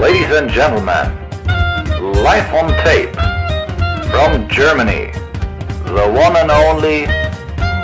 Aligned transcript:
Ladies 0.00 0.30
and 0.30 0.48
gentlemen, 0.48 1.10
live 2.22 2.54
on 2.54 2.70
tape 2.84 3.12
from 4.12 4.46
Germany, 4.48 5.10
the 5.86 6.06
one 6.14 6.36
and 6.36 6.52
only 6.52 7.06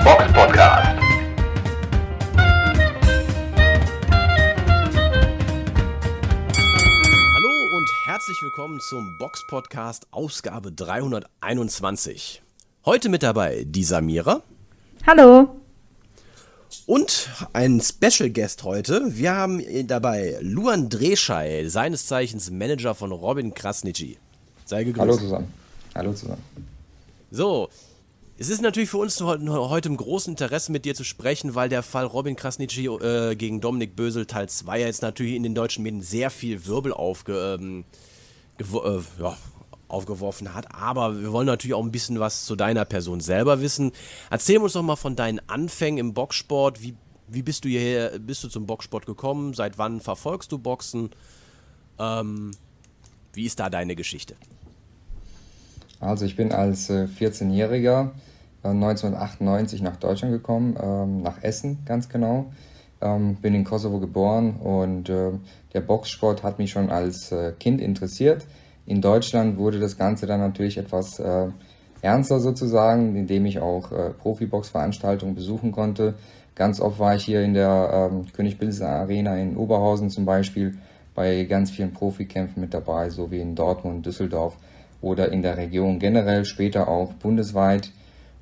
Box 0.05 0.23
Podcast. 0.32 0.96
Hallo 7.35 7.77
und 7.77 7.89
herzlich 8.07 8.41
willkommen 8.43 8.79
zum 8.79 9.19
Box 9.19 9.45
Podcast 9.49 10.07
Ausgabe 10.12 10.71
321. 10.71 12.43
Heute 12.87 13.09
mit 13.09 13.25
dabei 13.25 13.65
die 13.67 13.83
Samira. 13.83 14.43
Hallo. 15.05 15.64
Und 16.86 17.29
ein 17.52 17.80
Special 17.80 18.30
Guest 18.30 18.64
heute. 18.64 19.16
Wir 19.16 19.34
haben 19.34 19.62
dabei 19.86 20.38
Luan 20.41 20.88
Dreschei, 20.88 21.66
seines 21.68 22.06
Zeichens 22.06 22.51
Manager 22.51 22.95
von 22.95 23.12
Robin 23.12 23.55
Krasnitschi. 23.55 24.19
Sei 24.65 24.84
gegrüßt. 24.84 25.01
Hallo 25.01 25.16
zusammen. 25.16 25.52
Hallo 25.95 26.12
zusammen. 26.12 26.42
So, 27.30 27.68
es 28.37 28.48
ist 28.48 28.62
natürlich 28.62 28.91
für 28.91 28.98
uns 28.98 29.20
heute 29.20 29.88
im 29.88 29.96
großen 29.96 30.32
Interesse 30.32 30.73
mit 30.73 30.84
dir 30.84 30.95
zu 30.95 31.05
sprechen, 31.05 31.55
weil 31.55 31.68
der 31.68 31.82
Fall 31.82 32.05
Robin 32.05 32.34
Krasnitschi 32.34 32.87
äh, 32.87 33.37
gegen 33.37 33.60
Dominik 33.60 33.95
Bösel 33.95 34.27
Teil 34.27 34.48
2 34.48 34.80
ja 34.80 34.87
jetzt 34.87 35.02
natürlich 35.02 35.34
in 35.34 35.45
den 35.45 35.54
deutschen 35.54 35.84
Medien 35.84 36.02
sehr 36.02 36.30
viel 36.30 36.66
Wirbel 36.66 36.93
aufge, 36.93 37.59
ähm, 37.60 37.84
äh, 38.59 38.65
ja, 39.23 39.37
aufgeworfen 39.88 40.55
hat. 40.55 40.74
Aber 40.74 41.20
wir 41.20 41.33
wollen 41.33 41.47
natürlich 41.47 41.74
auch 41.74 41.83
ein 41.83 41.93
bisschen 41.93 42.20
was 42.20 42.45
zu 42.45 42.56
deiner 42.56 42.84
Person 42.84 43.20
selber 43.20 43.61
wissen. 43.61 43.93
Erzähl 44.30 44.59
uns 44.59 44.73
doch 44.73 44.83
mal 44.83 44.97
von 44.97 45.16
deinen 45.16 45.41
Anfängen 45.48 45.98
im 45.98 46.15
Boxsport. 46.15 46.83
Wie, 46.83 46.95
wie 47.29 47.43
bist 47.43 47.65
du 47.65 47.69
hierher, 47.69 48.19
bist 48.19 48.45
du 48.45 48.48
zum 48.48 48.66
Boxsport 48.66 49.07
gekommen? 49.07 49.55
Seit 49.55 49.79
wann 49.79 50.01
verfolgst 50.01 50.52
du 50.52 50.59
Boxen? 50.59 51.10
Ähm, 51.98 52.52
wie 53.33 53.45
ist 53.45 53.60
da 53.60 53.70
deine 53.70 53.96
Geschichte? 53.96 54.35
Also 56.01 56.24
ich 56.24 56.37
bin 56.37 56.52
als 56.52 56.90
14-Jähriger 56.90 58.10
äh, 58.62 58.68
1998 58.68 59.82
nach 59.82 59.96
Deutschland 59.96 60.32
gekommen, 60.32 60.77
ähm, 60.80 61.23
nach 61.23 61.43
Essen 61.43 61.79
ganz 61.87 62.09
genau. 62.09 62.52
Ähm, 63.01 63.37
bin 63.37 63.55
in 63.55 63.65
Kosovo 63.65 63.99
geboren 63.99 64.56
und 64.56 65.09
äh, 65.09 65.32
der 65.72 65.81
Boxsport 65.81 66.43
hat 66.43 66.59
mich 66.59 66.71
schon 66.71 66.91
als 66.91 67.32
äh, 67.32 67.53
Kind 67.59 67.81
interessiert. 67.81 68.47
In 68.87 69.00
Deutschland 69.00 69.56
wurde 69.59 69.78
das 69.78 69.97
Ganze 69.97 70.27
dann 70.27 70.41
natürlich 70.41 70.77
etwas 70.77 71.19
äh, 71.19 71.47
ernster 72.03 72.38
sozusagen, 72.38 73.16
indem 73.16 73.47
ich 73.47 73.59
auch 73.60 73.91
äh, 73.93 74.10
Profibox-Veranstaltungen 74.10 75.34
besuchen 75.34 75.72
konnte. 75.72 76.15
Ganz 76.54 76.81
oft 76.81 76.99
war 76.99 77.16
ich 77.16 77.25
hier 77.25 77.43
in 77.43 77.55
der 77.55 78.10
ähm, 78.12 78.27
König 78.32 78.59
Bilsen 78.59 78.87
Arena 78.87 79.37
in 79.37 79.56
Oberhausen 79.56 80.10
zum 80.10 80.25
Beispiel 80.25 80.77
bei 81.15 81.44
ganz 81.44 81.71
vielen 81.71 81.93
Profikämpfen 81.93 82.60
mit 82.60 82.75
dabei, 82.75 83.09
so 83.09 83.31
wie 83.31 83.41
in 83.41 83.55
Dortmund, 83.55 84.05
Düsseldorf 84.05 84.56
oder 85.00 85.32
in 85.32 85.43
der 85.43 85.56
Region 85.56 85.99
generell, 85.99 86.44
später 86.44 86.88
auch 86.88 87.15
bundesweit. 87.15 87.91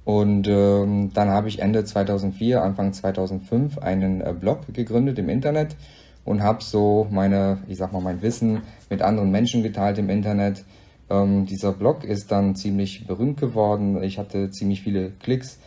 Und 0.05 0.49
ähm, 0.49 1.11
dann 1.15 1.29
habe 1.29 1.49
ich 1.49 1.61
Ende 1.61 1.85
2004, 1.85 2.63
Anfang 2.63 2.93
2005 2.93 3.79
einen 3.79 4.21
äh, 4.21 4.35
Blog 4.39 4.61
gegründet 4.73 5.19
im 5.19 5.29
Internet 5.29 5.77
und 6.25 6.43
habe 6.43 6.63
so 6.63 7.07
meine, 7.11 7.59
ich 7.69 7.79
sag 7.79 7.93
mal, 7.93 8.01
mein 8.01 8.23
Wissen 8.23 8.63
mit 8.91 9.03
anderen 9.03 9.31
Menschen 9.31 9.63
geteilt 9.63 9.99
im 9.99 10.09
Internet. 10.09 10.65
Ähm, 11.11 11.47
dieser 11.47 11.73
Blog 11.73 12.05
ist 12.05 12.31
dann 12.31 12.55
ziemlich 12.55 13.07
berühmt 13.07 13.41
geworden. 13.41 14.03
Ich 14.03 14.19
hatte 14.19 14.51
ziemlich 14.51 14.83
viele 14.83 15.11
Klicks. 15.11 15.59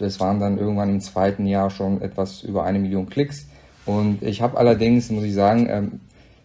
Es 0.00 0.20
waren 0.20 0.40
dann 0.40 0.58
irgendwann 0.58 0.90
im 0.90 1.00
zweiten 1.00 1.46
Jahr 1.46 1.70
schon 1.70 2.00
etwas 2.02 2.42
über 2.42 2.64
eine 2.64 2.78
Million 2.78 3.08
Klicks. 3.08 3.46
Und 3.86 4.22
ich 4.22 4.42
habe 4.42 4.58
allerdings, 4.58 5.10
muss 5.10 5.24
ich 5.24 5.34
sagen, 5.34 5.66
ähm, 5.70 6.00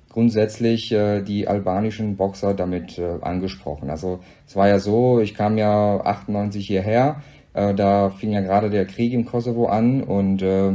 grundsätzlich 0.10 0.92
äh, 0.92 1.22
die 1.22 1.48
albanischen 1.48 2.16
Boxer 2.16 2.54
damit 2.54 2.98
äh, 3.00 3.18
angesprochen. 3.22 3.90
Also 3.90 4.20
es 4.48 4.56
war 4.56 4.68
ja 4.68 4.80
so, 4.80 5.20
ich 5.20 5.34
kam 5.34 5.58
ja 5.58 6.00
98 6.02 6.66
hierher, 6.66 7.22
äh, 7.54 7.74
da 7.74 8.12
fing 8.12 8.32
ja 8.32 8.42
gerade 8.42 8.70
der 8.70 8.86
Krieg 8.86 9.12
im 9.12 9.26
Kosovo 9.26 9.66
an 9.66 10.04
und 10.04 10.42
äh, 10.42 10.74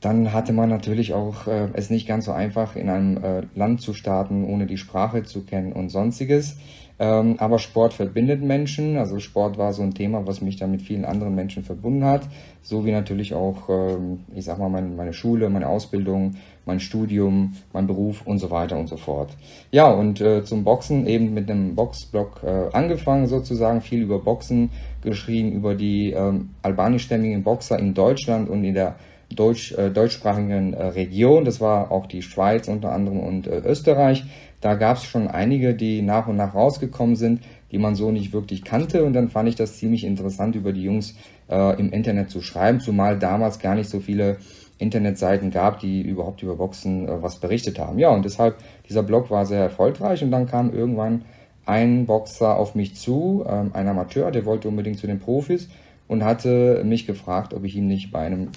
dann 0.00 0.32
hatte 0.32 0.52
man 0.52 0.70
natürlich 0.70 1.12
auch 1.12 1.46
äh, 1.46 1.68
es 1.74 1.90
nicht 1.90 2.08
ganz 2.08 2.24
so 2.24 2.32
einfach, 2.32 2.74
in 2.74 2.88
einem 2.88 3.22
äh, 3.22 3.42
Land 3.54 3.82
zu 3.82 3.92
starten, 3.92 4.44
ohne 4.44 4.66
die 4.66 4.78
Sprache 4.78 5.24
zu 5.24 5.44
kennen 5.44 5.72
und 5.72 5.90
sonstiges. 5.90 6.56
Ähm, 6.98 7.36
aber 7.38 7.58
Sport 7.58 7.94
verbindet 7.94 8.42
Menschen. 8.42 8.98
Also 8.98 9.20
Sport 9.20 9.56
war 9.56 9.72
so 9.72 9.82
ein 9.82 9.94
Thema, 9.94 10.26
was 10.26 10.42
mich 10.42 10.56
dann 10.56 10.70
mit 10.70 10.82
vielen 10.82 11.06
anderen 11.06 11.34
Menschen 11.34 11.64
verbunden 11.64 12.04
hat. 12.04 12.28
So 12.60 12.84
wie 12.84 12.92
natürlich 12.92 13.32
auch, 13.32 13.70
ähm, 13.70 14.20
ich 14.34 14.44
sag 14.44 14.58
mal, 14.58 14.68
mein, 14.68 14.96
meine 14.96 15.14
Schule, 15.14 15.48
meine 15.48 15.68
Ausbildung, 15.68 16.36
mein 16.66 16.78
Studium, 16.78 17.54
mein 17.72 17.86
Beruf 17.86 18.26
und 18.26 18.38
so 18.38 18.50
weiter 18.50 18.78
und 18.78 18.86
so 18.86 18.98
fort. 18.98 19.30
Ja, 19.70 19.90
und 19.90 20.20
äh, 20.20 20.44
zum 20.44 20.62
Boxen 20.62 21.06
eben 21.06 21.32
mit 21.32 21.50
einem 21.50 21.74
Boxblog 21.74 22.42
äh, 22.44 22.74
angefangen 22.74 23.26
sozusagen, 23.26 23.80
viel 23.80 24.02
über 24.02 24.18
Boxen 24.18 24.70
geschrieben, 25.02 25.52
über 25.52 25.74
die 25.74 26.10
ähm, 26.10 26.50
albanischstämmigen 26.60 27.42
Boxer 27.42 27.78
in 27.78 27.94
Deutschland 27.94 28.50
und 28.50 28.62
in 28.62 28.74
der 28.74 28.96
deutsch, 29.34 29.72
äh, 29.72 29.90
deutschsprachigen 29.90 30.74
äh, 30.74 30.86
Region. 30.86 31.44
Das 31.44 31.60
war 31.60 31.90
auch 31.90 32.06
die 32.06 32.22
Schweiz 32.22 32.68
unter 32.68 32.92
anderem 32.92 33.20
und 33.20 33.46
äh, 33.46 33.58
Österreich. 33.60 34.24
Da 34.60 34.74
gab 34.74 34.98
es 34.98 35.04
schon 35.04 35.28
einige, 35.28 35.74
die 35.74 36.02
nach 36.02 36.26
und 36.26 36.36
nach 36.36 36.54
rausgekommen 36.54 37.16
sind, 37.16 37.40
die 37.72 37.78
man 37.78 37.94
so 37.94 38.10
nicht 38.10 38.32
wirklich 38.32 38.64
kannte. 38.64 39.04
Und 39.04 39.14
dann 39.14 39.28
fand 39.28 39.48
ich 39.48 39.54
das 39.54 39.78
ziemlich 39.78 40.04
interessant, 40.04 40.54
über 40.54 40.72
die 40.72 40.82
Jungs 40.82 41.14
äh, 41.48 41.78
im 41.78 41.92
Internet 41.92 42.30
zu 42.30 42.42
schreiben, 42.42 42.80
zumal 42.80 43.18
damals 43.18 43.58
gar 43.58 43.74
nicht 43.74 43.88
so 43.88 44.00
viele 44.00 44.36
Internetseiten 44.78 45.50
gab, 45.50 45.78
die 45.80 46.02
überhaupt 46.02 46.42
über 46.42 46.56
Boxen 46.56 47.08
äh, 47.08 47.22
was 47.22 47.36
berichtet 47.36 47.78
haben. 47.78 47.98
Ja, 47.98 48.10
und 48.10 48.24
deshalb, 48.24 48.56
dieser 48.88 49.02
Blog 49.02 49.30
war 49.30 49.46
sehr 49.46 49.60
erfolgreich 49.60 50.22
und 50.22 50.30
dann 50.30 50.46
kam 50.46 50.72
irgendwann 50.72 51.24
ein 51.66 52.06
Boxer 52.06 52.56
auf 52.56 52.74
mich 52.74 52.96
zu, 52.96 53.44
ähm, 53.48 53.70
ein 53.74 53.86
Amateur, 53.86 54.30
der 54.30 54.44
wollte 54.44 54.68
unbedingt 54.68 54.98
zu 54.98 55.06
den 55.06 55.20
Profis 55.20 55.68
und 56.08 56.24
hatte 56.24 56.82
mich 56.84 57.06
gefragt, 57.06 57.54
ob 57.54 57.64
ich 57.64 57.76
ihm 57.76 57.86
nicht 57.86 58.10
bei 58.10 58.20
einem 58.20 58.48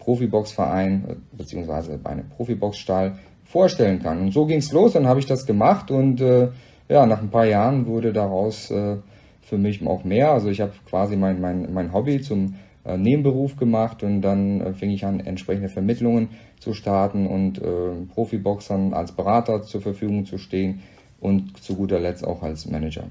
Profiboxverein 0.00 1.04
äh, 1.08 1.14
beziehungsweise 1.36 1.98
bei 1.98 2.10
einem 2.10 2.28
Profiboxstall 2.28 3.18
vorstellen 3.44 4.02
kann. 4.02 4.20
Und 4.20 4.32
so 4.32 4.46
ging 4.46 4.58
es 4.58 4.72
los, 4.72 4.92
dann 4.92 5.06
habe 5.06 5.20
ich 5.20 5.26
das 5.26 5.46
gemacht 5.46 5.90
und 5.90 6.20
äh, 6.20 6.48
ja, 6.88 7.06
nach 7.06 7.20
ein 7.20 7.30
paar 7.30 7.46
Jahren 7.46 7.86
wurde 7.86 8.12
daraus 8.12 8.70
äh, 8.70 8.96
für 9.40 9.58
mich 9.58 9.86
auch 9.86 10.04
mehr. 10.04 10.32
Also 10.32 10.48
ich 10.48 10.60
habe 10.60 10.72
quasi 10.88 11.16
mein, 11.16 11.40
mein, 11.40 11.72
mein 11.72 11.92
Hobby 11.92 12.20
zum 12.20 12.54
äh, 12.84 12.96
Nebenberuf 12.96 13.56
gemacht 13.56 14.02
und 14.02 14.22
dann 14.22 14.60
äh, 14.60 14.72
fing 14.72 14.90
ich 14.90 15.04
an, 15.04 15.20
entsprechende 15.20 15.68
Vermittlungen 15.68 16.30
zu 16.58 16.74
starten 16.74 17.26
und 17.26 17.60
äh, 17.60 18.06
Profiboxern 18.14 18.92
als 18.94 19.12
Berater 19.12 19.62
zur 19.62 19.80
Verfügung 19.80 20.24
zu 20.26 20.38
stehen 20.38 20.82
und 21.20 21.58
zu 21.62 21.76
guter 21.76 22.00
Letzt 22.00 22.26
auch 22.26 22.42
als 22.42 22.66
Manager. 22.66 23.04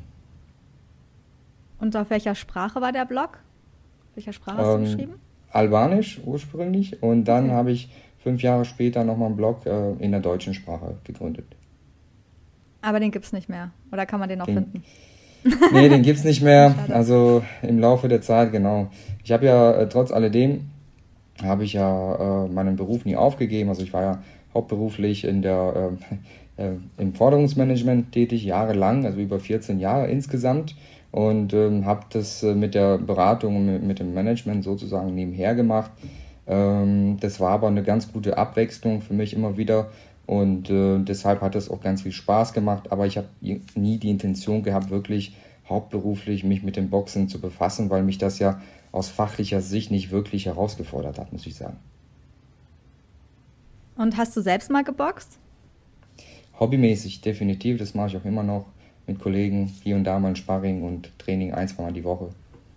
Und 1.79 1.95
auf 1.95 2.09
welcher 2.09 2.35
Sprache 2.35 2.81
war 2.81 2.91
der 2.91 3.05
Blog? 3.05 3.39
Welcher 4.15 4.33
Sprache 4.33 4.57
hast 4.57 4.75
ähm, 4.75 4.83
du 4.83 4.85
geschrieben? 4.85 5.13
Albanisch 5.51 6.21
ursprünglich 6.25 7.01
und 7.01 7.25
dann 7.25 7.45
okay. 7.45 7.53
habe 7.53 7.71
ich 7.71 7.89
fünf 8.19 8.41
Jahre 8.41 8.65
später 8.65 9.03
nochmal 9.03 9.27
einen 9.27 9.37
Blog 9.37 9.65
äh, 9.65 9.91
in 9.99 10.11
der 10.11 10.19
deutschen 10.19 10.53
Sprache 10.53 10.97
gegründet. 11.03 11.45
Aber 12.81 12.99
den 12.99 13.11
gibt 13.11 13.25
es 13.25 13.33
nicht 13.33 13.49
mehr. 13.49 13.71
Oder 13.91 14.05
kann 14.05 14.19
man 14.19 14.29
den 14.29 14.39
noch 14.39 14.45
den, 14.45 14.55
finden? 14.55 14.83
nee, 15.73 15.89
den 15.89 16.01
gibt 16.01 16.19
es 16.19 16.25
nicht 16.25 16.41
mehr. 16.41 16.75
Also 16.89 17.43
im 17.61 17.79
Laufe 17.79 18.07
der 18.07 18.21
Zeit, 18.21 18.51
genau. 18.51 18.89
Ich 19.23 19.31
habe 19.31 19.45
ja 19.45 19.71
äh, 19.71 19.89
trotz 19.89 20.11
alledem, 20.11 20.69
habe 21.41 21.63
ich 21.63 21.73
ja 21.73 22.45
äh, 22.45 22.49
meinen 22.49 22.75
Beruf 22.75 23.05
nie 23.05 23.15
aufgegeben. 23.15 23.69
Also 23.69 23.83
ich 23.83 23.93
war 23.93 24.01
ja 24.01 24.23
hauptberuflich 24.53 25.25
in 25.25 25.41
der, 25.41 25.91
äh, 26.57 26.63
äh 26.63 26.71
im 26.97 27.13
Forderungsmanagement 27.13 28.11
tätig, 28.11 28.43
jahrelang, 28.43 29.05
also 29.05 29.19
über 29.19 29.39
14 29.39 29.79
Jahre 29.79 30.07
insgesamt 30.07 30.75
und 31.11 31.53
ähm, 31.53 31.85
habe 31.85 32.05
das 32.11 32.43
äh, 32.43 32.53
mit 32.53 32.75
der 32.75 32.97
Beratung 32.97 33.57
und 33.57 33.65
mit, 33.65 33.83
mit, 33.83 33.99
dem 33.99 34.13
Management 34.13 34.63
sozusagen 34.63 35.13
nebenher 35.15 35.55
gemacht. 35.55 35.91
Ähm, 36.47 37.17
das 37.19 37.39
war 37.39 37.51
aber 37.51 37.67
eine 37.67 37.83
ganz 37.83 38.11
gute 38.11 38.37
Abwechslung 38.37 39.01
für 39.01 39.13
mich 39.13 39.33
immer 39.33 39.57
wieder 39.57 39.89
und 40.29 40.69
äh, 40.69 40.99
deshalb 40.99 41.41
hat 41.41 41.55
es 41.55 41.71
auch 41.71 41.81
ganz 41.81 42.03
viel 42.03 42.11
Spaß 42.11 42.53
gemacht. 42.53 42.91
Aber 42.91 43.07
ich 43.07 43.17
habe 43.17 43.27
nie 43.73 43.97
die 43.97 44.11
Intention 44.11 44.61
gehabt, 44.61 44.91
wirklich 44.91 45.35
hauptberuflich 45.67 46.43
mich 46.43 46.61
mit 46.61 46.75
dem 46.75 46.91
Boxen 46.91 47.29
zu 47.29 47.41
befassen, 47.41 47.89
weil 47.89 48.03
mich 48.03 48.19
das 48.19 48.37
ja 48.37 48.61
aus 48.91 49.09
fachlicher 49.09 49.61
Sicht 49.61 49.89
nicht 49.89 50.11
wirklich 50.11 50.45
herausgefordert 50.45 51.17
hat, 51.17 51.33
muss 51.33 51.47
ich 51.47 51.55
sagen. 51.55 51.77
Und 53.95 54.17
hast 54.17 54.37
du 54.37 54.41
selbst 54.41 54.69
mal 54.69 54.83
geboxt? 54.83 55.39
Hobbymäßig, 56.59 57.21
definitiv. 57.21 57.79
Das 57.79 57.95
mache 57.95 58.09
ich 58.09 58.17
auch 58.17 58.25
immer 58.25 58.43
noch 58.43 58.65
mit 59.09 59.19
Kollegen 59.19 59.71
hier 59.83 59.95
und 59.95 60.03
da 60.03 60.19
mal 60.19 60.29
ein 60.29 60.35
Sparring 60.35 60.83
und 60.83 61.11
Training 61.19 61.53
ein, 61.53 61.67
zwei 61.67 61.83
Mal 61.83 61.93
die 61.93 62.03
Woche. 62.03 62.29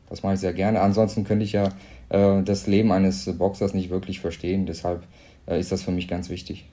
Das 0.08 0.22
mache 0.22 0.34
ich 0.34 0.40
sehr 0.40 0.52
gerne. 0.52 0.80
Ansonsten 0.80 1.24
könnte 1.24 1.44
ich 1.44 1.52
ja 1.52 1.68
äh, 2.08 2.42
das 2.42 2.66
Leben 2.66 2.90
eines 2.90 3.26
Boxers 3.38 3.74
nicht 3.74 3.90
wirklich 3.90 4.20
verstehen. 4.20 4.66
Deshalb 4.66 5.04
äh, 5.46 5.60
ist 5.60 5.72
das 5.72 5.82
für 5.82 5.90
mich 5.90 6.08
ganz 6.08 6.30
wichtig. 6.30 6.66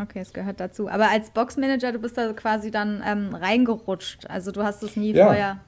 Okay, 0.00 0.20
es 0.20 0.32
gehört 0.32 0.58
dazu. 0.60 0.88
Aber 0.88 1.10
als 1.10 1.30
Boxmanager, 1.30 1.92
du 1.92 1.98
bist 1.98 2.16
da 2.16 2.32
quasi 2.32 2.70
dann 2.70 3.02
ähm, 3.06 3.34
reingerutscht. 3.34 4.28
Also 4.28 4.50
du 4.50 4.62
hast 4.62 4.82
es 4.82 4.96
nie 4.96 5.12
ja. 5.12 5.26
vorher 5.26 5.60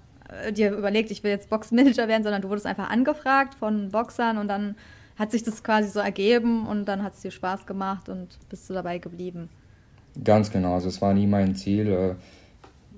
äh, 0.42 0.52
dir 0.52 0.72
überlegt, 0.72 1.10
ich 1.10 1.22
will 1.22 1.30
jetzt 1.30 1.50
Boxmanager 1.50 2.08
werden, 2.08 2.22
sondern 2.22 2.42
du 2.42 2.48
wurdest 2.48 2.66
einfach 2.66 2.88
angefragt 2.88 3.54
von 3.54 3.90
Boxern 3.90 4.38
und 4.38 4.48
dann 4.48 4.76
hat 5.18 5.30
sich 5.30 5.42
das 5.42 5.62
quasi 5.62 5.90
so 5.90 6.00
ergeben 6.00 6.66
und 6.66 6.86
dann 6.86 7.02
hat 7.02 7.14
es 7.14 7.20
dir 7.20 7.30
Spaß 7.30 7.66
gemacht 7.66 8.08
und 8.08 8.38
bist 8.48 8.68
du 8.68 8.74
dabei 8.74 8.98
geblieben. 8.98 9.48
Ganz 10.22 10.50
genau. 10.50 10.74
Also 10.74 10.88
es 10.88 11.00
war 11.02 11.12
nie 11.12 11.26
mein 11.26 11.54
Ziel, 11.54 11.88
äh, 11.88 12.14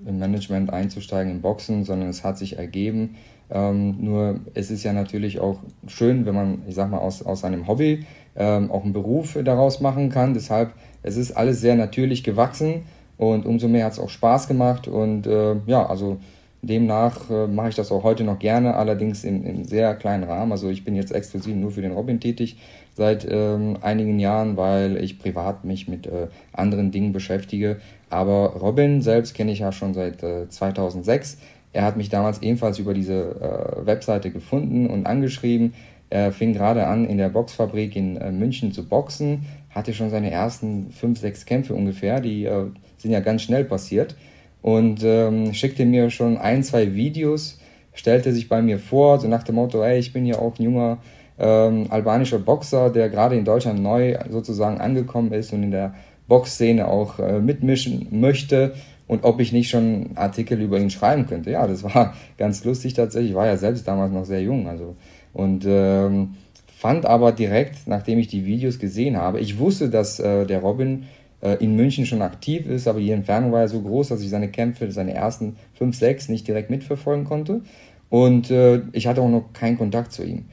im 0.05 0.19
Management 0.19 0.71
einzusteigen 0.71 1.31
im 1.31 1.41
Boxen, 1.41 1.83
sondern 1.83 2.09
es 2.09 2.23
hat 2.23 2.37
sich 2.37 2.57
ergeben. 2.57 3.15
Ähm, 3.49 3.97
nur 3.99 4.41
es 4.53 4.71
ist 4.71 4.83
ja 4.83 4.93
natürlich 4.93 5.39
auch 5.39 5.59
schön, 5.87 6.25
wenn 6.25 6.35
man, 6.35 6.61
ich 6.67 6.75
sag 6.75 6.91
mal, 6.91 6.99
aus, 6.99 7.23
aus 7.23 7.43
einem 7.43 7.67
Hobby 7.67 8.05
ähm, 8.35 8.69
auch 8.71 8.83
einen 8.83 8.93
Beruf 8.93 9.37
daraus 9.43 9.79
machen 9.79 10.09
kann. 10.09 10.33
Deshalb, 10.33 10.73
es 11.03 11.15
ist 11.15 11.31
alles 11.31 11.61
sehr 11.61 11.75
natürlich 11.75 12.23
gewachsen 12.23 12.83
und 13.17 13.45
umso 13.45 13.67
mehr 13.67 13.85
hat 13.85 13.93
es 13.93 13.99
auch 13.99 14.09
Spaß 14.09 14.47
gemacht. 14.47 14.87
Und 14.87 15.27
äh, 15.27 15.55
ja, 15.65 15.85
also 15.85 16.17
demnach 16.61 17.29
äh, 17.29 17.47
mache 17.47 17.69
ich 17.69 17.75
das 17.75 17.91
auch 17.91 18.03
heute 18.03 18.23
noch 18.23 18.39
gerne, 18.39 18.75
allerdings 18.75 19.23
im, 19.23 19.45
im 19.45 19.63
sehr 19.63 19.95
kleinen 19.95 20.23
Rahmen. 20.23 20.51
Also 20.51 20.69
ich 20.69 20.83
bin 20.83 20.95
jetzt 20.95 21.11
exklusiv 21.11 21.55
nur 21.55 21.71
für 21.71 21.81
den 21.81 21.91
Robin 21.91 22.19
tätig 22.19 22.57
seit 22.95 23.27
ähm, 23.29 23.77
einigen 23.81 24.19
Jahren, 24.19 24.57
weil 24.57 24.97
ich 24.97 25.19
privat 25.19 25.63
mich 25.65 25.87
mit 25.87 26.07
äh, 26.07 26.27
anderen 26.51 26.91
Dingen 26.91 27.13
beschäftige. 27.13 27.77
Aber 28.09 28.53
Robin 28.59 29.01
selbst 29.01 29.33
kenne 29.33 29.51
ich 29.51 29.59
ja 29.59 29.71
schon 29.71 29.93
seit 29.93 30.23
äh, 30.23 30.47
2006. 30.47 31.37
Er 31.73 31.83
hat 31.83 31.97
mich 31.97 32.09
damals 32.09 32.41
ebenfalls 32.41 32.79
über 32.79 32.93
diese 32.93 33.13
äh, 33.13 33.85
Webseite 33.85 34.31
gefunden 34.31 34.87
und 34.87 35.05
angeschrieben. 35.05 35.73
Er 36.09 36.31
fing 36.31 36.53
gerade 36.53 36.87
an, 36.87 37.05
in 37.05 37.17
der 37.17 37.29
Boxfabrik 37.29 37.95
in 37.95 38.15
äh, 38.17 38.31
München 38.31 38.71
zu 38.71 38.87
boxen, 38.87 39.45
hatte 39.69 39.93
schon 39.93 40.09
seine 40.09 40.31
ersten 40.31 40.91
fünf, 40.91 41.19
sechs 41.19 41.45
Kämpfe 41.45 41.73
ungefähr, 41.73 42.21
die 42.21 42.45
äh, 42.45 42.67
sind 42.97 43.11
ja 43.11 43.19
ganz 43.19 43.41
schnell 43.41 43.65
passiert 43.65 44.15
und 44.61 45.03
ähm, 45.03 45.53
schickte 45.53 45.85
mir 45.85 46.09
schon 46.09 46.37
ein, 46.37 46.63
zwei 46.63 46.95
Videos, 46.95 47.59
stellte 47.93 48.31
sich 48.31 48.47
bei 48.47 48.61
mir 48.61 48.79
vor, 48.79 49.19
so 49.19 49.27
nach 49.27 49.43
dem 49.43 49.55
Motto, 49.55 49.83
ey, 49.83 49.99
ich 49.99 50.13
bin 50.13 50.25
ja 50.25 50.39
auch 50.39 50.57
ein 50.57 50.63
junger 50.63 50.99
ähm, 51.37 51.87
albanischer 51.89 52.39
Boxer, 52.39 52.89
der 52.89 53.09
gerade 53.09 53.35
in 53.35 53.45
Deutschland 53.45 53.81
neu 53.81 54.17
sozusagen 54.29 54.79
angekommen 54.79 55.31
ist 55.33 55.53
und 55.53 55.63
in 55.63 55.71
der 55.71 55.93
Boxszene 56.27 56.87
auch 56.87 57.19
äh, 57.19 57.39
mitmischen 57.39 58.07
möchte 58.11 58.73
und 59.07 59.23
ob 59.23 59.39
ich 59.39 59.53
nicht 59.53 59.69
schon 59.69 60.11
Artikel 60.15 60.59
über 60.61 60.79
ihn 60.79 60.89
schreiben 60.89 61.27
könnte. 61.27 61.51
Ja, 61.51 61.67
das 61.67 61.83
war 61.83 62.13
ganz 62.37 62.63
lustig 62.63 62.93
tatsächlich. 62.93 63.31
Ich 63.31 63.35
war 63.35 63.47
ja 63.47 63.57
selbst 63.57 63.87
damals 63.87 64.11
noch 64.11 64.25
sehr 64.25 64.41
jung, 64.41 64.67
also 64.67 64.95
und 65.33 65.65
ähm, 65.67 66.35
fand 66.77 67.05
aber 67.05 67.31
direkt, 67.31 67.87
nachdem 67.87 68.19
ich 68.19 68.27
die 68.27 68.45
Videos 68.45 68.79
gesehen 68.79 69.17
habe, 69.17 69.39
ich 69.39 69.59
wusste, 69.59 69.89
dass 69.89 70.19
äh, 70.19 70.45
der 70.45 70.61
Robin 70.61 71.03
äh, 71.41 71.63
in 71.63 71.75
München 71.75 72.05
schon 72.05 72.21
aktiv 72.21 72.67
ist, 72.67 72.87
aber 72.87 72.99
die 72.99 73.11
Entfernung 73.11 73.51
war 73.51 73.61
ja 73.61 73.67
so 73.67 73.81
groß, 73.81 74.09
dass 74.09 74.21
ich 74.21 74.29
seine 74.29 74.49
Kämpfe, 74.49 74.91
seine 74.91 75.13
ersten 75.13 75.55
fünf, 75.73 75.95
sechs 75.95 76.29
nicht 76.29 76.47
direkt 76.47 76.69
mitverfolgen 76.69 77.25
konnte. 77.25 77.61
Und 78.09 78.51
äh, 78.51 78.81
ich 78.93 79.07
hatte 79.07 79.21
auch 79.21 79.29
noch 79.29 79.53
keinen 79.53 79.77
Kontakt 79.77 80.11
zu 80.13 80.23
ihm. 80.23 80.45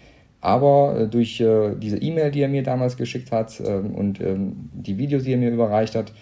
Aber 0.44 1.00
äh, 1.00 1.06
durch 1.08 1.40
äh, 1.40 1.74
diese 1.74 1.96
E-Mail, 1.96 2.30
die 2.30 2.42
er 2.42 2.48
mir 2.48 2.62
damals 2.62 2.98
geschickt 2.98 3.32
hat 3.32 3.62
ähm, 3.64 3.94
und 3.94 4.20
ähm, 4.20 4.68
die 4.74 4.98
Videos, 4.98 5.22
die 5.22 5.32
er 5.32 5.38
mir 5.38 5.50
überreicht 5.50 5.94
hat, 5.94 6.12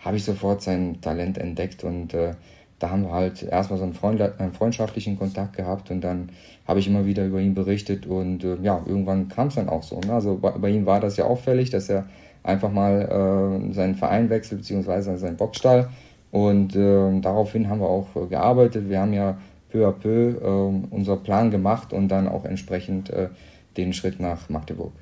habe 0.00 0.18
ich 0.18 0.24
sofort 0.24 0.60
sein 0.60 1.00
Talent 1.00 1.38
entdeckt 1.38 1.82
und 1.82 2.12
äh, 2.12 2.34
da 2.78 2.90
haben 2.90 3.04
wir 3.04 3.12
halt 3.12 3.42
erstmal 3.42 3.78
so 3.78 3.84
einen, 3.84 3.94
Freund, 3.94 4.20
einen, 4.20 4.52
freundschaftlichen 4.52 5.18
Kontakt 5.18 5.56
gehabt 5.56 5.90
und 5.90 6.02
dann 6.02 6.28
habe 6.68 6.78
ich 6.78 6.88
immer 6.88 7.06
wieder 7.06 7.24
über 7.24 7.40
ihn 7.40 7.54
berichtet 7.54 8.06
und 8.06 8.44
äh, 8.44 8.58
ja, 8.62 8.82
irgendwann 8.84 9.28
kam 9.28 9.48
es 9.48 9.54
dann 9.54 9.70
auch 9.70 9.82
so. 9.82 9.98
Ne? 10.00 10.12
Also 10.12 10.36
bei, 10.36 10.50
bei, 10.50 10.68
ihm 10.68 10.84
war 10.84 11.00
das 11.00 11.16
ja 11.16 11.24
auffällig, 11.24 11.70
dass 11.70 11.88
er 11.88 12.04
einfach 12.42 12.70
mal 12.70 13.00
äh, 13.00 13.72
seinen 13.72 13.94
Verein 13.94 14.28
wechselt, 14.28 14.60
beziehungsweise 14.60 15.16
seinen 15.16 15.38
Boxstall 15.38 15.88
und 16.32 16.76
äh, 16.76 17.20
daraufhin 17.22 17.70
haben 17.70 17.80
wir 17.80 17.88
auch 17.88 18.08
gearbeitet. 18.28 18.90
Wir 18.90 19.00
haben 19.00 19.14
ja 19.14 19.38
peu 19.70 19.88
à 19.88 19.92
peu 19.92 20.36
ähm, 20.44 20.84
unser 20.90 21.16
Plan 21.16 21.50
gemacht 21.50 21.94
und 21.94 22.08
dann 22.08 22.28
auch 22.28 22.44
entsprechend 22.44 23.08
äh, 23.08 23.30
den 23.76 23.92
Schritt 23.92 24.20
nach 24.20 24.48
Magdeburg. 24.48 24.92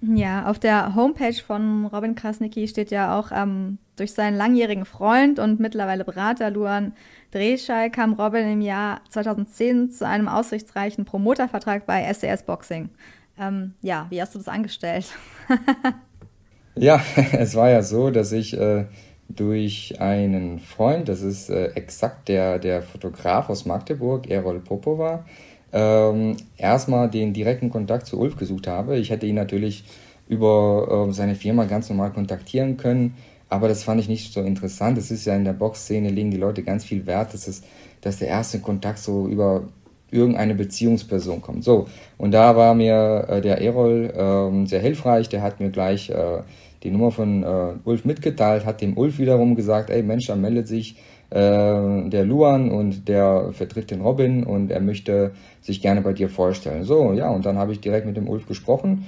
Ja, 0.00 0.46
auf 0.46 0.58
der 0.58 0.94
Homepage 0.94 1.34
von 1.34 1.86
Robin 1.86 2.14
Krasnicki 2.14 2.68
steht 2.68 2.90
ja 2.90 3.18
auch, 3.18 3.30
ähm, 3.32 3.78
durch 3.96 4.12
seinen 4.12 4.36
langjährigen 4.36 4.84
Freund 4.84 5.40
und 5.40 5.58
mittlerweile 5.58 6.04
Berater 6.04 6.50
Luan 6.50 6.92
Dreschei 7.32 7.90
kam 7.90 8.14
Robin 8.14 8.48
im 8.48 8.60
Jahr 8.60 9.00
2010 9.08 9.90
zu 9.90 10.06
einem 10.06 10.28
aussichtsreichen 10.28 11.04
Promotervertrag 11.04 11.84
bei 11.84 12.12
SES 12.12 12.44
Boxing. 12.44 12.90
Ähm, 13.38 13.74
ja, 13.82 14.06
wie 14.10 14.20
hast 14.20 14.34
du 14.34 14.38
das 14.38 14.48
angestellt? 14.48 15.06
ja, 16.76 17.00
es 17.32 17.54
war 17.54 17.70
ja 17.70 17.82
so, 17.82 18.10
dass 18.10 18.32
ich 18.32 18.56
äh, 18.56 18.86
durch 19.28 20.00
einen 20.00 20.58
Freund, 20.58 21.08
das 21.08 21.22
ist 21.22 21.50
äh, 21.50 21.72
exakt 21.74 22.28
der, 22.28 22.58
der 22.58 22.82
Fotograf 22.82 23.50
aus 23.50 23.66
Magdeburg, 23.66 24.30
Errol 24.30 24.60
Popova, 24.60 25.24
ähm, 25.72 26.36
erstmal 26.56 27.10
den 27.10 27.32
direkten 27.32 27.70
Kontakt 27.70 28.06
zu 28.06 28.18
Ulf 28.18 28.36
gesucht 28.36 28.66
habe. 28.66 28.98
Ich 28.98 29.10
hätte 29.10 29.26
ihn 29.26 29.34
natürlich 29.34 29.84
über 30.28 31.08
äh, 31.08 31.12
seine 31.12 31.34
Firma 31.34 31.64
ganz 31.64 31.88
normal 31.88 32.12
kontaktieren 32.12 32.76
können, 32.76 33.14
aber 33.48 33.68
das 33.68 33.82
fand 33.82 34.00
ich 34.00 34.08
nicht 34.08 34.32
so 34.32 34.40
interessant. 34.40 34.98
Es 34.98 35.10
ist 35.10 35.24
ja 35.24 35.34
in 35.34 35.44
der 35.44 35.52
Boxszene 35.54 36.10
legen 36.10 36.30
die 36.30 36.36
Leute 36.36 36.62
ganz 36.62 36.84
viel 36.84 37.06
Wert, 37.06 37.32
dass, 37.34 37.48
es, 37.48 37.62
dass 38.00 38.18
der 38.18 38.28
erste 38.28 38.60
Kontakt 38.60 38.98
so 38.98 39.26
über 39.26 39.64
irgendeine 40.10 40.54
Beziehungsperson 40.54 41.42
kommt. 41.42 41.64
So, 41.64 41.86
und 42.16 42.32
da 42.32 42.56
war 42.56 42.74
mir 42.74 43.26
äh, 43.28 43.40
der 43.40 43.60
Erol 43.60 44.10
äh, 44.10 44.66
sehr 44.66 44.80
hilfreich. 44.80 45.28
Der 45.28 45.42
hat 45.42 45.60
mir 45.60 45.70
gleich 45.70 46.10
äh, 46.10 46.42
die 46.82 46.90
Nummer 46.90 47.10
von 47.10 47.42
äh, 47.42 47.74
Ulf 47.84 48.04
mitgeteilt, 48.04 48.64
hat 48.64 48.80
dem 48.80 48.96
Ulf 48.96 49.18
wiederum 49.18 49.54
gesagt, 49.54 49.90
ey 49.90 50.02
Mensch, 50.02 50.26
da 50.26 50.36
meldet 50.36 50.68
sich 50.68 50.96
der 51.30 52.24
Luan 52.24 52.70
und 52.70 53.06
der 53.06 53.50
vertritt 53.52 53.90
den 53.90 54.00
Robin 54.00 54.44
und 54.44 54.70
er 54.70 54.80
möchte 54.80 55.32
sich 55.60 55.82
gerne 55.82 56.00
bei 56.00 56.14
dir 56.14 56.30
vorstellen. 56.30 56.84
So, 56.84 57.12
ja, 57.12 57.28
und 57.28 57.44
dann 57.44 57.58
habe 57.58 57.72
ich 57.72 57.80
direkt 57.80 58.06
mit 58.06 58.16
dem 58.16 58.28
Ulf 58.28 58.46
gesprochen. 58.46 59.06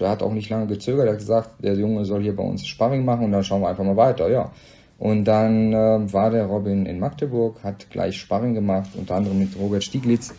Er 0.00 0.10
hat 0.10 0.24
auch 0.24 0.32
nicht 0.32 0.50
lange 0.50 0.66
gezögert, 0.66 1.06
er 1.06 1.12
hat 1.12 1.18
gesagt, 1.20 1.50
der 1.62 1.74
Junge 1.74 2.04
soll 2.04 2.22
hier 2.22 2.34
bei 2.34 2.42
uns 2.42 2.66
Sparring 2.66 3.04
machen 3.04 3.26
und 3.26 3.32
dann 3.32 3.44
schauen 3.44 3.62
wir 3.62 3.68
einfach 3.68 3.84
mal 3.84 3.96
weiter, 3.96 4.28
ja. 4.28 4.50
Und 4.98 5.24
dann 5.24 5.72
äh, 5.72 6.12
war 6.12 6.30
der 6.30 6.46
Robin 6.46 6.86
in 6.86 6.98
Magdeburg, 6.98 7.62
hat 7.62 7.90
gleich 7.90 8.16
Sparring 8.16 8.54
gemacht, 8.54 8.90
unter 8.96 9.16
anderem 9.16 9.38
mit 9.38 9.50
Robert 9.58 9.84
Stieglitz. 9.84 10.34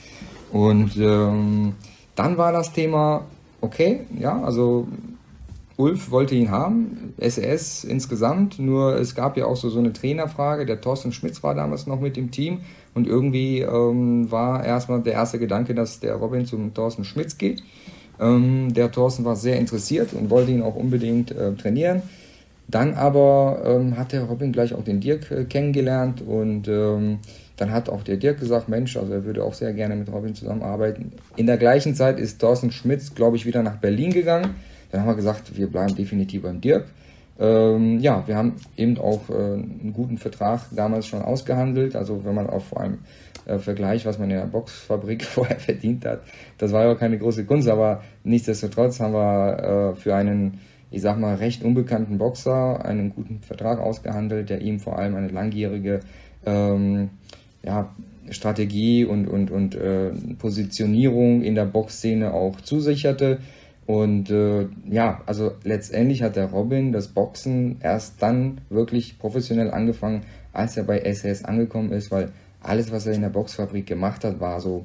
Und 0.52 0.98
ähm, 0.98 1.76
dann 2.16 2.38
war 2.38 2.52
das 2.52 2.74
Thema, 2.74 3.22
okay, 3.62 4.02
ja, 4.20 4.42
also 4.42 4.88
Ulf 5.78 6.10
wollte 6.10 6.34
ihn 6.34 6.50
haben, 6.50 7.14
SES 7.20 7.84
insgesamt, 7.84 8.58
nur 8.58 8.96
es 8.96 9.14
gab 9.14 9.38
ja 9.38 9.46
auch 9.46 9.56
so, 9.56 9.70
so 9.70 9.78
eine 9.78 9.94
Trainerfrage. 9.94 10.66
Der 10.66 10.82
Thorsten 10.82 11.12
Schmitz 11.12 11.44
war 11.44 11.54
damals 11.54 11.86
noch 11.86 12.00
mit 12.00 12.18
im 12.18 12.32
Team 12.32 12.62
und 12.96 13.06
irgendwie 13.06 13.60
ähm, 13.60 14.32
war 14.32 14.66
erstmal 14.66 15.04
der 15.04 15.14
erste 15.14 15.38
Gedanke, 15.38 15.76
dass 15.76 16.00
der 16.00 16.16
Robin 16.16 16.48
zum 16.48 16.74
Thorsten 16.74 17.04
Schmitz 17.04 17.38
geht. 17.38 17.62
Ähm, 18.20 18.74
der 18.74 18.92
Thorsten 18.92 19.24
war 19.24 19.36
sehr 19.36 19.60
interessiert 19.60 20.14
und 20.14 20.32
wollte 20.32 20.52
ihn 20.52 20.64
auch 20.64 20.76
unbedingt 20.76 21.30
äh, 21.32 21.54
trainieren. 21.54 22.02
Dann 22.68 22.96
aber 22.96 23.62
ähm, 23.64 23.98
hat 23.98 24.14
der 24.14 24.24
Robin 24.24 24.52
gleich 24.52 24.74
auch 24.74 24.84
den 24.84 25.00
Dirk 25.00 25.30
äh, 25.30 25.46
kennengelernt 25.46 26.24
und 26.26 26.68
ähm, 26.68 27.20
dann 27.56 27.72
hat 27.72 27.88
auch 27.88 28.02
der 28.02 28.18
Dirk 28.18 28.40
gesagt, 28.40 28.68
Mensch, 28.68 28.98
also 28.98 29.14
er 29.14 29.26
würde 29.26 29.44
auch 29.44 29.54
sehr 29.54 29.74
gerne 29.74 29.96
mit 29.96 30.12
Robin 30.12 30.34
zusammenarbeiten. 30.34 31.12
In 31.36 31.46
der 31.46 31.58
gleichen 31.58 31.94
Zeit 31.94 32.20
ist 32.20 32.40
Thorsten 32.40 32.72
Schmitz, 32.72 33.14
glaube 33.14 33.38
ich, 33.38 33.46
wieder 33.46 33.62
nach 33.62 33.78
Berlin 33.78 34.12
gegangen 34.12 34.56
dann 34.92 35.02
haben 35.02 35.08
wir 35.08 35.16
gesagt, 35.16 35.58
wir 35.58 35.68
bleiben 35.68 35.96
definitiv 35.96 36.44
beim 36.44 36.62
Dirk. 36.62 36.86
Ähm, 37.40 38.00
ja, 38.00 38.24
wir 38.28 38.36
haben 38.36 38.56
eben 38.78 38.98
auch 38.98 39.30
äh, 39.30 39.34
einen 39.34 39.94
guten 39.94 40.18
Vertrag 40.18 40.62
damals 40.72 41.06
schon 41.06 41.22
ausgehandelt. 41.22 41.96
Also 41.96 42.26
wenn 42.26 42.34
man 42.34 42.50
auch 42.50 42.64
vor 42.64 42.82
allem 42.82 43.00
äh, 43.46 43.60
vergleicht, 43.60 44.06
was 44.06 44.18
man 44.18 44.32
in 44.32 44.38
der 44.38 44.46
Boxfabrik 44.46 45.24
vorher 45.26 45.60
verdient 45.60 46.06
hat, 46.06 46.22
das 46.58 46.72
war 46.72 46.86
ja 46.86 46.92
auch 46.92 47.00
keine 47.00 47.18
große 47.18 47.46
Kunst, 47.46 47.70
aber 47.70 48.02
nichtsdestotrotz 48.24 49.00
haben 49.00 49.14
wir 49.14 49.94
äh, 49.94 49.96
für 49.96 50.16
einen, 50.16 50.60
ich 50.90 51.02
sag 51.02 51.20
mal, 51.20 51.36
recht 51.36 51.64
unbekannten 51.64 52.18
Boxer 52.18 52.84
einen 52.84 53.12
guten 53.12 53.42
Vertrag 53.42 53.80
ausgehandelt, 53.80 54.50
der 54.50 54.62
ihm 54.62 54.80
vor 54.80 54.98
allem 54.98 55.16
eine 55.16 55.28
langjährige 55.28 56.00
ähm, 56.46 57.10
ja, 57.62 57.94
Strategie 58.30 59.06
und, 59.06 59.28
und, 59.28 59.52
und 59.52 59.76
äh, 59.76 60.10
Positionierung 60.40 61.44
in 61.44 61.56
der 61.56 61.66
Boxszene 61.66 62.34
auch 62.34 62.62
zusicherte. 62.62 63.40
Und 63.88 64.30
äh, 64.30 64.68
ja, 64.90 65.22
also 65.26 65.54
letztendlich 65.64 66.22
hat 66.22 66.36
der 66.36 66.52
Robin 66.52 66.92
das 66.92 67.08
Boxen 67.08 67.78
erst 67.82 68.22
dann 68.22 68.60
wirklich 68.70 69.18
professionell 69.18 69.72
angefangen, 69.72 70.24
als 70.52 70.76
er 70.76 70.84
bei 70.84 71.00
SS 71.00 71.46
angekommen 71.46 71.94
ist, 71.94 72.12
weil 72.12 72.34
alles, 72.62 72.92
was 72.92 73.08
er 73.08 73.14
in 73.14 73.22
der 73.22 73.30
Boxfabrik 73.30 73.86
gemacht 73.86 74.26
hat, 74.26 74.42
war 74.42 74.60
so 74.60 74.84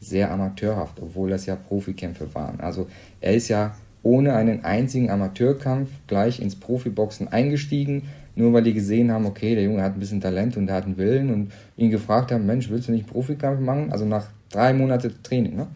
sehr 0.00 0.30
amateurhaft, 0.30 1.00
obwohl 1.02 1.30
das 1.30 1.46
ja 1.46 1.56
Profikämpfe 1.56 2.32
waren. 2.34 2.60
Also 2.60 2.86
er 3.20 3.34
ist 3.34 3.48
ja 3.48 3.74
ohne 4.04 4.34
einen 4.34 4.64
einzigen 4.64 5.10
Amateurkampf 5.10 5.90
gleich 6.06 6.40
ins 6.40 6.54
Profiboxen 6.54 7.26
eingestiegen, 7.26 8.02
nur 8.36 8.52
weil 8.52 8.62
die 8.62 8.74
gesehen 8.74 9.10
haben, 9.10 9.26
okay, 9.26 9.56
der 9.56 9.64
Junge 9.64 9.82
hat 9.82 9.94
ein 9.94 10.00
bisschen 10.00 10.20
Talent 10.20 10.56
und 10.56 10.68
der 10.68 10.76
hat 10.76 10.84
einen 10.84 10.98
Willen 10.98 11.32
und 11.32 11.52
ihn 11.76 11.90
gefragt 11.90 12.30
haben, 12.30 12.46
Mensch, 12.46 12.70
willst 12.70 12.86
du 12.86 12.92
nicht 12.92 13.08
Profikampf 13.08 13.58
machen? 13.58 13.90
Also 13.90 14.04
nach 14.04 14.28
drei 14.50 14.72
Monaten 14.72 15.12
Training, 15.24 15.56
ne? 15.56 15.66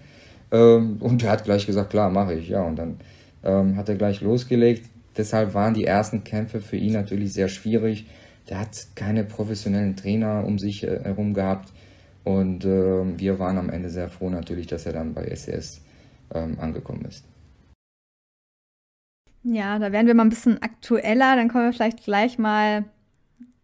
Ähm, 0.51 0.97
und 1.01 1.23
er 1.23 1.31
hat 1.31 1.45
gleich 1.45 1.67
gesagt, 1.67 1.91
klar, 1.91 2.11
mache 2.11 2.35
ich. 2.35 2.49
Ja, 2.49 2.63
und 2.63 2.77
dann 2.77 2.97
ähm, 3.45 3.77
hat 3.77 3.89
er 3.89 3.97
gleich 3.97 4.21
losgelegt. 4.21 4.89
Deshalb 5.17 5.55
waren 5.55 5.75
die 5.75 5.85
ersten 5.85 6.25
Kämpfe 6.25 6.61
für 6.61 6.77
ihn 6.77 6.93
natürlich 6.93 7.33
sehr 7.33 7.49
schwierig. 7.49 8.07
Der 8.49 8.61
hat 8.61 8.87
keine 8.95 9.25
professionellen 9.25 9.97
Trainer 9.97 10.45
um 10.47 10.59
sich 10.59 10.85
äh, 10.85 11.01
herum 11.03 11.35
gehabt. 11.35 11.73
Und 12.25 12.65
äh, 12.65 13.19
wir 13.19 13.39
waren 13.39 13.59
am 13.59 13.71
Ende 13.71 13.89
sehr 13.89 14.09
froh 14.09 14.31
natürlich, 14.31 14.67
dass 14.67 14.87
er 14.87 14.93
dann 14.93 15.15
bei 15.15 15.35
SES 15.35 15.81
ähm, 16.35 16.59
angekommen 16.61 17.05
ist. 17.07 17.25
Ja, 19.43 19.79
da 19.79 19.93
werden 19.93 20.07
wir 20.07 20.15
mal 20.15 20.25
ein 20.25 20.31
bisschen 20.31 20.63
aktueller. 20.63 21.37
Dann 21.37 21.49
kommen 21.49 21.65
wir 21.65 21.73
vielleicht 21.73 22.05
gleich 22.05 22.39
mal. 22.39 22.85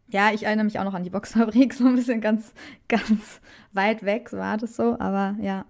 Ja, 0.09 0.31
ich 0.33 0.45
erinnere 0.45 0.65
mich 0.65 0.79
auch 0.79 0.85
noch 0.85 0.95
an 0.95 1.03
die 1.03 1.11
Boxfabrik, 1.11 1.75
so 1.75 1.87
ein 1.87 1.97
bisschen 1.97 2.21
ganz, 2.21 2.53
ganz 2.89 3.41
weit 3.73 4.05
weg, 4.05 4.29
so 4.29 4.39
war 4.39 4.57
das 4.57 4.77
so. 4.77 4.99
Aber 4.99 5.37
ja, 5.41 5.65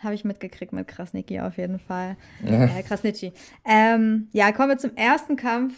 habe 0.00 0.14
ich 0.14 0.24
mitgekriegt 0.24 0.72
mit 0.72 0.88
Krasniki 0.88 1.40
auf 1.40 1.56
jeden 1.56 1.78
Fall. 1.78 2.16
Ja. 2.44 2.64
Äh, 2.64 2.82
Krasnitschi. 2.82 3.32
Ähm, 3.64 4.28
ja, 4.32 4.52
kommen 4.52 4.70
wir 4.70 4.78
zum 4.78 4.96
ersten 4.96 5.36
Kampf 5.36 5.74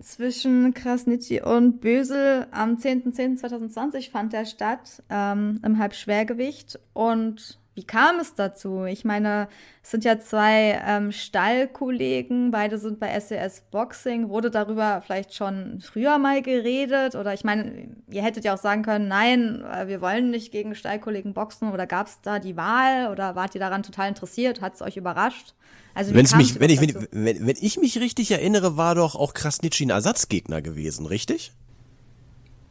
zwischen 0.00 0.74
Krasnitschi 0.74 1.40
und 1.42 1.80
Bösel. 1.80 2.46
Am 2.50 2.76
10.10.2020 2.76 4.10
fand 4.10 4.32
der 4.32 4.44
statt 4.44 5.02
ähm, 5.10 5.60
im 5.64 5.78
Halbschwergewicht. 5.78 6.78
Und 6.92 7.58
wie 7.74 7.84
kam 7.84 8.20
es 8.20 8.34
dazu? 8.34 8.84
Ich 8.84 9.04
meine, 9.04 9.48
es 9.82 9.90
sind 9.90 10.04
ja 10.04 10.20
zwei 10.20 10.80
ähm, 10.86 11.10
Stallkollegen, 11.10 12.52
beide 12.52 12.78
sind 12.78 13.00
bei 13.00 13.18
SES 13.18 13.62
Boxing. 13.72 14.28
Wurde 14.28 14.50
darüber 14.50 15.02
vielleicht 15.04 15.34
schon 15.34 15.80
früher 15.80 16.18
mal 16.18 16.40
geredet? 16.40 17.16
Oder 17.16 17.34
ich 17.34 17.42
meine, 17.42 17.88
ihr 18.08 18.22
hättet 18.22 18.44
ja 18.44 18.54
auch 18.54 18.58
sagen 18.58 18.82
können, 18.82 19.08
nein, 19.08 19.64
äh, 19.64 19.88
wir 19.88 20.00
wollen 20.00 20.30
nicht 20.30 20.52
gegen 20.52 20.76
Stallkollegen 20.76 21.34
boxen. 21.34 21.72
Oder 21.72 21.86
gab 21.86 22.06
es 22.06 22.20
da 22.22 22.38
die 22.38 22.56
Wahl? 22.56 23.10
Oder 23.10 23.34
wart 23.34 23.56
ihr 23.56 23.60
daran 23.60 23.82
total 23.82 24.08
interessiert? 24.08 24.60
Hat 24.60 24.74
es 24.74 24.82
euch 24.82 24.96
überrascht? 24.96 25.54
Also 25.94 26.14
Wenn's 26.14 26.34
mich, 26.36 26.60
wenn, 26.60 26.70
ich, 26.70 26.80
wenn, 26.80 27.08
wenn, 27.10 27.46
wenn, 27.46 27.56
ich 27.60 27.78
mich 27.78 27.98
richtig 27.98 28.30
erinnere, 28.30 28.76
war 28.76 28.94
doch 28.94 29.16
auch 29.16 29.34
Krasnitschi 29.34 29.86
ein 29.86 29.90
Ersatzgegner 29.90 30.62
gewesen, 30.62 31.06
richtig? 31.06 31.52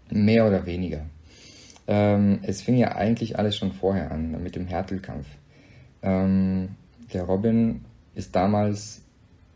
Mehr 0.09 0.47
oder 0.47 0.65
weniger. 0.65 1.05
Ähm, 1.87 2.39
es 2.43 2.61
fing 2.61 2.77
ja 2.77 2.95
eigentlich 2.95 3.37
alles 3.37 3.57
schon 3.57 3.71
vorher 3.71 4.11
an 4.11 4.41
mit 4.41 4.55
dem 4.55 4.67
Härtelkampf. 4.67 5.27
Ähm, 6.01 6.69
der 7.13 7.23
Robin 7.23 7.81
ist 8.15 8.35
damals 8.35 9.01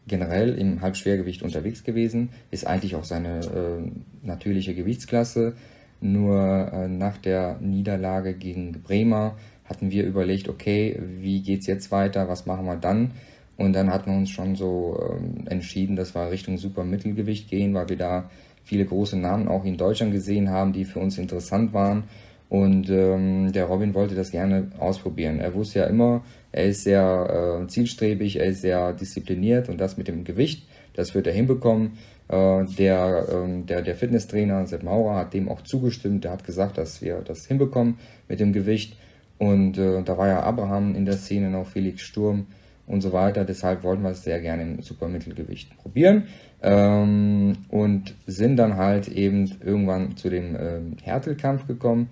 generell 0.07 0.57
im 0.57 0.81
Halbschwergewicht 0.81 1.43
unterwegs 1.43 1.83
gewesen, 1.83 2.29
ist 2.49 2.65
eigentlich 2.65 2.95
auch 2.95 3.03
seine 3.03 3.39
äh, 3.39 4.25
natürliche 4.25 4.73
Gewichtsklasse. 4.73 5.55
Nur 5.99 6.71
äh, 6.71 6.87
nach 6.87 7.17
der 7.17 7.57
Niederlage 7.59 8.33
gegen 8.33 8.71
Bremer 8.83 9.35
hatten 9.65 9.91
wir 9.91 10.05
überlegt, 10.05 10.47
okay, 10.47 10.99
wie 11.19 11.41
geht's 11.41 11.67
jetzt 11.67 11.91
weiter, 11.91 12.29
was 12.29 12.45
machen 12.45 12.65
wir 12.65 12.77
dann? 12.77 13.11
Und 13.57 13.73
dann 13.73 13.91
hatten 13.91 14.11
wir 14.11 14.17
uns 14.17 14.29
schon 14.29 14.55
so 14.55 14.97
ähm, 15.11 15.47
entschieden, 15.47 15.95
dass 15.95 16.15
wir 16.15 16.29
Richtung 16.29 16.57
Supermittelgewicht 16.57 17.49
gehen, 17.49 17.73
weil 17.73 17.89
wir 17.89 17.97
da 17.97 18.29
viele 18.67 18.85
große 18.85 19.17
Namen 19.17 19.47
auch 19.47 19.63
in 19.63 19.77
Deutschland 19.77 20.11
gesehen 20.11 20.49
haben, 20.49 20.73
die 20.73 20.85
für 20.85 20.99
uns 20.99 21.17
interessant 21.17 21.73
waren. 21.73 22.03
Und 22.49 22.89
ähm, 22.89 23.51
der 23.51 23.65
Robin 23.65 23.93
wollte 23.93 24.15
das 24.15 24.31
gerne 24.31 24.71
ausprobieren. 24.79 25.39
Er 25.39 25.53
wusste 25.53 25.79
ja 25.79 25.85
immer, 25.85 26.23
er 26.51 26.65
ist 26.65 26.83
sehr 26.83 27.61
äh, 27.63 27.67
zielstrebig, 27.67 28.37
er 28.37 28.45
ist 28.45 28.61
sehr 28.61 28.93
diszipliniert 28.93 29.67
und 29.67 29.79
das 29.79 29.97
mit 29.97 30.07
dem 30.07 30.23
Gewicht, 30.23 30.67
das 30.93 31.13
wird 31.13 31.27
er 31.27 31.33
hinbekommen. 31.33 31.97
Äh, 32.29 32.65
der, 32.77 33.25
äh, 33.29 33.63
der, 33.63 33.81
der 33.81 33.95
Fitnesstrainer 33.95 34.65
Sepp 34.67 34.83
Maurer 34.83 35.15
hat 35.15 35.33
dem 35.33 35.49
auch 35.49 35.61
zugestimmt. 35.61 36.23
Der 36.23 36.31
hat 36.31 36.45
gesagt, 36.45 36.77
dass 36.77 37.01
wir 37.01 37.21
das 37.21 37.45
hinbekommen 37.45 37.99
mit 38.27 38.39
dem 38.39 38.53
Gewicht. 38.53 38.97
Und 39.37 39.77
äh, 39.77 40.01
da 40.03 40.17
war 40.17 40.27
ja 40.27 40.41
Abraham 40.41 40.95
in 40.95 41.05
der 41.05 41.17
Szene 41.17 41.49
noch, 41.49 41.67
Felix 41.67 42.01
Sturm 42.01 42.47
und 42.85 43.01
so 43.01 43.11
weiter. 43.13 43.43
Deshalb 43.45 43.83
wollten 43.83 44.03
wir 44.03 44.11
es 44.11 44.23
sehr 44.23 44.39
gerne 44.39 44.63
im 44.63 44.81
Supermittelgewicht 44.81 45.77
probieren 45.77 46.23
ähm, 46.61 47.57
und 47.69 48.15
sind 48.25 48.57
dann 48.57 48.77
halt 48.77 49.07
eben 49.07 49.51
irgendwann 49.63 50.17
zu 50.17 50.29
dem 50.29 50.55
ähm, 50.59 50.97
Härtelkampf 51.01 51.67
gekommen. 51.67 52.09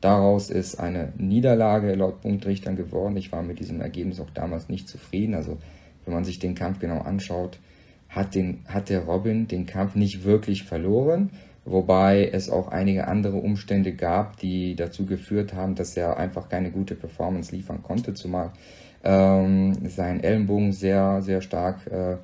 Daraus 0.00 0.50
ist 0.50 0.78
eine 0.78 1.12
Niederlage 1.16 1.94
laut 1.94 2.20
Punktrichtern 2.20 2.76
geworden. 2.76 3.16
Ich 3.16 3.32
war 3.32 3.42
mit 3.42 3.58
diesem 3.58 3.80
Ergebnis 3.80 4.20
auch 4.20 4.30
damals 4.30 4.68
nicht 4.68 4.88
zufrieden. 4.88 5.34
Also 5.34 5.58
wenn 6.04 6.14
man 6.14 6.24
sich 6.24 6.38
den 6.38 6.54
Kampf 6.54 6.78
genau 6.78 7.00
anschaut, 7.00 7.58
hat, 8.08 8.34
den, 8.34 8.60
hat 8.66 8.88
der 8.88 9.04
Robin 9.04 9.48
den 9.48 9.66
Kampf 9.66 9.94
nicht 9.94 10.24
wirklich 10.24 10.64
verloren, 10.64 11.30
wobei 11.64 12.30
es 12.32 12.48
auch 12.48 12.68
einige 12.68 13.08
andere 13.08 13.36
Umstände 13.36 13.92
gab, 13.92 14.38
die 14.38 14.76
dazu 14.76 15.04
geführt 15.04 15.52
haben, 15.52 15.74
dass 15.74 15.96
er 15.96 16.16
einfach 16.16 16.48
keine 16.48 16.70
gute 16.70 16.94
Performance 16.94 17.54
liefern 17.54 17.82
konnte, 17.82 18.14
zumal 18.14 18.52
ähm, 19.04 19.74
sein 19.88 20.22
Ellenbogen 20.22 20.72
sehr, 20.72 21.20
sehr 21.22 21.42
stark 21.42 21.86
äh, 21.88 22.16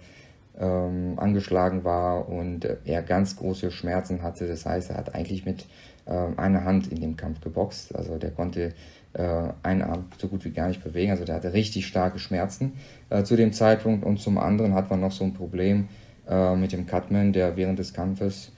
ähm, 0.58 1.14
angeschlagen 1.16 1.84
war 1.84 2.28
und 2.28 2.66
er 2.84 3.02
ganz 3.02 3.36
große 3.36 3.70
Schmerzen 3.70 4.22
hatte. 4.22 4.46
Das 4.46 4.66
heißt, 4.66 4.90
er 4.90 4.96
hat 4.96 5.14
eigentlich 5.14 5.44
mit 5.44 5.66
äh, 6.06 6.12
einer 6.36 6.64
Hand 6.64 6.88
in 6.88 7.00
dem 7.00 7.16
Kampf 7.16 7.40
geboxt. 7.40 7.94
Also 7.94 8.18
der 8.18 8.30
konnte 8.30 8.72
äh, 9.14 9.48
einen 9.62 9.82
Arm 9.82 10.06
so 10.18 10.28
gut 10.28 10.44
wie 10.44 10.50
gar 10.50 10.68
nicht 10.68 10.82
bewegen. 10.82 11.10
Also 11.10 11.24
der 11.24 11.36
hatte 11.36 11.52
richtig 11.52 11.86
starke 11.86 12.18
Schmerzen 12.18 12.74
äh, 13.10 13.22
zu 13.24 13.36
dem 13.36 13.52
Zeitpunkt. 13.52 14.04
Und 14.04 14.20
zum 14.20 14.38
anderen 14.38 14.74
hat 14.74 14.90
man 14.90 15.00
noch 15.00 15.12
so 15.12 15.24
ein 15.24 15.34
Problem 15.34 15.88
äh, 16.28 16.54
mit 16.56 16.72
dem 16.72 16.86
Cutman, 16.86 17.32
der 17.32 17.56
während 17.56 17.78
des 17.78 17.92
Kampfes 17.92 18.52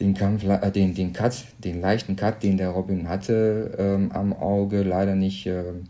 den, 0.00 0.14
Kampf, 0.14 0.44
äh, 0.44 0.70
den, 0.70 0.94
den 0.94 1.12
Cut, 1.12 1.44
den 1.58 1.80
leichten 1.80 2.16
Cut, 2.16 2.42
den 2.42 2.56
der 2.56 2.70
Robin 2.70 3.08
hatte, 3.08 3.74
ähm, 3.78 4.10
am 4.12 4.32
Auge 4.32 4.82
leider 4.82 5.14
nicht 5.14 5.46
ähm, 5.46 5.84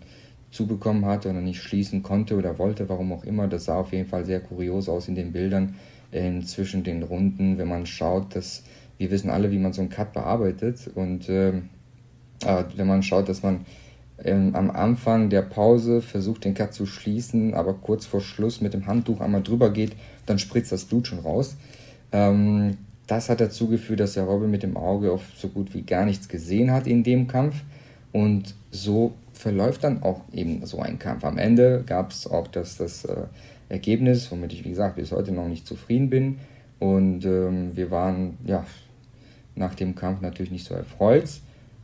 zubekommen 0.51 1.05
hatte 1.05 1.31
oder 1.31 1.41
nicht 1.41 1.63
schließen 1.63 2.03
konnte 2.03 2.37
oder 2.37 2.59
wollte, 2.59 2.89
warum 2.89 3.13
auch 3.13 3.25
immer. 3.25 3.49
Das 3.49 3.67
sah 3.67 3.77
auf 3.77 3.93
jeden 3.93 4.09
Fall 4.09 4.25
sehr 4.25 4.41
kurios 4.41 4.89
aus 4.89 5.09
in 5.09 5.15
den 5.15 5.33
Bildern 5.33 5.77
äh, 6.11 6.41
zwischen 6.41 6.83
den 6.83 7.03
Runden, 7.03 7.59
wenn 7.59 7.69
man 7.69 7.87
schaut, 7.87 8.35
dass 8.35 8.65
wir 8.99 9.11
wissen 9.11 9.31
alle, 9.31 9.51
wie 9.51 9.59
man 9.59 9.73
so 9.73 9.81
einen 9.81 9.91
Cut 9.91 10.13
bearbeitet 10.13 10.91
und 10.95 11.29
äh, 11.29 11.53
wenn 12.43 12.87
man 12.87 13.03
schaut, 13.03 13.29
dass 13.29 13.43
man 13.43 13.65
ähm, 14.25 14.55
am 14.55 14.71
Anfang 14.71 15.31
der 15.31 15.43
Pause 15.43 16.03
versucht, 16.03 16.45
den 16.45 16.55
Cut 16.55 16.75
zu 16.75 16.87
schließen, 16.87 17.55
aber 17.55 17.75
kurz 17.75 18.07
vor 18.07 18.21
Schluss 18.21 18.61
mit 18.61 18.75
dem 18.75 18.87
Handtuch 18.87 19.21
einmal 19.21 19.43
drüber 19.43 19.71
geht, 19.71 19.93
dann 20.27 20.39
spritzt 20.39 20.73
das 20.73 20.85
Blut 20.85 21.07
schon 21.07 21.21
raus. 21.21 21.57
Ähm, 22.13 22.77
das 23.07 23.29
hat 23.29 23.41
dazu 23.41 23.69
geführt, 23.69 24.01
dass 24.01 24.15
der 24.15 24.25
Robin 24.25 24.51
mit 24.51 24.63
dem 24.63 24.77
Auge 24.77 25.13
auf 25.13 25.23
so 25.37 25.49
gut 25.49 25.75
wie 25.75 25.83
gar 25.83 26.05
nichts 26.05 26.29
gesehen 26.29 26.71
hat 26.71 26.87
in 26.87 27.03
dem 27.03 27.27
Kampf 27.27 27.57
und 28.13 28.55
so 28.71 29.15
verläuft 29.41 29.85
dann 29.85 30.03
auch 30.03 30.21
eben 30.33 30.65
so 30.67 30.81
ein 30.81 30.99
Kampf. 30.99 31.25
Am 31.25 31.39
Ende 31.39 31.83
gab 31.87 32.11
es 32.11 32.27
auch 32.27 32.47
das, 32.47 32.77
das 32.77 33.05
äh, 33.05 33.25
Ergebnis, 33.69 34.31
womit 34.31 34.53
ich, 34.53 34.65
wie 34.65 34.71
gesagt, 34.71 34.97
bis 34.97 35.13
heute 35.13 35.33
noch 35.33 35.49
nicht 35.49 35.67
zufrieden 35.67 36.11
bin. 36.11 36.39
Und 36.79 37.25
ähm, 37.25 37.77
wir 37.77 37.91
waren 37.91 38.39
ja 38.45 38.65
nach 39.55 39.75
dem 39.75 39.95
Kampf 39.95 40.21
natürlich 40.21 40.53
nicht 40.53 40.67
so 40.67 40.75
erfreut, 40.75 41.29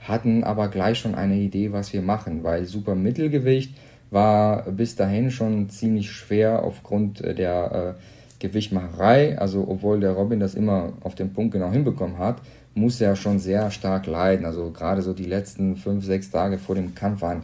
hatten 0.00 0.44
aber 0.44 0.68
gleich 0.68 0.98
schon 0.98 1.14
eine 1.14 1.36
Idee, 1.36 1.72
was 1.72 1.92
wir 1.92 2.02
machen, 2.02 2.44
weil 2.44 2.64
super 2.64 2.94
Mittelgewicht 2.94 3.75
war 4.10 4.62
bis 4.70 4.94
dahin 4.94 5.30
schon 5.30 5.68
ziemlich 5.68 6.10
schwer 6.10 6.62
aufgrund 6.62 7.20
äh, 7.20 7.34
der 7.34 7.96
äh, 7.96 8.00
Gewichtmacherei. 8.38 9.38
Also 9.38 9.66
obwohl 9.68 10.00
der 10.00 10.12
Robin 10.12 10.40
das 10.40 10.54
immer 10.54 10.92
auf 11.00 11.14
den 11.14 11.32
Punkt 11.32 11.52
genau 11.52 11.70
hinbekommen 11.70 12.18
hat, 12.18 12.36
muss 12.76 13.00
er 13.00 13.16
schon 13.16 13.38
sehr 13.38 13.71
stark 13.71 14.06
leiden. 14.06 14.47
Also 14.47 14.71
gerade 14.71 15.02
so 15.02 15.12
die 15.12 15.25
letzten 15.25 15.76
fünf, 15.76 16.04
sechs 16.04 16.30
Tage 16.30 16.59
vor 16.59 16.75
dem 16.75 16.95
Kampf 16.95 17.23
waren 17.23 17.42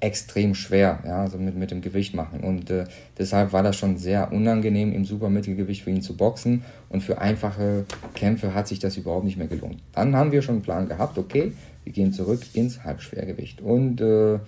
extrem 0.00 0.54
schwer, 0.54 0.98
ja, 1.06 1.22
also 1.22 1.38
mit, 1.38 1.56
mit 1.56 1.70
dem 1.70 1.80
Gewicht 1.80 2.14
machen. 2.14 2.40
Und 2.40 2.70
äh, 2.70 2.84
deshalb 3.18 3.54
war 3.54 3.62
das 3.62 3.76
schon 3.76 3.96
sehr 3.96 4.32
unangenehm, 4.32 4.92
im 4.92 5.06
Supermittelgewicht 5.06 5.82
für 5.82 5.90
ihn 5.90 6.02
zu 6.02 6.14
boxen. 6.16 6.62
Und 6.90 7.02
für 7.02 7.18
einfache 7.18 7.86
Kämpfe 8.14 8.54
hat 8.54 8.68
sich 8.68 8.78
das 8.78 8.98
überhaupt 8.98 9.24
nicht 9.24 9.38
mehr 9.38 9.46
gelohnt. 9.46 9.78
Dann 9.92 10.14
haben 10.14 10.30
wir 10.30 10.42
schon 10.42 10.56
einen 10.56 10.62
Plan 10.62 10.88
gehabt, 10.88 11.16
okay, 11.16 11.52
wir 11.84 11.92
gehen 11.92 12.12
zurück 12.12 12.42
ins 12.52 12.84
Halbschwergewicht. 12.84 13.62
Und 13.62 14.02
äh, 14.02 14.38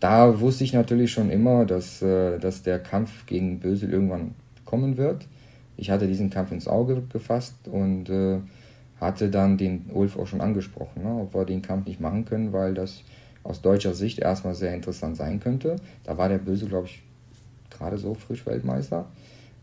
da 0.00 0.40
wusste 0.40 0.64
ich 0.64 0.72
natürlich 0.72 1.12
schon 1.12 1.30
immer, 1.30 1.64
dass, 1.64 2.02
äh, 2.02 2.38
dass 2.38 2.64
der 2.64 2.80
Kampf 2.80 3.26
gegen 3.26 3.60
Bösel 3.60 3.92
irgendwann 3.92 4.34
kommen 4.64 4.96
wird. 4.96 5.26
Ich 5.76 5.90
hatte 5.90 6.08
diesen 6.08 6.30
Kampf 6.30 6.50
ins 6.50 6.66
Auge 6.66 7.02
gefasst 7.12 7.54
und 7.70 8.10
äh, 8.10 8.38
hatte 9.00 9.30
dann 9.30 9.56
den 9.56 9.86
Ulf 9.92 10.18
auch 10.18 10.26
schon 10.26 10.40
angesprochen, 10.40 11.02
ne, 11.02 11.22
ob 11.22 11.34
wir 11.34 11.44
den 11.44 11.62
Kampf 11.62 11.86
nicht 11.86 12.00
machen 12.00 12.24
können, 12.24 12.52
weil 12.52 12.74
das 12.74 13.02
aus 13.44 13.62
deutscher 13.62 13.94
Sicht 13.94 14.18
erstmal 14.18 14.54
sehr 14.54 14.74
interessant 14.74 15.16
sein 15.16 15.40
könnte. 15.40 15.76
Da 16.04 16.18
war 16.18 16.28
der 16.28 16.38
Böse, 16.38 16.66
glaube 16.66 16.86
ich, 16.86 17.02
gerade 17.70 17.98
so 17.98 18.14
frisch 18.14 18.44
Weltmeister. 18.46 19.06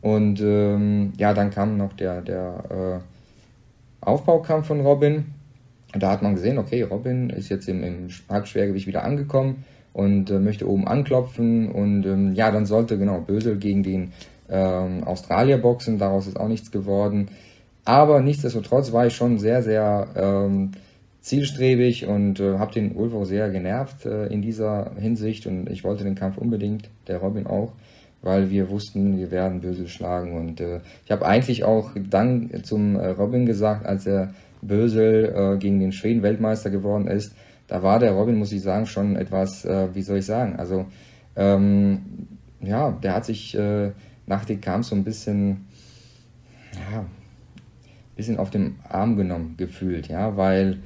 Und 0.02 0.40
ähm, 0.42 1.14
ja, 1.18 1.34
dann 1.34 1.52
kam 1.52 1.78
noch 1.78 1.94
der, 1.94 2.22
der 2.22 3.02
äh, 4.02 4.06
Aufbaukampf 4.06 4.68
von 4.68 4.82
Robin. 4.82 5.26
Da 5.94 6.12
hat 6.12 6.22
man 6.22 6.36
gesehen, 6.36 6.58
okay, 6.58 6.84
Robin 6.84 7.30
ist 7.30 7.50
jetzt 7.50 7.68
im, 7.68 7.84
im 7.84 8.08
Halbschwergewicht 8.30 8.88
wieder 8.88 9.04
angekommen 9.04 9.64
und 9.94 10.30
äh, 10.30 10.40
möchte 10.40 10.70
oben 10.70 10.88
anklopfen. 10.88 11.72
Und 11.72 12.06
ähm, 12.06 12.34
ja, 12.34 12.52
dann 12.52 12.66
sollte 12.66 12.98
genau 12.98 13.22
Bösel 13.22 13.58
gegen 13.58 13.82
den 13.82 14.12
ähm, 14.50 15.04
Australier 15.06 15.58
boxen. 15.58 15.98
Daraus 15.98 16.28
ist 16.28 16.40
auch 16.40 16.50
nichts 16.50 16.72
geworden. 16.72 17.30
Aber 17.86 18.20
nichtsdestotrotz 18.22 18.92
war 18.92 19.06
ich 19.06 19.16
schon 19.16 19.38
sehr, 19.38 19.62
sehr 19.62 20.08
ähm, 20.16 20.72
zielstrebig 21.22 22.08
und 22.08 22.40
äh, 22.40 22.58
habe 22.58 22.74
den 22.74 22.98
auch 22.98 23.24
sehr 23.26 23.50
genervt 23.50 24.06
äh, 24.06 24.26
in 24.28 24.42
dieser 24.42 24.92
Hinsicht. 25.00 25.46
Und 25.46 25.70
ich 25.70 25.84
wollte 25.84 26.04
den 26.04 26.16
Kampf 26.16 26.38
unbedingt, 26.38 26.90
der 27.08 27.20
Robin 27.20 27.46
auch, 27.46 27.74
weil 28.24 28.50
wir 28.50 28.70
wussten, 28.70 29.18
wir 29.18 29.30
werden 29.30 29.62
Bösel 29.62 29.88
schlagen. 29.88 30.36
Und 30.36 30.62
äh, 30.62 30.82
ich 31.06 31.12
habe 31.12 31.26
eigentlich 31.26 31.64
auch 31.64 31.92
dann 32.10 32.50
zum 32.64 32.96
äh, 32.96 33.10
Robin 33.10 33.46
gesagt, 33.46 33.86
als 33.86 34.08
er 34.08 34.34
Bösel 34.64 35.34
äh, 35.36 35.58
gegen 35.60 35.80
den 35.80 35.92
Schweden 35.92 36.24
Weltmeister 36.24 36.72
geworden 36.72 37.08
ist, 37.08 37.36
da 37.68 37.84
war 37.84 38.00
der 38.00 38.12
Robin, 38.14 38.36
muss 38.36 38.52
ich 38.52 38.62
sagen, 38.62 38.88
schon 38.88 39.16
etwas, 39.16 39.64
äh, 39.64 39.94
wie 39.94 40.02
soll 40.02 40.18
ich 40.18 40.26
sagen, 40.26 40.56
also 40.58 40.86
ähm, 41.36 42.28
ja, 42.62 42.92
der 42.92 43.16
hat 43.16 43.26
sich 43.26 43.56
nach 44.26 44.46
dem 44.46 44.62
Kampf 44.62 44.88
so 44.88 44.96
ein 44.96 45.04
bisschen 45.04 45.68
ja, 46.74 47.06
bisschen 48.16 48.38
auf 48.38 48.50
dem 48.50 48.76
Arm 48.88 49.18
genommen 49.18 49.56
gefühlt, 49.58 50.08
ja, 50.08 50.38
weil 50.38 50.78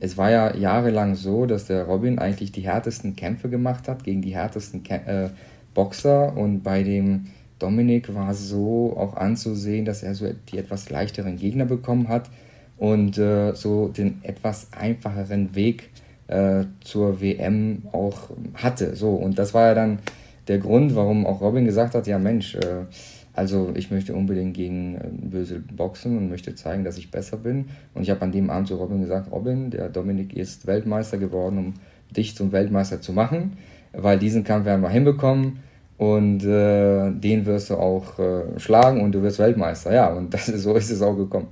es 0.00 0.16
war 0.18 0.30
ja 0.30 0.56
jahrelang 0.56 1.14
so, 1.14 1.46
dass 1.46 1.66
der 1.66 1.84
Robin 1.84 2.18
eigentlich 2.18 2.50
die 2.50 2.62
härtesten 2.62 3.14
Kämpfe 3.14 3.48
gemacht 3.48 3.86
hat 3.88 4.02
gegen 4.02 4.20
die 4.20 4.34
härtesten 4.34 4.82
Kä 4.82 4.94
äh, 5.06 5.30
Boxer 5.74 6.36
und 6.36 6.62
bei 6.62 6.82
dem 6.82 7.26
Dominik 7.58 8.12
war 8.12 8.34
so 8.34 8.96
auch 8.96 9.16
anzusehen, 9.16 9.84
dass 9.84 10.02
er 10.02 10.14
so 10.14 10.28
die 10.50 10.58
etwas 10.58 10.90
leichteren 10.90 11.36
Gegner 11.36 11.64
bekommen 11.64 12.08
hat 12.08 12.28
und 12.76 13.16
äh, 13.16 13.54
so 13.54 13.88
den 13.88 14.18
etwas 14.24 14.66
einfacheren 14.72 15.54
Weg 15.54 15.90
äh, 16.26 16.64
zur 16.80 17.20
WM 17.20 17.82
auch 17.92 18.30
hatte. 18.54 18.96
So, 18.96 19.10
und 19.10 19.38
das 19.38 19.54
war 19.54 19.68
ja 19.68 19.74
dann 19.74 20.00
der 20.48 20.58
Grund, 20.58 20.96
warum 20.96 21.26
auch 21.26 21.40
Robin 21.40 21.64
gesagt 21.64 21.94
hat, 21.94 22.06
ja 22.08 22.18
Mensch, 22.18 22.56
äh, 22.56 22.86
also 23.34 23.72
ich 23.74 23.90
möchte 23.90 24.14
unbedingt 24.14 24.54
gegen 24.54 24.96
äh, 24.96 25.08
Bösel 25.10 25.60
boxen 25.60 26.16
und 26.18 26.28
möchte 26.28 26.54
zeigen, 26.54 26.84
dass 26.84 26.98
ich 26.98 27.10
besser 27.10 27.38
bin. 27.38 27.66
Und 27.94 28.02
ich 28.02 28.10
habe 28.10 28.22
an 28.22 28.32
dem 28.32 28.50
Abend 28.50 28.68
zu 28.68 28.76
Robin 28.76 29.00
gesagt, 29.00 29.30
Robin, 29.30 29.70
der 29.70 29.88
Dominik 29.88 30.34
ist 30.34 30.66
Weltmeister 30.66 31.18
geworden, 31.18 31.58
um 31.58 31.74
dich 32.14 32.36
zum 32.36 32.52
Weltmeister 32.52 33.00
zu 33.00 33.12
machen, 33.12 33.56
weil 33.92 34.18
diesen 34.18 34.44
Kampf 34.44 34.66
werden 34.66 34.82
wir 34.82 34.90
hinbekommen 34.90 35.60
und 35.96 36.44
äh, 36.44 37.10
den 37.10 37.46
wirst 37.46 37.70
du 37.70 37.76
auch 37.76 38.18
äh, 38.18 38.58
schlagen 38.58 39.00
und 39.00 39.12
du 39.12 39.22
wirst 39.22 39.38
Weltmeister. 39.38 39.94
Ja, 39.94 40.12
und 40.12 40.34
das, 40.34 40.46
so 40.46 40.74
ist 40.74 40.90
es 40.90 41.00
auch 41.00 41.16
gekommen. 41.16 41.48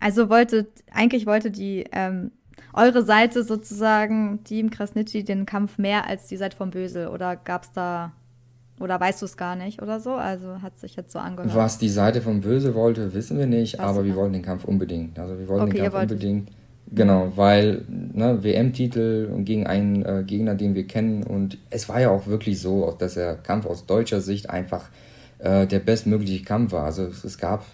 Also 0.00 0.28
wollte, 0.28 0.66
eigentlich 0.92 1.26
wollte 1.26 1.50
die 1.50 1.84
ähm, 1.92 2.30
eure 2.72 3.02
Seite 3.02 3.42
sozusagen, 3.42 4.42
Team 4.44 4.70
Krasnitschi, 4.70 5.24
den 5.24 5.46
Kampf 5.46 5.78
mehr 5.78 6.06
als 6.06 6.26
die 6.26 6.36
Seite 6.36 6.56
von 6.56 6.70
Bösel 6.70 7.08
oder 7.08 7.36
gab 7.36 7.64
es 7.64 7.72
da 7.72 8.12
oder 8.80 8.98
weißt 8.98 9.22
du 9.22 9.26
es 9.26 9.36
gar 9.36 9.56
nicht 9.56 9.80
oder 9.80 10.00
so? 10.00 10.14
Also 10.14 10.60
hat 10.62 10.76
sich 10.76 10.96
jetzt 10.96 11.12
so 11.12 11.18
angehört. 11.18 11.54
Was 11.54 11.78
die 11.78 11.88
Seite 11.88 12.20
von 12.20 12.40
Böse 12.40 12.74
wollte, 12.74 13.14
wissen 13.14 13.38
wir 13.38 13.46
nicht, 13.46 13.78
Was 13.78 13.86
aber 13.86 14.04
wir 14.04 14.16
wollten 14.16 14.32
den 14.32 14.42
Kampf 14.42 14.64
unbedingt. 14.64 15.18
Also 15.18 15.38
wir 15.38 15.48
wollten 15.48 15.64
okay, 15.64 15.82
den 15.82 15.90
Kampf 15.90 16.02
unbedingt. 16.02 16.50
Genau, 16.90 17.32
weil 17.34 17.82
ne, 17.88 18.42
WM-Titel 18.42 19.30
und 19.32 19.44
gegen 19.44 19.66
einen 19.66 20.04
äh, 20.04 20.22
Gegner, 20.24 20.54
den 20.54 20.74
wir 20.74 20.86
kennen. 20.86 21.22
Und 21.22 21.58
es 21.70 21.88
war 21.88 22.00
ja 22.00 22.10
auch 22.10 22.26
wirklich 22.26 22.60
so, 22.60 22.86
auch 22.86 22.98
dass 22.98 23.14
der 23.14 23.36
Kampf 23.36 23.66
aus 23.66 23.86
deutscher 23.86 24.20
Sicht 24.20 24.50
einfach 24.50 24.90
äh, 25.38 25.66
der 25.66 25.78
bestmögliche 25.78 26.44
Kampf 26.44 26.72
war. 26.72 26.84
Also 26.84 27.04
es 27.04 27.38
gab 27.38 27.64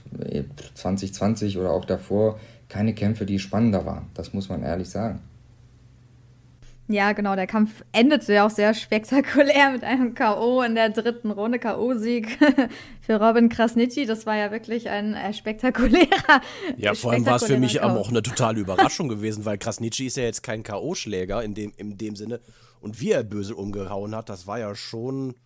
2020 0.75 1.55
äh, 1.55 1.59
oder 1.59 1.71
auch 1.73 1.85
davor 1.85 2.39
keine 2.69 2.95
Kämpfe, 2.95 3.27
die 3.27 3.39
spannender 3.39 3.85
waren. 3.85 4.07
Das 4.15 4.33
muss 4.33 4.49
man 4.49 4.63
ehrlich 4.63 4.89
sagen. 4.89 5.21
Ja, 6.91 7.13
genau, 7.13 7.37
der 7.37 7.47
Kampf 7.47 7.85
endete 7.93 8.35
ja 8.35 8.45
auch 8.45 8.51
sehr 8.51 8.75
spektakulär 8.75 9.71
mit 9.71 9.85
einem 9.85 10.13
K.O. 10.13 10.61
in 10.63 10.75
der 10.75 10.91
dritten 10.91 11.31
Runde, 11.31 11.61
K.O.-Sieg 11.61 12.27
für 13.01 13.15
Robin 13.15 13.49
Krasnitschi. 13.49 14.07
Das 14.07 14.27
war 14.27 14.37
ja 14.37 14.51
wirklich 14.51 14.89
ein 14.89 15.15
äh, 15.15 15.33
spektakulärer. 15.33 16.41
Ja, 16.77 16.95
vor 16.95 17.13
allem 17.13 17.25
war 17.25 17.37
es 17.37 17.45
für 17.45 17.59
mich 17.59 17.81
auch 17.81 18.09
eine 18.09 18.23
totale 18.23 18.59
Überraschung 18.61 19.09
gewesen, 19.09 19.45
weil 19.45 19.57
Krasnitschi 19.57 20.07
ist 20.07 20.17
ja 20.17 20.25
jetzt 20.25 20.43
kein 20.43 20.65
K.O.-Schläger 20.65 21.45
in 21.45 21.55
dem, 21.55 21.73
in 21.77 21.97
dem 21.97 22.17
Sinne. 22.17 22.41
Und 22.81 23.01
wie 23.01 23.13
er 23.13 23.23
böse 23.23 23.55
umgehauen 23.55 24.17
hat, 24.17 24.29
das 24.29 24.49
war 24.49 24.59
ja 24.59 24.75
schon, 24.75 25.37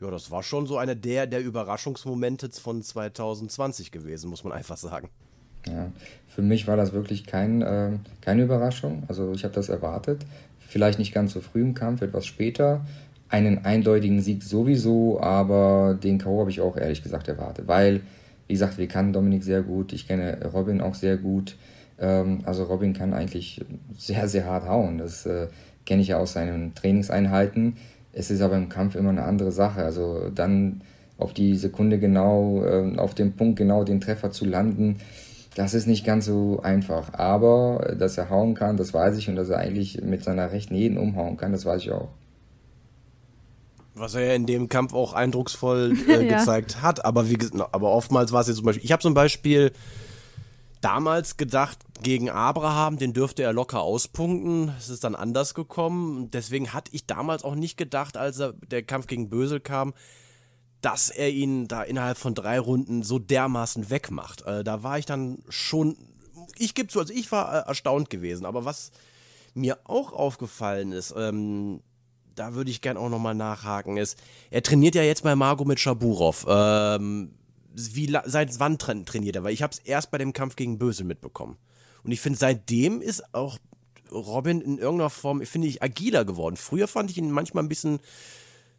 ja, 0.00 0.10
das 0.10 0.30
war 0.30 0.42
schon 0.42 0.64
so 0.64 0.78
einer 0.78 0.94
der, 0.94 1.26
der 1.26 1.42
Überraschungsmomente 1.42 2.48
von 2.52 2.80
2020 2.80 3.92
gewesen, 3.92 4.30
muss 4.30 4.44
man 4.44 4.54
einfach 4.54 4.78
sagen. 4.78 5.10
Ja, 5.66 5.92
für 6.26 6.40
mich 6.40 6.66
war 6.66 6.78
das 6.78 6.94
wirklich 6.94 7.26
kein, 7.26 7.60
äh, 7.60 7.98
keine 8.22 8.44
Überraschung. 8.44 9.02
Also 9.08 9.32
ich 9.32 9.44
habe 9.44 9.52
das 9.52 9.68
erwartet. 9.68 10.24
Vielleicht 10.70 11.00
nicht 11.00 11.12
ganz 11.12 11.32
so 11.32 11.40
früh 11.40 11.62
im 11.62 11.74
Kampf, 11.74 12.00
etwas 12.00 12.26
später. 12.26 12.86
Einen 13.28 13.64
eindeutigen 13.64 14.20
Sieg 14.20 14.44
sowieso, 14.44 15.20
aber 15.20 15.98
den 16.00 16.18
K.O. 16.18 16.38
habe 16.38 16.50
ich 16.50 16.60
auch 16.60 16.76
ehrlich 16.76 17.02
gesagt 17.02 17.26
erwartet. 17.26 17.66
Weil, 17.66 18.02
wie 18.46 18.52
gesagt, 18.52 18.78
wir 18.78 18.86
kennen 18.86 19.12
Dominik 19.12 19.42
sehr 19.42 19.62
gut, 19.62 19.92
ich 19.92 20.06
kenne 20.06 20.38
Robin 20.52 20.80
auch 20.80 20.94
sehr 20.94 21.16
gut. 21.16 21.56
Ähm, 21.98 22.42
also 22.44 22.62
Robin 22.62 22.92
kann 22.92 23.14
eigentlich 23.14 23.60
sehr, 23.98 24.28
sehr 24.28 24.46
hart 24.46 24.68
hauen. 24.68 24.98
Das 24.98 25.26
äh, 25.26 25.48
kenne 25.86 26.02
ich 26.02 26.08
ja 26.08 26.18
aus 26.18 26.34
seinen 26.34 26.72
Trainingseinheiten. 26.76 27.76
Es 28.12 28.30
ist 28.30 28.40
aber 28.40 28.56
im 28.56 28.68
Kampf 28.68 28.94
immer 28.94 29.10
eine 29.10 29.24
andere 29.24 29.50
Sache. 29.50 29.82
Also 29.82 30.30
dann 30.32 30.82
auf 31.18 31.34
die 31.34 31.56
Sekunde 31.56 31.98
genau, 31.98 32.64
äh, 32.64 32.96
auf 32.96 33.16
den 33.16 33.32
Punkt 33.32 33.58
genau 33.58 33.82
den 33.82 34.00
Treffer 34.00 34.30
zu 34.30 34.44
landen, 34.44 34.98
das 35.54 35.74
ist 35.74 35.86
nicht 35.86 36.04
ganz 36.04 36.26
so 36.26 36.60
einfach. 36.62 37.14
Aber 37.14 37.94
dass 37.98 38.16
er 38.18 38.30
hauen 38.30 38.54
kann, 38.54 38.76
das 38.76 38.94
weiß 38.94 39.16
ich. 39.18 39.28
Und 39.28 39.36
dass 39.36 39.48
er 39.48 39.58
eigentlich 39.58 40.00
mit 40.02 40.22
seiner 40.22 40.52
rechten 40.52 40.74
jeden 40.74 40.98
umhauen 40.98 41.36
kann, 41.36 41.52
das 41.52 41.64
weiß 41.64 41.82
ich 41.82 41.90
auch. 41.90 42.08
Was 43.94 44.14
er 44.14 44.24
ja 44.24 44.34
in 44.34 44.46
dem 44.46 44.68
Kampf 44.68 44.94
auch 44.94 45.12
eindrucksvoll 45.12 45.96
äh, 46.08 46.26
ja. 46.26 46.38
gezeigt 46.38 46.82
hat. 46.82 47.04
Aber, 47.04 47.28
wie, 47.28 47.38
aber 47.72 47.90
oftmals 47.90 48.32
war 48.32 48.42
es 48.42 48.46
jetzt 48.46 48.56
zum 48.56 48.66
Beispiel. 48.66 48.84
Ich 48.84 48.92
habe 48.92 49.02
zum 49.02 49.14
Beispiel 49.14 49.72
damals 50.80 51.36
gedacht, 51.36 51.78
gegen 52.02 52.30
Abraham, 52.30 52.96
den 52.96 53.12
dürfte 53.12 53.42
er 53.42 53.52
locker 53.52 53.82
auspunkten. 53.82 54.72
Es 54.78 54.88
ist 54.88 55.04
dann 55.04 55.14
anders 55.14 55.54
gekommen. 55.54 56.30
Deswegen 56.30 56.72
hatte 56.72 56.90
ich 56.94 57.06
damals 57.06 57.44
auch 57.44 57.54
nicht 57.54 57.76
gedacht, 57.76 58.16
als 58.16 58.38
er, 58.38 58.54
der 58.70 58.82
Kampf 58.82 59.06
gegen 59.06 59.28
Bösel 59.28 59.60
kam, 59.60 59.92
dass 60.80 61.10
er 61.10 61.30
ihn 61.30 61.68
da 61.68 61.82
innerhalb 61.82 62.18
von 62.18 62.34
drei 62.34 62.58
Runden 62.58 63.02
so 63.02 63.18
dermaßen 63.18 63.90
wegmacht. 63.90 64.42
Äh, 64.42 64.64
da 64.64 64.82
war 64.82 64.98
ich 64.98 65.06
dann 65.06 65.42
schon, 65.48 65.96
ich 66.56 66.74
gebe 66.74 66.88
zu, 66.88 67.00
also 67.00 67.12
ich 67.12 67.30
war 67.32 67.54
äh, 67.54 67.68
erstaunt 67.68 68.10
gewesen. 68.10 68.46
Aber 68.46 68.64
was 68.64 68.90
mir 69.54 69.78
auch 69.84 70.12
aufgefallen 70.12 70.92
ist, 70.92 71.14
ähm, 71.16 71.80
da 72.34 72.54
würde 72.54 72.70
ich 72.70 72.80
gern 72.80 72.96
auch 72.96 73.10
nochmal 73.10 73.34
nachhaken, 73.34 73.96
ist, 73.96 74.18
er 74.50 74.62
trainiert 74.62 74.94
ja 74.94 75.02
jetzt 75.02 75.22
bei 75.22 75.34
Margot 75.36 75.66
mit 75.66 75.80
Schaburov. 75.80 76.46
Ähm, 76.48 77.34
wie, 77.72 78.16
seit 78.24 78.58
wann 78.58 78.78
tra 78.78 78.94
trainiert 78.94 79.36
er? 79.36 79.44
Weil 79.44 79.52
ich 79.52 79.62
habe 79.62 79.72
es 79.72 79.78
erst 79.78 80.10
bei 80.10 80.18
dem 80.18 80.32
Kampf 80.32 80.56
gegen 80.56 80.78
Bösel 80.78 81.04
mitbekommen. 81.04 81.56
Und 82.02 82.12
ich 82.12 82.20
finde, 82.20 82.38
seitdem 82.38 83.02
ist 83.02 83.34
auch 83.34 83.58
Robin 84.10 84.60
in 84.60 84.78
irgendeiner 84.78 85.10
Form, 85.10 85.42
finde 85.42 85.68
ich, 85.68 85.82
agiler 85.82 86.24
geworden. 86.24 86.56
Früher 86.56 86.88
fand 86.88 87.10
ich 87.10 87.18
ihn 87.18 87.30
manchmal 87.30 87.64
ein 87.64 87.68
bisschen 87.68 88.00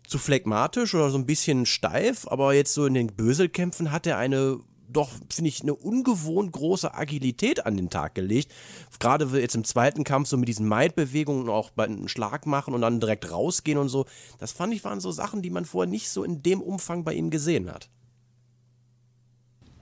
zu 0.08 0.18
phlegmatisch 0.18 0.94
oder 0.94 1.10
so 1.10 1.18
ein 1.18 1.26
bisschen 1.26 1.66
steif, 1.66 2.28
aber 2.28 2.54
jetzt 2.54 2.74
so 2.74 2.86
in 2.86 2.94
den 2.94 3.08
Böselkämpfen 3.08 3.92
hat 3.92 4.06
er 4.08 4.18
eine 4.18 4.60
doch, 4.92 5.10
finde 5.30 5.50
ich, 5.50 5.62
eine 5.62 5.74
ungewohnt 5.74 6.52
große 6.52 6.94
Agilität 6.94 7.66
an 7.66 7.78
den 7.78 7.90
Tag 7.90 8.16
gelegt. 8.16 8.52
Gerade 9.00 9.26
jetzt 9.40 9.56
im 9.56 9.64
zweiten 9.64 10.04
Kampf 10.04 10.28
so 10.28 10.38
mit 10.38 10.48
diesen 10.48 10.68
Maid-Bewegungen 10.68 11.50
auch 11.50 11.72
bei 11.72 11.86
einem 11.86 12.08
Schlag 12.08 12.46
machen 12.46 12.74
und 12.74 12.82
dann 12.82 13.00
direkt 13.00 13.32
rausgehen 13.32 13.78
und 13.78 13.90
so. 13.90 14.06
Das 14.40 14.52
fand 14.52 14.74
ich 14.74 14.84
waren 14.84 15.00
so 15.00 15.12
Sachen, 15.12 15.42
die 15.42 15.50
man 15.50 15.66
vorher 15.66 15.90
nicht 15.90 16.10
so 16.10 16.24
in 16.24 16.44
dem 16.44 16.62
Umfang 16.62 17.04
bei 17.04 17.14
ihm 17.14 17.30
gesehen 17.30 17.72
hat. 17.72 17.90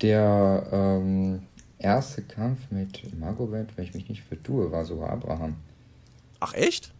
Der 0.01 0.67
ähm, 0.71 1.43
erste 1.77 2.21
Kampf 2.21 2.59
mit 2.69 3.19
Magomed, 3.19 3.69
wenn 3.75 3.85
ich 3.85 3.93
mich 3.93 4.09
nicht 4.09 4.23
vertue, 4.23 4.71
war 4.71 4.85
sogar 4.85 5.09
Abraham. 5.09 5.55
Ach 6.39 6.53
echt? 6.53 6.93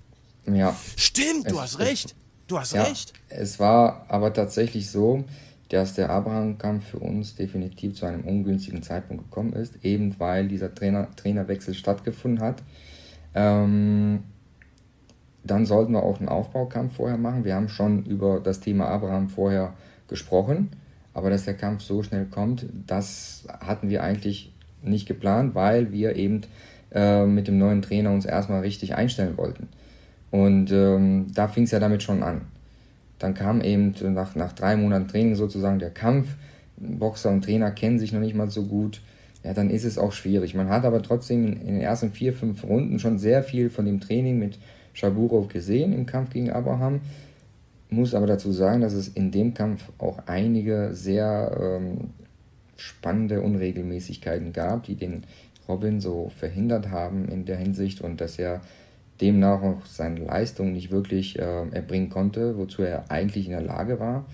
Ja. 0.46 0.76
Stimmt, 0.98 1.50
du 1.50 1.62
hast 1.62 1.80
recht. 1.80 2.16
Du 2.50 2.58
hast 2.58 2.74
ja, 2.74 2.84
recht. 2.84 3.14
Es 3.30 3.60
war 3.60 4.06
aber 4.08 4.34
tatsächlich 4.34 4.90
so, 4.90 5.24
dass 5.70 5.94
der 5.94 6.10
Abraham-Kampf 6.10 6.84
für 6.88 7.00
uns 7.00 7.36
definitiv 7.36 7.96
zu 7.96 8.08
einem 8.08 8.24
ungünstigen 8.24 8.82
Zeitpunkt 8.82 9.26
gekommen 9.26 9.54
ist, 9.54 9.86
eben 9.86 10.20
weil 10.20 10.48
dieser 10.48 10.74
Trainer, 10.74 11.08
Trainerwechsel 11.16 11.76
stattgefunden 11.76 12.44
hat. 12.44 12.64
Ähm, 13.36 14.24
dann 15.44 15.68
sollten 15.68 15.94
wir 15.94 16.02
auch 16.02 16.20
einen 16.20 16.28
Aufbaukampf 16.28 16.96
vorher 16.96 17.18
machen. 17.18 17.46
Wir 17.46 17.54
haben 17.54 17.70
schon 17.70 18.04
über 18.06 18.40
das 18.40 18.60
Thema 18.60 18.88
Abraham 18.88 19.30
vorher 19.30 19.76
gesprochen, 20.08 20.72
aber 21.14 21.30
dass 21.30 21.46
der 21.46 21.54
Kampf 21.54 21.84
so 21.84 22.02
schnell 22.02 22.26
kommt, 22.26 22.66
das 22.88 23.46
hatten 23.60 23.90
wir 23.90 24.02
eigentlich 24.02 24.52
nicht 24.82 25.08
geplant, 25.08 25.54
weil 25.54 25.92
wir 25.92 26.16
eben 26.16 26.42
äh, 26.92 27.28
mit 27.28 27.48
dem 27.48 27.60
neuen 27.60 27.84
Trainer 27.84 28.12
uns 28.12 28.26
erstmal 28.26 28.62
richtig 28.62 28.96
einstellen 28.96 29.38
wollten. 29.38 29.68
Und 30.32 30.72
ähm, 30.72 31.28
da 31.34 31.48
fing 31.48 31.64
es 31.64 31.72
ja 31.72 31.80
damit 31.80 32.04
schon 32.04 32.24
an. 32.24 32.42
Dann 33.18 33.34
kam 33.34 33.62
eben 33.62 33.94
nach, 34.14 34.36
nach 34.36 34.54
drei 34.54 34.76
Monaten 34.76 35.08
Training 35.08 35.36
sozusagen 35.36 35.80
der 35.80 35.90
Kampf. 35.90 36.36
Boxer 36.78 37.30
und 37.32 37.44
Trainer 37.44 37.72
kennen 37.72 38.00
sich 38.00 38.14
noch 38.14 38.22
nicht 38.22 38.36
mal 38.36 38.50
so 38.50 38.64
gut. 38.64 39.02
Ja, 39.44 39.54
dann 39.54 39.70
ist 39.70 39.86
es 39.86 39.98
auch 39.98 40.12
schwierig. 40.12 40.56
Man 40.56 40.70
hat 40.70 40.86
aber 40.86 41.02
trotzdem 41.02 41.46
in, 41.46 41.54
in 41.62 41.74
den 41.76 41.82
ersten 41.82 42.12
vier, 42.12 42.34
fünf 42.34 42.64
Runden 42.64 43.00
schon 43.00 43.18
sehr 43.18 43.44
viel 43.44 43.70
von 43.70 43.86
dem 43.86 44.00
Training 44.00 44.38
mit 44.40 44.58
Shaburov 44.94 45.48
gesehen 45.48 45.94
im 45.94 46.06
Kampf 46.06 46.32
gegen 46.32 46.50
Abraham. 46.50 47.02
Muss 47.90 48.14
aber 48.14 48.28
dazu 48.28 48.52
sagen, 48.52 48.82
dass 48.82 48.94
es 48.94 49.08
in 49.08 49.32
dem 49.32 49.54
Kampf 49.54 49.84
auch 49.98 50.20
einige 50.28 50.90
sehr 50.94 51.58
ähm, 51.60 52.12
spannende 52.78 53.42
Unregelmäßigkeiten 53.42 54.54
gab, 54.54 54.84
die 54.84 54.96
den 54.96 55.24
Robin 55.68 56.00
so 56.00 56.32
verhindert 56.38 56.90
haben 56.90 57.28
in 57.30 57.46
der 57.46 57.58
Hinsicht 57.58 58.02
und 58.02 58.22
dass 58.22 58.40
er 58.40 58.62
demnach 59.22 59.62
auch 59.62 59.86
seine 59.86 60.22
Leistung 60.22 60.74
nicht 60.74 60.92
wirklich 60.92 61.38
äh, 61.40 61.68
erbringen 61.72 62.10
konnte, 62.10 62.58
wozu 62.58 62.82
er 62.84 63.10
eigentlich 63.10 63.46
in 63.46 63.52
der 63.52 63.62
Lage 63.62 64.00
war. 64.00 64.26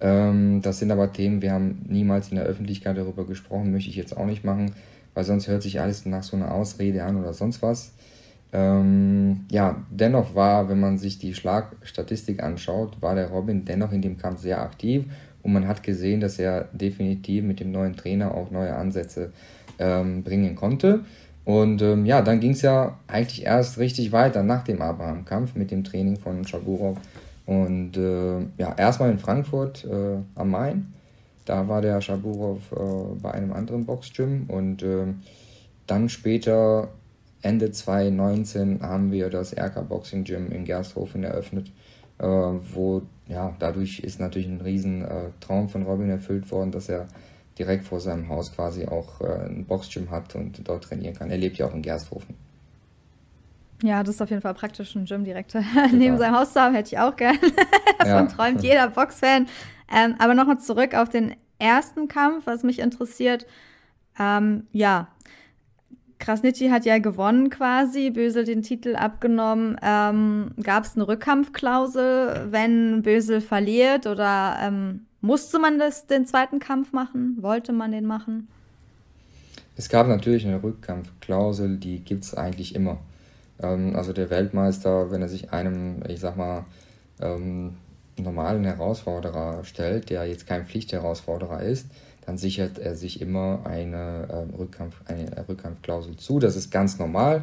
Ähm, 0.00 0.62
das 0.62 0.78
sind 0.78 0.90
aber 0.90 1.12
Themen, 1.12 1.42
wir 1.42 1.52
haben 1.52 1.84
niemals 1.88 2.30
in 2.30 2.36
der 2.36 2.46
Öffentlichkeit 2.46 2.96
darüber 2.96 3.26
gesprochen, 3.26 3.72
möchte 3.72 3.90
ich 3.90 3.96
jetzt 3.96 4.16
auch 4.16 4.26
nicht 4.26 4.44
machen, 4.44 4.72
weil 5.14 5.24
sonst 5.24 5.48
hört 5.48 5.62
sich 5.62 5.80
alles 5.80 6.06
nach 6.06 6.22
so 6.22 6.36
einer 6.36 6.52
Ausrede 6.52 7.04
an 7.04 7.16
oder 7.16 7.34
sonst 7.34 7.62
was. 7.62 7.92
Ähm, 8.52 9.44
ja, 9.50 9.84
dennoch 9.90 10.34
war, 10.34 10.68
wenn 10.68 10.80
man 10.80 10.98
sich 10.98 11.18
die 11.18 11.34
Schlagstatistik 11.34 12.42
anschaut, 12.42 13.00
war 13.00 13.14
der 13.14 13.28
Robin 13.28 13.64
dennoch 13.64 13.92
in 13.92 14.02
dem 14.02 14.16
Kampf 14.16 14.40
sehr 14.40 14.60
aktiv 14.60 15.04
Und 15.42 15.52
man 15.52 15.68
hat 15.68 15.82
gesehen, 15.82 16.20
dass 16.20 16.38
er 16.38 16.68
definitiv 16.72 17.44
mit 17.44 17.60
dem 17.60 17.70
neuen 17.70 17.96
Trainer 17.96 18.34
auch 18.34 18.50
neue 18.50 18.74
Ansätze 18.74 19.32
ähm, 19.78 20.22
bringen 20.24 20.56
konnte. 20.56 21.04
Und 21.44 21.82
ähm, 21.82 22.04
ja, 22.04 22.22
dann 22.22 22.40
ging 22.40 22.52
es 22.52 22.62
ja 22.62 22.98
eigentlich 23.06 23.44
erst 23.44 23.78
richtig 23.78 24.12
weiter 24.12 24.42
nach 24.42 24.64
dem 24.64 24.82
Abraham-Kampf 24.82 25.54
mit 25.54 25.70
dem 25.70 25.84
Training 25.84 26.16
von 26.16 26.46
Shaburov. 26.46 26.98
Und 27.46 27.96
äh, 27.96 28.40
ja, 28.58 28.74
erstmal 28.76 29.10
in 29.10 29.18
Frankfurt 29.18 29.84
äh, 29.84 30.18
am 30.34 30.50
Main. 30.50 30.92
Da 31.46 31.66
war 31.66 31.80
der 31.80 32.00
Shaburov 32.00 32.58
äh, 32.72 33.20
bei 33.20 33.32
einem 33.32 33.52
anderen 33.52 33.86
Boxgym. 33.86 34.44
Und 34.48 34.82
ähm, 34.82 35.22
dann 35.86 36.08
später, 36.08 36.88
Ende 37.42 37.72
2019, 37.72 38.82
haben 38.82 39.10
wir 39.10 39.30
das 39.30 39.56
RK 39.56 39.88
Boxing 39.88 40.24
Gym 40.24 40.52
in 40.52 40.64
Gersthofen 40.64 41.24
eröffnet. 41.24 41.72
Äh, 42.18 42.26
wo, 42.26 43.02
ja, 43.28 43.56
dadurch 43.58 44.00
ist 44.00 44.20
natürlich 44.20 44.46
ein 44.46 44.60
riesen 44.60 45.02
äh, 45.02 45.30
Traum 45.40 45.68
von 45.68 45.82
Robin 45.82 46.10
erfüllt 46.10 46.50
worden, 46.52 46.70
dass 46.70 46.88
er 46.88 47.08
direkt 47.58 47.84
vor 47.84 48.00
seinem 48.00 48.28
Haus 48.28 48.52
quasi 48.52 48.86
auch 48.86 49.20
äh, 49.20 49.46
ein 49.46 49.64
Boxgym 49.66 50.10
hat 50.10 50.34
und 50.34 50.66
dort 50.66 50.84
trainieren 50.84 51.14
kann. 51.14 51.30
Er 51.30 51.38
lebt 51.38 51.58
ja 51.58 51.66
auch 51.66 51.74
in 51.74 51.82
Gersthofen. 51.82 52.34
Ja, 53.82 54.02
das 54.02 54.16
ist 54.16 54.22
auf 54.22 54.30
jeden 54.30 54.42
Fall 54.42 54.54
praktisch, 54.54 54.94
ein 54.94 55.06
Gym 55.06 55.24
direkt 55.24 55.54
neben 55.92 56.18
seinem 56.18 56.36
Haus 56.36 56.52
zu 56.52 56.60
haben, 56.60 56.74
hätte 56.74 56.88
ich 56.88 56.98
auch 56.98 57.16
gerne. 57.16 57.38
Davon 57.98 58.08
ja. 58.08 58.26
träumt 58.26 58.62
jeder 58.62 58.88
Boxfan. 58.88 59.46
Ähm, 59.92 60.14
aber 60.18 60.34
nochmal 60.34 60.58
zurück 60.58 60.94
auf 60.94 61.08
den 61.08 61.34
ersten 61.58 62.08
Kampf, 62.08 62.46
was 62.46 62.62
mich 62.62 62.78
interessiert. 62.78 63.46
Ähm, 64.18 64.66
ja, 64.72 65.08
Krasnitschi 66.18 66.68
hat 66.68 66.84
ja 66.84 66.98
gewonnen 66.98 67.50
quasi, 67.50 68.10
Bösel 68.10 68.44
den 68.44 68.62
Titel 68.62 68.94
abgenommen. 68.94 69.76
Ähm, 69.82 70.52
Gab 70.62 70.84
es 70.84 70.94
eine 70.94 71.08
Rückkampfklausel, 71.08 72.48
wenn 72.50 73.02
Bösel 73.02 73.40
verliert 73.40 74.06
oder 74.06 74.56
ähm, 74.62 75.06
musste 75.20 75.58
man 75.58 75.78
das, 75.78 76.06
den 76.06 76.26
zweiten 76.26 76.58
Kampf 76.58 76.92
machen? 76.92 77.36
Wollte 77.40 77.72
man 77.72 77.92
den 77.92 78.06
machen? 78.06 78.48
Es 79.76 79.88
gab 79.88 80.08
natürlich 80.08 80.46
eine 80.46 80.62
Rückkampfklausel, 80.62 81.78
die 81.78 82.00
gibt 82.00 82.24
es 82.24 82.34
eigentlich 82.34 82.74
immer. 82.74 82.98
Ähm, 83.62 83.96
also 83.96 84.12
der 84.12 84.30
Weltmeister, 84.30 85.10
wenn 85.10 85.22
er 85.22 85.28
sich 85.28 85.52
einem, 85.52 86.02
ich 86.08 86.20
sag 86.20 86.36
mal, 86.36 86.64
ähm, 87.20 87.74
normalen 88.18 88.64
Herausforderer 88.64 89.64
stellt, 89.64 90.10
der 90.10 90.26
jetzt 90.26 90.46
kein 90.46 90.66
Pflichtherausforderer 90.66 91.62
ist, 91.62 91.86
dann 92.26 92.36
sichert 92.36 92.78
er 92.78 92.94
sich 92.94 93.20
immer 93.20 93.60
eine, 93.64 94.28
äh, 94.28 94.56
Rückkampf, 94.56 94.94
eine 95.06 95.48
Rückkampfklausel 95.48 96.16
zu. 96.16 96.38
Das 96.38 96.56
ist 96.56 96.70
ganz 96.70 96.98
normal 96.98 97.42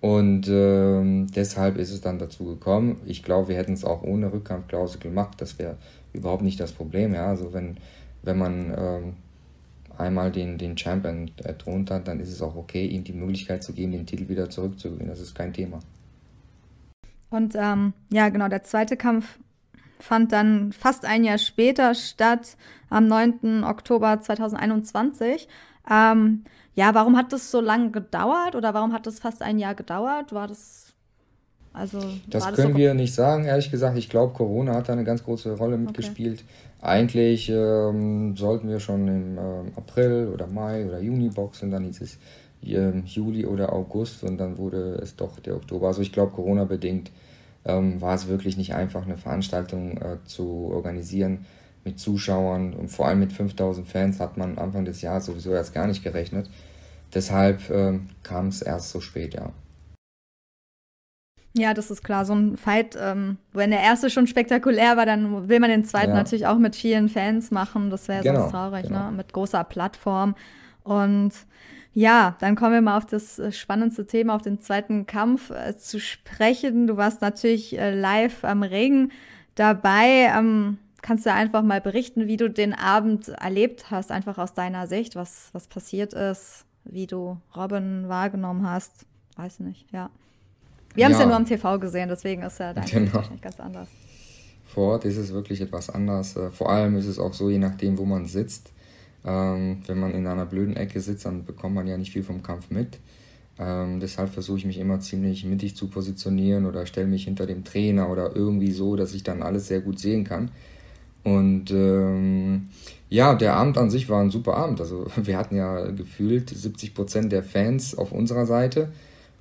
und 0.00 0.46
ähm, 0.48 1.26
deshalb 1.34 1.76
ist 1.76 1.90
es 1.90 2.00
dann 2.00 2.18
dazu 2.18 2.44
gekommen. 2.44 3.00
Ich 3.04 3.22
glaube, 3.24 3.48
wir 3.48 3.56
hätten 3.56 3.72
es 3.72 3.84
auch 3.84 4.02
ohne 4.02 4.32
Rückkampfklausel 4.32 5.00
gemacht. 5.00 5.40
Das 5.40 5.58
wäre 5.58 5.76
überhaupt 6.18 6.42
nicht 6.42 6.60
das 6.60 6.72
Problem. 6.72 7.14
Ja? 7.14 7.26
Also 7.26 7.52
wenn, 7.52 7.78
wenn 8.22 8.38
man 8.38 8.74
ähm, 8.76 9.16
einmal 9.96 10.30
den, 10.30 10.58
den 10.58 10.76
Champion 10.76 11.30
erthront 11.42 11.90
hat, 11.90 12.08
dann 12.08 12.20
ist 12.20 12.30
es 12.30 12.42
auch 12.42 12.56
okay, 12.56 12.86
ihm 12.86 13.04
die 13.04 13.12
Möglichkeit 13.12 13.62
zu 13.62 13.72
geben, 13.72 13.92
den 13.92 14.06
Titel 14.06 14.28
wieder 14.28 14.50
zurückzugewinnen. 14.50 15.08
Das 15.08 15.20
ist 15.20 15.34
kein 15.34 15.52
Thema. 15.52 15.80
Und 17.30 17.54
ähm, 17.56 17.92
ja, 18.10 18.28
genau, 18.28 18.48
der 18.48 18.62
zweite 18.62 18.96
Kampf 18.96 19.38
fand 19.98 20.32
dann 20.32 20.72
fast 20.72 21.04
ein 21.04 21.24
Jahr 21.24 21.38
später 21.38 21.94
statt, 21.94 22.56
am 22.88 23.06
9. 23.06 23.64
Oktober 23.64 24.20
2021. 24.20 25.48
Ähm, 25.90 26.44
ja, 26.74 26.94
warum 26.94 27.16
hat 27.16 27.32
das 27.32 27.50
so 27.50 27.60
lange 27.60 27.90
gedauert 27.90 28.54
oder 28.54 28.72
warum 28.72 28.92
hat 28.92 29.06
das 29.06 29.18
fast 29.18 29.42
ein 29.42 29.58
Jahr 29.58 29.74
gedauert? 29.74 30.32
War 30.32 30.46
das 30.46 30.87
also 31.78 32.00
das 32.26 32.52
können 32.54 32.72
so 32.72 32.78
wir 32.78 32.94
nicht 32.94 33.14
sagen, 33.14 33.44
ehrlich 33.44 33.70
gesagt. 33.70 33.96
Ich 33.96 34.08
glaube, 34.08 34.34
Corona 34.34 34.74
hat 34.74 34.88
da 34.88 34.94
eine 34.94 35.04
ganz 35.04 35.22
große 35.22 35.52
Rolle 35.56 35.78
mitgespielt. 35.78 36.40
Okay. 36.40 36.86
Eigentlich 36.86 37.48
ähm, 37.48 38.36
sollten 38.36 38.68
wir 38.68 38.80
schon 38.80 39.06
im 39.06 39.38
ähm, 39.38 39.72
April 39.76 40.30
oder 40.32 40.46
Mai 40.46 40.86
oder 40.86 41.00
Juni 41.00 41.28
boxen, 41.28 41.70
dann 41.70 41.84
hieß 41.84 42.00
es 42.00 42.18
ähm, 42.64 43.04
Juli 43.06 43.46
oder 43.46 43.72
August 43.72 44.24
und 44.24 44.38
dann 44.38 44.58
wurde 44.58 44.98
es 45.02 45.14
doch 45.14 45.38
der 45.40 45.56
Oktober. 45.56 45.88
Also 45.88 46.02
ich 46.02 46.12
glaube, 46.12 46.32
Corona-bedingt 46.32 47.10
ähm, 47.64 48.00
war 48.00 48.14
es 48.14 48.26
wirklich 48.26 48.56
nicht 48.56 48.74
einfach, 48.74 49.04
eine 49.04 49.16
Veranstaltung 49.16 49.98
äh, 49.98 50.16
zu 50.24 50.70
organisieren 50.72 51.46
mit 51.84 52.00
Zuschauern 52.00 52.74
und 52.74 52.88
vor 52.88 53.06
allem 53.06 53.20
mit 53.20 53.32
5000 53.32 53.86
Fans 53.86 54.20
hat 54.20 54.36
man 54.36 54.58
Anfang 54.58 54.84
des 54.84 55.00
Jahres 55.00 55.26
sowieso 55.26 55.52
erst 55.52 55.74
gar 55.74 55.86
nicht 55.86 56.02
gerechnet. 56.02 56.50
Deshalb 57.14 57.70
ähm, 57.70 58.08
kam 58.22 58.48
es 58.48 58.62
erst 58.62 58.90
so 58.90 59.00
spät, 59.00 59.34
ja. 59.34 59.52
Ja, 61.54 61.74
das 61.74 61.90
ist 61.90 62.02
klar. 62.02 62.24
So 62.24 62.34
ein 62.34 62.56
Fight, 62.56 62.96
ähm, 63.00 63.38
wenn 63.52 63.70
der 63.70 63.80
erste 63.80 64.10
schon 64.10 64.26
spektakulär 64.26 64.96
war, 64.96 65.06
dann 65.06 65.48
will 65.48 65.60
man 65.60 65.70
den 65.70 65.84
zweiten 65.84 66.10
ja. 66.10 66.16
natürlich 66.16 66.46
auch 66.46 66.58
mit 66.58 66.76
vielen 66.76 67.08
Fans 67.08 67.50
machen. 67.50 67.90
Das 67.90 68.08
wäre 68.08 68.22
genau, 68.22 68.40
sonst 68.40 68.52
traurig, 68.52 68.82
genau. 68.86 69.10
ne? 69.10 69.16
Mit 69.16 69.32
großer 69.32 69.64
Plattform. 69.64 70.34
Und 70.84 71.32
ja, 71.94 72.36
dann 72.40 72.54
kommen 72.54 72.74
wir 72.74 72.80
mal 72.80 72.96
auf 72.96 73.06
das 73.06 73.38
äh, 73.38 73.50
spannendste 73.50 74.06
Thema, 74.06 74.36
auf 74.36 74.42
den 74.42 74.60
zweiten 74.60 75.06
Kampf 75.06 75.50
äh, 75.50 75.76
zu 75.76 75.98
sprechen. 75.98 76.86
Du 76.86 76.96
warst 76.96 77.22
natürlich 77.22 77.78
äh, 77.78 77.92
live 77.92 78.44
am 78.44 78.62
Regen 78.62 79.10
dabei. 79.54 80.30
Ähm, 80.36 80.78
kannst 81.02 81.26
du 81.26 81.32
einfach 81.32 81.62
mal 81.62 81.80
berichten, 81.80 82.26
wie 82.26 82.36
du 82.36 82.50
den 82.50 82.74
Abend 82.74 83.28
erlebt 83.28 83.90
hast, 83.90 84.12
einfach 84.12 84.38
aus 84.38 84.54
deiner 84.54 84.86
Sicht, 84.86 85.16
was, 85.16 85.48
was 85.52 85.66
passiert 85.66 86.12
ist, 86.12 86.66
wie 86.84 87.06
du 87.06 87.38
Robin 87.56 88.08
wahrgenommen 88.08 88.68
hast? 88.68 89.06
Weiß 89.36 89.60
nicht, 89.60 89.90
ja. 89.90 90.10
Wir 90.98 91.04
haben 91.04 91.12
es 91.12 91.18
ja. 91.18 91.24
ja 91.24 91.28
nur 91.28 91.36
am 91.36 91.46
TV 91.46 91.78
gesehen, 91.78 92.08
deswegen 92.08 92.42
ist 92.42 92.58
ja 92.58 92.72
dein 92.72 92.84
genau. 92.84 93.22
ganz 93.40 93.60
anders. 93.60 93.88
Vor 94.66 94.94
Ort 94.94 95.04
ist 95.04 95.16
es 95.16 95.32
wirklich 95.32 95.60
etwas 95.60 95.90
anders. 95.90 96.36
Äh, 96.36 96.50
vor 96.50 96.70
allem 96.70 96.96
ist 96.96 97.06
es 97.06 97.20
auch 97.20 97.32
so, 97.32 97.48
je 97.48 97.58
nachdem, 97.58 97.98
wo 97.98 98.04
man 98.04 98.26
sitzt. 98.26 98.72
Ähm, 99.24 99.80
wenn 99.86 100.00
man 100.00 100.12
in 100.12 100.26
einer 100.26 100.44
blöden 100.44 100.76
Ecke 100.76 101.00
sitzt, 101.00 101.24
dann 101.24 101.44
bekommt 101.44 101.76
man 101.76 101.86
ja 101.86 101.96
nicht 101.96 102.12
viel 102.12 102.24
vom 102.24 102.42
Kampf 102.42 102.70
mit. 102.70 102.98
Ähm, 103.60 104.00
deshalb 104.00 104.30
versuche 104.30 104.58
ich 104.58 104.64
mich 104.64 104.78
immer 104.78 104.98
ziemlich 104.98 105.44
mittig 105.44 105.76
zu 105.76 105.86
positionieren 105.86 106.66
oder 106.66 106.84
stelle 106.84 107.06
mich 107.06 107.24
hinter 107.24 107.46
dem 107.46 107.62
Trainer 107.62 108.10
oder 108.10 108.34
irgendwie 108.34 108.72
so, 108.72 108.96
dass 108.96 109.14
ich 109.14 109.22
dann 109.22 109.42
alles 109.42 109.68
sehr 109.68 109.80
gut 109.80 110.00
sehen 110.00 110.24
kann. 110.24 110.50
Und 111.22 111.70
ähm, 111.70 112.70
ja, 113.08 113.36
der 113.36 113.54
Abend 113.54 113.78
an 113.78 113.90
sich 113.90 114.08
war 114.08 114.20
ein 114.20 114.30
super 114.30 114.56
Abend. 114.56 114.80
Also 114.80 115.06
wir 115.16 115.38
hatten 115.38 115.54
ja 115.54 115.92
gefühlt 115.92 116.50
70 116.50 116.94
Prozent 116.94 117.30
der 117.30 117.44
Fans 117.44 117.96
auf 117.96 118.10
unserer 118.10 118.46
Seite. 118.46 118.88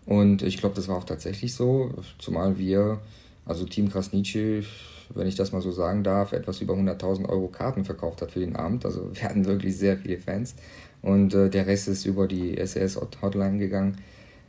Und 0.07 0.41
ich 0.41 0.57
glaube, 0.57 0.73
das 0.73 0.87
war 0.87 0.97
auch 0.97 1.03
tatsächlich 1.03 1.53
so, 1.53 1.91
zumal 2.17 2.57
wir, 2.57 2.99
also 3.45 3.65
Team 3.65 3.91
Krasnitschi, 3.91 4.65
wenn 5.13 5.27
ich 5.27 5.35
das 5.35 5.51
mal 5.51 5.61
so 5.61 5.71
sagen 5.71 6.03
darf, 6.03 6.31
etwas 6.31 6.61
über 6.61 6.73
100.000 6.73 7.27
Euro 7.29 7.49
Karten 7.49 7.85
verkauft 7.85 8.21
hat 8.21 8.31
für 8.31 8.39
den 8.39 8.55
Abend. 8.55 8.85
Also 8.85 9.09
wir 9.13 9.23
hatten 9.23 9.45
wirklich 9.45 9.77
sehr 9.77 9.97
viele 9.97 10.17
Fans 10.17 10.55
und 11.01 11.33
äh, 11.33 11.49
der 11.49 11.67
Rest 11.67 11.89
ist 11.89 12.05
über 12.05 12.27
die 12.27 12.55
SES-Hotline 12.55 13.59
gegangen. 13.59 13.97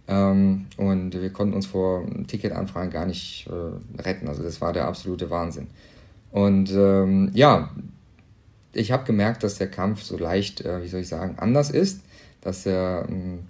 Ähm, 0.07 0.67
und 0.77 1.21
wir 1.21 1.31
konnten 1.31 1.55
uns 1.55 1.67
vor 1.67 2.07
Ticketanfragen 2.29 2.91
gar 2.91 3.05
nicht 3.05 3.49
äh, 3.49 4.01
retten. 4.01 4.29
Also 4.29 4.45
das 4.45 4.61
war 4.61 4.73
der 4.73 4.87
absolute 4.87 5.29
Wahnsinn. 5.29 5.67
Und 6.31 6.71
ähm, 6.71 7.31
ja, 7.35 7.71
ich 8.73 8.93
habe 8.93 9.05
gemerkt, 9.05 9.43
dass 9.43 9.57
der 9.59 9.71
Kampf 9.71 10.03
so 10.03 10.17
leicht, 10.17 10.61
äh, 10.61 10.83
wie 10.83 10.89
soll 10.89 11.01
ich 11.01 11.09
sagen, 11.09 11.35
anders 11.39 11.71
ist, 11.71 12.01
dass 12.43 12.65
er 12.65 13.07
ähm, 13.09 13.41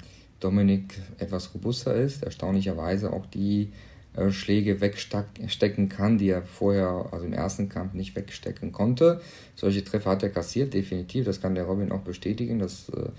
Dominik 0.40 0.94
etwas 1.18 1.54
robuster 1.54 1.94
ist, 1.94 2.22
erstaunlicherweise 2.22 3.12
auch 3.12 3.26
die 3.26 3.72
äh, 4.16 4.30
Schläge 4.30 4.80
wegstecken 4.80 5.88
kann, 5.88 6.18
die 6.18 6.30
er 6.30 6.42
vorher, 6.42 7.06
also 7.10 7.24
im 7.24 7.32
ersten 7.32 7.68
Kampf, 7.68 7.94
nicht 7.94 8.16
wegstecken 8.16 8.72
konnte. 8.72 9.20
Solche 9.54 9.84
Treffer 9.84 10.10
hat 10.10 10.22
er 10.22 10.30
kassiert, 10.30 10.74
definitiv, 10.74 11.24
das 11.24 11.40
kann 11.40 11.54
der 11.54 11.64
Robin 11.64 11.92
auch 11.92 12.00
bestätigen. 12.00 12.58
Das 12.58 12.88
äh, 12.90 13.10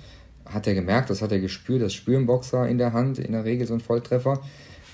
hat 0.46 0.68
er 0.68 0.74
gemerkt, 0.74 1.10
das 1.10 1.22
hat 1.22 1.32
er 1.32 1.40
gespürt, 1.40 1.82
das 1.82 1.94
spüren 1.94 2.26
Boxer 2.26 2.68
in 2.68 2.78
der 2.78 2.94
Hand, 2.94 3.20
in 3.20 3.34
der 3.34 3.46
Regel 3.46 3.68
so 3.68 3.74
ein 3.74 3.82
Volltreffer. 3.82 4.42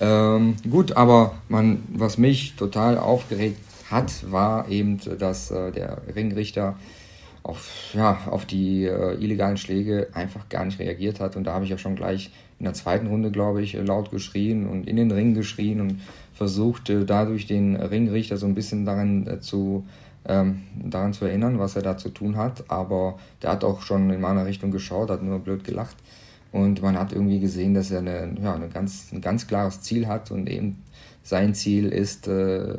Ähm, 0.00 0.56
gut, 0.70 0.92
aber 0.96 1.36
man, 1.48 1.82
was 1.88 2.18
mich 2.18 2.56
total 2.56 2.98
aufgeregt 2.98 3.58
hat, 3.90 4.30
war 4.30 4.68
eben, 4.68 5.00
dass 5.18 5.50
äh, 5.50 5.72
der 5.72 6.02
Ringrichter 6.14 6.78
auf, 7.46 7.94
ja, 7.94 8.18
auf 8.28 8.44
die 8.44 8.84
äh, 8.84 9.14
illegalen 9.22 9.56
Schläge 9.56 10.08
einfach 10.12 10.48
gar 10.48 10.64
nicht 10.64 10.78
reagiert 10.78 11.20
hat. 11.20 11.36
Und 11.36 11.44
da 11.44 11.54
habe 11.54 11.64
ich 11.64 11.70
ja 11.70 11.78
schon 11.78 11.94
gleich 11.94 12.30
in 12.58 12.64
der 12.64 12.74
zweiten 12.74 13.06
Runde, 13.06 13.30
glaube 13.30 13.62
ich, 13.62 13.74
laut 13.74 14.10
geschrien 14.10 14.66
und 14.66 14.88
in 14.88 14.96
den 14.96 15.10
Ring 15.10 15.34
geschrien 15.34 15.80
und 15.80 16.00
versucht 16.34 16.90
äh, 16.90 17.04
dadurch 17.04 17.46
den 17.46 17.76
Ringrichter 17.76 18.36
so 18.36 18.46
ein 18.46 18.54
bisschen 18.54 18.84
daran 18.84 19.26
äh, 19.26 19.40
zu 19.40 19.86
ähm, 20.28 20.62
daran 20.84 21.12
zu 21.12 21.24
erinnern, 21.24 21.60
was 21.60 21.76
er 21.76 21.82
da 21.82 21.96
zu 21.96 22.08
tun 22.08 22.36
hat. 22.36 22.64
Aber 22.68 23.18
der 23.42 23.52
hat 23.52 23.62
auch 23.62 23.82
schon 23.82 24.10
in 24.10 24.20
meiner 24.20 24.44
Richtung 24.44 24.72
geschaut, 24.72 25.10
hat 25.10 25.22
nur 25.22 25.38
blöd 25.38 25.62
gelacht. 25.62 25.96
Und 26.50 26.82
man 26.82 26.98
hat 26.98 27.12
irgendwie 27.12 27.38
gesehen, 27.38 27.74
dass 27.74 27.92
er 27.92 28.00
eine, 28.00 28.34
ja, 28.42 28.54
eine 28.54 28.68
ganz, 28.68 29.12
ein 29.12 29.20
ganz 29.20 29.46
klares 29.46 29.82
Ziel 29.82 30.08
hat 30.08 30.32
und 30.32 30.48
eben 30.48 30.82
sein 31.22 31.54
Ziel 31.54 31.86
ist, 31.86 32.26
äh, 32.26 32.76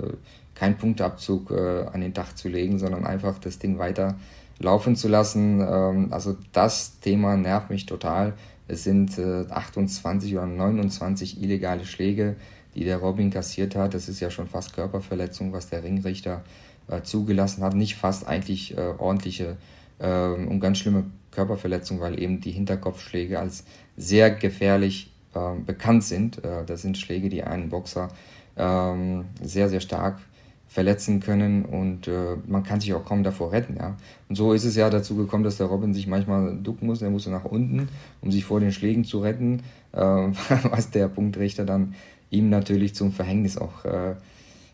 keinen 0.55 0.77
Punktabzug 0.77 1.51
äh, 1.51 1.85
an 1.85 2.01
den 2.01 2.13
Dach 2.13 2.33
zu 2.33 2.49
legen, 2.49 2.79
sondern 2.79 3.05
einfach 3.05 3.37
das 3.39 3.59
Ding 3.59 3.77
weiter 3.77 4.15
laufen 4.59 4.95
zu 4.95 5.07
lassen. 5.07 5.61
Ähm, 5.61 6.07
also 6.11 6.35
das 6.51 6.99
Thema 6.99 7.37
nervt 7.37 7.69
mich 7.69 7.85
total. 7.85 8.33
Es 8.67 8.83
sind 8.83 9.17
äh, 9.17 9.45
28 9.49 10.35
oder 10.35 10.45
29 10.45 11.41
illegale 11.41 11.85
Schläge, 11.85 12.35
die 12.75 12.83
der 12.83 12.97
Robin 12.97 13.29
kassiert 13.29 13.75
hat. 13.75 13.93
Das 13.93 14.09
ist 14.09 14.19
ja 14.19 14.29
schon 14.29 14.47
fast 14.47 14.73
Körperverletzung, 14.73 15.53
was 15.53 15.69
der 15.69 15.83
Ringrichter 15.83 16.43
äh, 16.87 17.01
zugelassen 17.01 17.63
hat. 17.63 17.73
Nicht 17.73 17.95
fast 17.95 18.27
eigentlich 18.27 18.77
äh, 18.77 18.93
ordentliche 18.97 19.57
ähm, 19.99 20.47
und 20.47 20.59
ganz 20.59 20.79
schlimme 20.79 21.05
Körperverletzungen, 21.31 22.01
weil 22.01 22.19
eben 22.19 22.41
die 22.41 22.51
Hinterkopfschläge 22.51 23.39
als 23.39 23.63
sehr 23.95 24.31
gefährlich 24.31 25.11
äh, 25.33 25.59
bekannt 25.65 26.03
sind. 26.03 26.43
Äh, 26.43 26.65
das 26.65 26.81
sind 26.81 26.97
Schläge, 26.97 27.29
die 27.29 27.43
einen 27.43 27.69
Boxer 27.69 28.09
ähm, 28.57 29.25
sehr, 29.41 29.69
sehr 29.69 29.81
stark 29.81 30.19
verletzen 30.67 31.21
können 31.21 31.65
und 31.65 32.07
äh, 32.07 32.35
man 32.45 32.63
kann 32.63 32.81
sich 32.81 32.93
auch 32.93 33.05
kaum 33.05 33.23
davor 33.23 33.51
retten. 33.51 33.77
Ja? 33.77 33.95
Und 34.27 34.35
so 34.35 34.53
ist 34.53 34.65
es 34.65 34.75
ja 34.75 34.89
dazu 34.89 35.15
gekommen, 35.15 35.43
dass 35.43 35.57
der 35.57 35.67
Robin 35.67 35.93
sich 35.93 36.07
manchmal 36.07 36.57
ducken 36.57 36.87
muss, 36.87 37.01
er 37.01 37.09
musste 37.09 37.29
nach 37.29 37.45
unten, 37.45 37.87
um 38.21 38.31
sich 38.31 38.43
vor 38.43 38.59
den 38.59 38.71
Schlägen 38.71 39.05
zu 39.05 39.19
retten, 39.19 39.63
äh, 39.93 39.99
was 40.69 40.91
der 40.91 41.07
Punktrichter 41.07 41.65
dann 41.65 41.95
ihm 42.29 42.49
natürlich 42.49 42.95
zum 42.95 43.13
Verhängnis 43.13 43.57
auch 43.57 43.85
äh, 43.85 44.15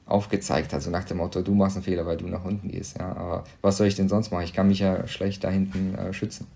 aufgezeigt 0.05 0.73
hat, 0.73 0.81
so 0.81 0.89
nach 0.89 1.05
dem 1.05 1.17
Motto, 1.17 1.41
du 1.41 1.53
machst 1.53 1.77
einen 1.77 1.83
Fehler, 1.83 2.05
weil 2.05 2.17
du 2.17 2.27
nach 2.27 2.43
unten 2.43 2.69
gehst. 2.69 2.97
Ja? 2.97 3.15
Aber 3.15 3.43
was 3.61 3.77
soll 3.77 3.87
ich 3.87 3.95
denn 3.95 4.09
sonst 4.09 4.31
machen? 4.31 4.43
Ich 4.43 4.53
kann 4.53 4.67
mich 4.67 4.79
ja 4.79 5.07
schlecht 5.07 5.43
da 5.43 5.49
hinten 5.49 5.95
äh, 5.95 6.11
schützen. 6.11 6.47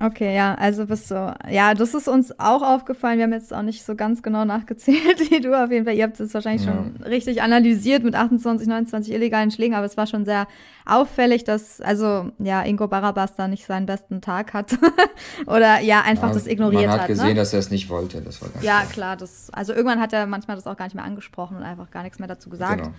Okay, 0.00 0.34
ja, 0.34 0.54
also 0.54 0.86
bist 0.86 1.10
du. 1.10 1.36
Ja, 1.48 1.74
das 1.74 1.94
ist 1.94 2.08
uns 2.08 2.38
auch 2.40 2.62
aufgefallen. 2.62 3.18
Wir 3.18 3.24
haben 3.24 3.32
jetzt 3.32 3.54
auch 3.54 3.62
nicht 3.62 3.84
so 3.84 3.94
ganz 3.94 4.22
genau 4.22 4.44
nachgezählt 4.44 5.20
wie 5.30 5.40
du 5.40 5.54
auf 5.54 5.70
jeden 5.70 5.84
Fall. 5.84 5.94
Ihr 5.94 6.04
habt 6.04 6.18
es 6.18 6.34
wahrscheinlich 6.34 6.66
ja. 6.66 6.72
schon 6.72 6.96
richtig 7.04 7.42
analysiert 7.42 8.02
mit 8.02 8.16
28, 8.16 8.66
29 8.66 9.14
illegalen 9.14 9.52
Schlägen, 9.52 9.74
aber 9.74 9.86
es 9.86 9.96
war 9.96 10.06
schon 10.06 10.24
sehr 10.24 10.48
auffällig, 10.84 11.44
dass, 11.44 11.80
also, 11.80 12.30
ja, 12.38 12.62
Ingo 12.62 12.88
Barabas 12.88 13.36
da 13.36 13.46
nicht 13.46 13.66
seinen 13.66 13.86
besten 13.86 14.20
Tag 14.20 14.52
hat. 14.52 14.76
Oder 15.46 15.80
ja, 15.80 16.02
einfach 16.02 16.28
ja, 16.28 16.34
das 16.34 16.46
ignoriert 16.46 16.82
hat. 16.82 16.88
Man 16.88 16.94
hat, 16.94 17.00
hat 17.02 17.08
gesehen, 17.08 17.28
ne? 17.28 17.34
dass 17.34 17.52
er 17.52 17.60
es 17.60 17.70
nicht 17.70 17.88
wollte. 17.88 18.20
Das 18.20 18.42
war 18.42 18.48
ganz 18.48 18.64
ja, 18.64 18.80
klar. 18.80 18.92
klar 18.92 19.16
das, 19.16 19.48
also 19.52 19.72
irgendwann 19.72 20.00
hat 20.00 20.12
er 20.12 20.26
manchmal 20.26 20.56
das 20.56 20.66
auch 20.66 20.76
gar 20.76 20.86
nicht 20.86 20.94
mehr 20.94 21.04
angesprochen 21.04 21.56
und 21.56 21.62
einfach 21.62 21.90
gar 21.90 22.02
nichts 22.02 22.18
mehr 22.18 22.28
dazu 22.28 22.50
gesagt. 22.50 22.82
Genau. 22.82 22.94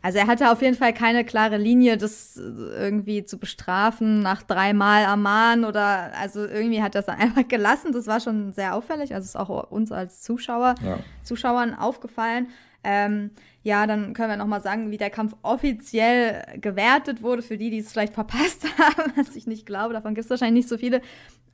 Also 0.00 0.18
er 0.18 0.26
hatte 0.28 0.50
auf 0.52 0.62
jeden 0.62 0.76
Fall 0.76 0.92
keine 0.92 1.24
klare 1.24 1.56
Linie, 1.56 1.96
das 1.96 2.36
äh, 2.36 2.40
irgendwie 2.40 3.24
zu 3.24 3.38
bestrafen 3.38 4.20
nach 4.20 4.42
dreimal 4.42 5.02
ermahnen 5.02 5.64
oder 5.64 6.12
also 6.18 6.44
irgendwie 6.44 6.82
hat 6.82 6.94
das 6.94 7.06
dann 7.06 7.18
einfach 7.20 7.46
gelassen. 7.48 7.92
Das 7.92 8.06
war 8.06 8.20
schon 8.20 8.52
sehr 8.52 8.74
auffällig. 8.74 9.14
Also 9.14 9.26
ist 9.26 9.36
auch 9.36 9.70
uns 9.70 9.90
als 9.90 10.22
Zuschauer, 10.22 10.76
ja. 10.84 10.98
Zuschauern 11.24 11.74
aufgefallen. 11.74 12.48
Ähm, 12.84 13.30
ja, 13.64 13.86
dann 13.86 14.14
können 14.14 14.30
wir 14.30 14.36
nochmal 14.36 14.62
sagen, 14.62 14.92
wie 14.92 14.96
der 14.96 15.10
Kampf 15.10 15.34
offiziell 15.42 16.42
gewertet 16.60 17.22
wurde, 17.22 17.42
für 17.42 17.58
die, 17.58 17.70
die 17.70 17.78
es 17.78 17.92
vielleicht 17.92 18.14
verpasst 18.14 18.66
haben, 18.78 19.12
was 19.16 19.34
ich 19.34 19.46
nicht 19.46 19.66
glaube. 19.66 19.94
Davon 19.94 20.14
gibt 20.14 20.24
es 20.24 20.30
wahrscheinlich 20.30 20.64
nicht 20.64 20.68
so 20.68 20.78
viele. 20.78 21.00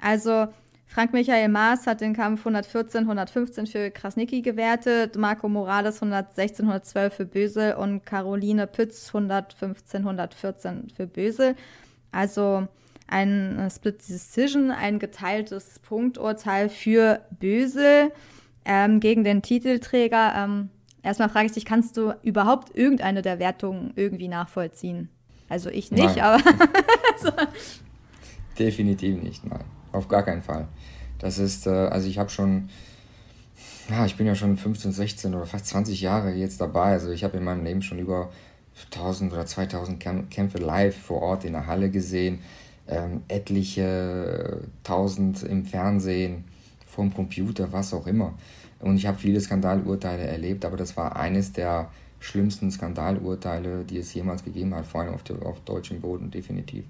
Also 0.00 0.48
Frank-Michael 0.86 1.48
Maas 1.48 1.86
hat 1.86 2.00
den 2.00 2.14
Kampf 2.14 2.40
114, 2.40 3.00
115 3.02 3.66
für 3.66 3.90
Krasnicki 3.90 4.42
gewertet, 4.42 5.16
Marco 5.16 5.48
Morales 5.48 5.96
116, 5.96 6.66
112 6.66 7.14
für 7.14 7.24
Bösel 7.24 7.74
und 7.74 8.04
Caroline 8.04 8.66
Pütz 8.66 9.08
115, 9.08 10.02
114 10.02 10.92
für 10.94 11.06
Bösel. 11.06 11.56
Also 12.12 12.68
ein 13.08 13.68
Split 13.74 14.08
Decision, 14.08 14.70
ein 14.70 14.98
geteiltes 14.98 15.78
Punkturteil 15.80 16.68
für 16.68 17.20
Bösel 17.40 18.12
ähm, 18.64 19.00
gegen 19.00 19.24
den 19.24 19.42
Titelträger. 19.42 20.34
Ähm, 20.36 20.70
erstmal 21.02 21.28
frage 21.28 21.46
ich 21.46 21.52
dich, 21.52 21.64
kannst 21.64 21.96
du 21.96 22.14
überhaupt 22.22 22.74
irgendeine 22.74 23.22
der 23.22 23.38
Wertungen 23.38 23.92
irgendwie 23.96 24.28
nachvollziehen? 24.28 25.08
Also 25.48 25.70
ich 25.70 25.90
nicht, 25.90 26.16
nein. 26.16 26.20
aber. 26.20 26.42
Definitiv 28.58 29.22
nicht, 29.22 29.44
nein. 29.44 29.64
Auf 29.94 30.08
gar 30.08 30.24
keinen 30.24 30.42
Fall. 30.42 30.66
Das 31.18 31.38
ist, 31.38 31.66
äh, 31.66 31.70
also 31.70 32.08
ich 32.08 32.18
habe 32.18 32.28
schon, 32.28 32.68
ja, 33.88 34.04
ich 34.04 34.16
bin 34.16 34.26
ja 34.26 34.34
schon 34.34 34.56
15, 34.56 34.92
16 34.92 35.34
oder 35.34 35.46
fast 35.46 35.66
20 35.66 36.00
Jahre 36.00 36.32
jetzt 36.32 36.60
dabei. 36.60 36.92
Also 36.92 37.10
ich 37.10 37.22
habe 37.22 37.36
in 37.36 37.44
meinem 37.44 37.64
Leben 37.64 37.80
schon 37.80 38.00
über 38.00 38.30
1000 38.90 39.32
oder 39.32 39.46
2000 39.46 40.00
Kämpfe 40.30 40.58
live 40.58 40.96
vor 40.96 41.22
Ort 41.22 41.44
in 41.44 41.52
der 41.52 41.68
Halle 41.68 41.90
gesehen, 41.90 42.40
ähm, 42.88 43.22
etliche 43.28 44.62
1000 44.82 45.44
im 45.44 45.64
Fernsehen, 45.64 46.44
vom 46.86 47.14
Computer, 47.14 47.72
was 47.72 47.94
auch 47.94 48.08
immer. 48.08 48.34
Und 48.80 48.96
ich 48.96 49.06
habe 49.06 49.18
viele 49.18 49.40
Skandalurteile 49.40 50.24
erlebt, 50.24 50.64
aber 50.64 50.76
das 50.76 50.96
war 50.96 51.14
eines 51.16 51.52
der 51.52 51.88
schlimmsten 52.18 52.70
Skandalurteile, 52.72 53.84
die 53.84 53.98
es 53.98 54.12
jemals 54.12 54.42
gegeben 54.42 54.74
hat, 54.74 54.86
vor 54.86 55.02
allem 55.02 55.14
auf, 55.14 55.22
auf 55.44 55.60
deutschem 55.60 56.00
Boden, 56.00 56.32
definitiv. 56.32 56.84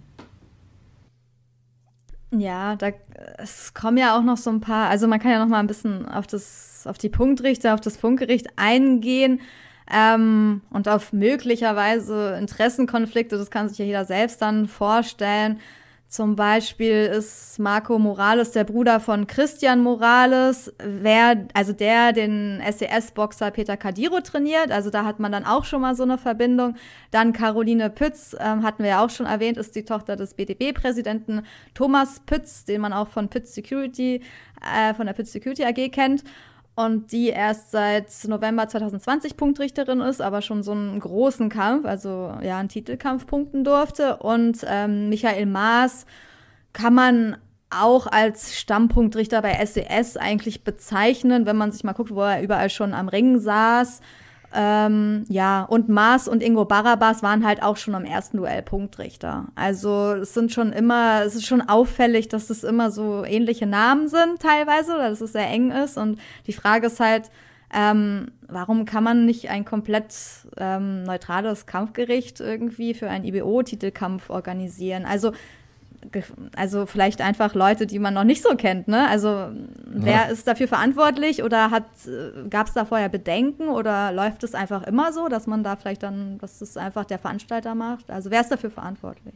Ja, 2.38 2.76
da 2.76 2.90
es 3.38 3.74
kommen 3.74 3.96
ja 3.96 4.16
auch 4.16 4.22
noch 4.22 4.36
so 4.36 4.50
ein 4.50 4.60
paar, 4.60 4.88
also 4.88 5.06
man 5.06 5.20
kann 5.20 5.30
ja 5.30 5.38
noch 5.38 5.48
mal 5.48 5.60
ein 5.60 5.66
bisschen 5.66 6.08
auf 6.08 6.26
das, 6.26 6.84
auf 6.86 6.98
die 6.98 7.08
Punktrichter, 7.08 7.74
auf 7.74 7.80
das 7.80 7.96
Funkgericht 7.96 8.48
eingehen 8.56 9.40
ähm, 9.92 10.62
und 10.70 10.88
auf 10.88 11.12
möglicherweise 11.12 12.36
Interessenkonflikte, 12.38 13.38
das 13.38 13.50
kann 13.50 13.68
sich 13.68 13.78
ja 13.78 13.84
jeder 13.84 14.04
selbst 14.04 14.42
dann 14.42 14.66
vorstellen. 14.66 15.60
Zum 16.14 16.36
Beispiel 16.36 17.06
ist 17.06 17.58
Marco 17.58 17.98
Morales 17.98 18.52
der 18.52 18.62
Bruder 18.62 19.00
von 19.00 19.26
Christian 19.26 19.80
Morales, 19.80 20.72
wer, 20.78 21.48
also 21.54 21.72
der 21.72 22.12
den 22.12 22.62
SES-Boxer 22.64 23.50
Peter 23.50 23.76
Kadiro 23.76 24.20
trainiert. 24.20 24.70
Also 24.70 24.90
da 24.90 25.04
hat 25.04 25.18
man 25.18 25.32
dann 25.32 25.44
auch 25.44 25.64
schon 25.64 25.80
mal 25.80 25.96
so 25.96 26.04
eine 26.04 26.16
Verbindung. 26.16 26.76
Dann 27.10 27.32
Caroline 27.32 27.90
Pütz, 27.90 28.36
ähm, 28.38 28.62
hatten 28.62 28.84
wir 28.84 28.90
ja 28.90 29.04
auch 29.04 29.10
schon 29.10 29.26
erwähnt, 29.26 29.58
ist 29.58 29.74
die 29.74 29.84
Tochter 29.84 30.14
des 30.14 30.34
BDB-Präsidenten 30.34 31.42
Thomas 31.74 32.20
Pütz, 32.20 32.64
den 32.64 32.80
man 32.80 32.92
auch 32.92 33.08
von 33.08 33.28
Pütz 33.28 33.52
Security, 33.52 34.22
äh, 34.62 34.94
von 34.94 35.06
der 35.06 35.14
Pütz 35.14 35.32
Security 35.32 35.64
AG 35.64 35.90
kennt 35.90 36.22
und 36.76 37.12
die 37.12 37.28
erst 37.28 37.70
seit 37.70 38.08
November 38.26 38.66
2020 38.66 39.36
Punktrichterin 39.36 40.00
ist, 40.00 40.20
aber 40.20 40.42
schon 40.42 40.62
so 40.62 40.72
einen 40.72 40.98
großen 40.98 41.48
Kampf, 41.48 41.86
also 41.86 42.36
ja, 42.42 42.58
einen 42.58 42.68
Titelkampf 42.68 43.26
punkten 43.26 43.62
durfte. 43.62 44.16
Und 44.16 44.64
ähm, 44.66 45.08
Michael 45.08 45.46
Maas 45.46 46.04
kann 46.72 46.94
man 46.94 47.36
auch 47.70 48.06
als 48.06 48.58
Stammpunktrichter 48.58 49.42
bei 49.42 49.64
SES 49.64 50.16
e 50.16 50.18
eigentlich 50.18 50.64
bezeichnen, 50.64 51.46
wenn 51.46 51.56
man 51.56 51.70
sich 51.70 51.84
mal 51.84 51.92
guckt, 51.92 52.14
wo 52.14 52.22
er 52.22 52.42
überall 52.42 52.70
schon 52.70 52.92
am 52.92 53.08
Ring 53.08 53.38
saß. 53.38 54.00
Ähm, 54.56 55.24
ja, 55.28 55.62
und 55.64 55.88
Mars 55.88 56.28
und 56.28 56.40
Ingo 56.40 56.64
Barabas 56.64 57.24
waren 57.24 57.44
halt 57.44 57.60
auch 57.62 57.76
schon 57.76 57.96
am 57.96 58.04
ersten 58.04 58.36
Duell 58.36 58.62
Punktrichter. 58.62 59.46
Also 59.56 60.12
es 60.12 60.32
sind 60.32 60.52
schon 60.52 60.72
immer, 60.72 61.22
es 61.24 61.34
ist 61.34 61.46
schon 61.46 61.60
auffällig, 61.60 62.28
dass 62.28 62.50
es 62.50 62.62
immer 62.62 62.92
so 62.92 63.24
ähnliche 63.24 63.66
Namen 63.66 64.06
sind 64.06 64.40
teilweise 64.40 64.94
oder 64.94 65.10
dass 65.10 65.20
es 65.20 65.32
sehr 65.32 65.48
eng 65.48 65.72
ist. 65.72 65.98
Und 65.98 66.20
die 66.46 66.52
Frage 66.52 66.86
ist 66.86 67.00
halt, 67.00 67.30
ähm, 67.74 68.28
warum 68.46 68.84
kann 68.84 69.02
man 69.02 69.26
nicht 69.26 69.50
ein 69.50 69.64
komplett 69.64 70.14
ähm, 70.56 71.02
neutrales 71.02 71.66
Kampfgericht 71.66 72.38
irgendwie 72.38 72.94
für 72.94 73.10
einen 73.10 73.24
IBO-Titelkampf 73.24 74.30
organisieren? 74.30 75.04
Also 75.04 75.32
also 76.56 76.86
vielleicht 76.86 77.20
einfach 77.20 77.54
Leute, 77.54 77.86
die 77.86 77.98
man 77.98 78.14
noch 78.14 78.24
nicht 78.24 78.42
so 78.42 78.56
kennt, 78.56 78.88
ne? 78.88 79.08
Also 79.08 79.48
wer 79.86 80.12
ja. 80.12 80.22
ist 80.24 80.46
dafür 80.46 80.68
verantwortlich 80.68 81.42
oder 81.42 81.70
hat 81.70 81.84
äh, 82.06 82.48
gab 82.48 82.66
es 82.66 82.74
da 82.74 82.84
vorher 82.84 83.08
Bedenken 83.08 83.68
oder 83.68 84.12
läuft 84.12 84.44
es 84.44 84.54
einfach 84.54 84.82
immer 84.84 85.12
so, 85.12 85.28
dass 85.28 85.46
man 85.46 85.64
da 85.64 85.76
vielleicht 85.76 86.02
dann, 86.02 86.38
dass 86.38 86.60
es 86.60 86.76
einfach 86.76 87.04
der 87.04 87.18
Veranstalter 87.18 87.74
macht? 87.74 88.10
Also 88.10 88.30
wer 88.30 88.40
ist 88.40 88.50
dafür 88.50 88.70
verantwortlich? 88.70 89.34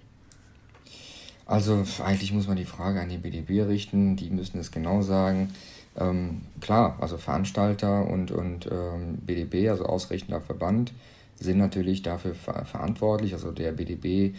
Also 1.46 1.83
eigentlich 2.04 2.33
muss 2.33 2.46
man 2.46 2.57
die 2.57 2.66
Frage 2.66 3.00
an 3.00 3.09
die 3.09 3.16
BDB 3.16 3.66
richten, 3.66 4.16
die 4.16 4.28
müssen 4.28 4.59
es 4.59 4.70
genau 4.70 5.00
sagen. 5.00 5.54
Ähm, 5.96 6.42
klar, 6.61 6.98
also 7.00 7.16
Veranstalter 7.16 8.07
und, 8.07 8.31
und 8.31 8.68
ähm, 8.70 9.18
BDB, 9.24 9.70
also 9.70 9.85
ausrichtender 9.85 10.42
Verband, 10.42 10.92
sind 11.40 11.59
natürlich 11.59 12.02
dafür 12.02 12.35
ver 12.35 12.64
verantwortlich. 12.64 13.33
Also 13.33 13.50
der 13.50 13.72
BDB 13.72 14.35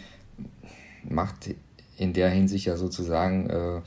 macht 1.08 1.50
in 2.00 2.14
der 2.14 2.30
Hinsicht 2.30 2.64
ja 2.64 2.76
sozusagen 2.76 3.50
äh, 3.50 3.80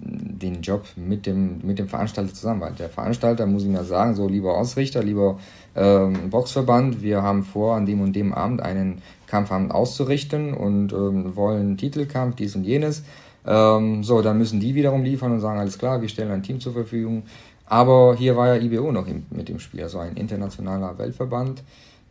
den 0.00 0.60
Job 0.60 0.84
mit 0.96 1.24
dem, 1.26 1.60
mit 1.62 1.78
dem 1.78 1.88
Veranstalter 1.88 2.34
zusammen. 2.34 2.60
Weil 2.60 2.72
der 2.72 2.88
Veranstalter 2.88 3.46
muss 3.46 3.64
ihm 3.64 3.74
ja 3.74 3.84
sagen, 3.84 4.14
so 4.14 4.28
lieber 4.28 4.56
Ausrichter, 4.56 5.02
lieber 5.02 5.38
ähm, 5.76 6.30
Boxverband, 6.30 7.00
wir 7.00 7.22
haben 7.22 7.44
vor, 7.44 7.76
an 7.76 7.86
dem 7.86 8.00
und 8.00 8.14
dem 8.14 8.34
Abend 8.34 8.60
einen 8.60 9.02
Kampfabend 9.26 9.72
auszurichten 9.72 10.52
und 10.52 10.92
ähm, 10.92 11.36
wollen 11.36 11.76
Titelkampf, 11.76 12.36
dies 12.36 12.56
und 12.56 12.64
jenes. 12.64 13.04
Ähm, 13.46 14.02
so, 14.02 14.20
dann 14.20 14.38
müssen 14.38 14.58
die 14.58 14.74
wiederum 14.74 15.04
liefern 15.04 15.32
und 15.32 15.40
sagen, 15.40 15.60
alles 15.60 15.78
klar, 15.78 16.00
wir 16.00 16.08
stellen 16.08 16.32
ein 16.32 16.42
Team 16.42 16.60
zur 16.60 16.72
Verfügung. 16.72 17.22
Aber 17.66 18.16
hier 18.16 18.36
war 18.36 18.54
ja 18.54 18.62
IBO 18.62 18.90
noch 18.90 19.06
im, 19.06 19.26
mit 19.30 19.48
dem 19.48 19.60
Spiel, 19.60 19.82
also 19.82 19.98
ein 19.98 20.16
internationaler 20.16 20.98
Weltverband 20.98 21.62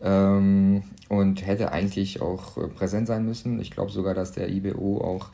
ähm, 0.02 0.84
und 1.10 1.46
hätte 1.46 1.72
eigentlich 1.72 2.22
auch 2.22 2.58
äh, 2.58 2.68
präsent 2.68 3.08
sein 3.08 3.26
müssen. 3.26 3.60
Ich 3.60 3.72
glaube 3.72 3.92
sogar, 3.92 4.14
dass 4.14 4.32
der 4.32 4.50
IBO 4.50 5.02
auch 5.02 5.30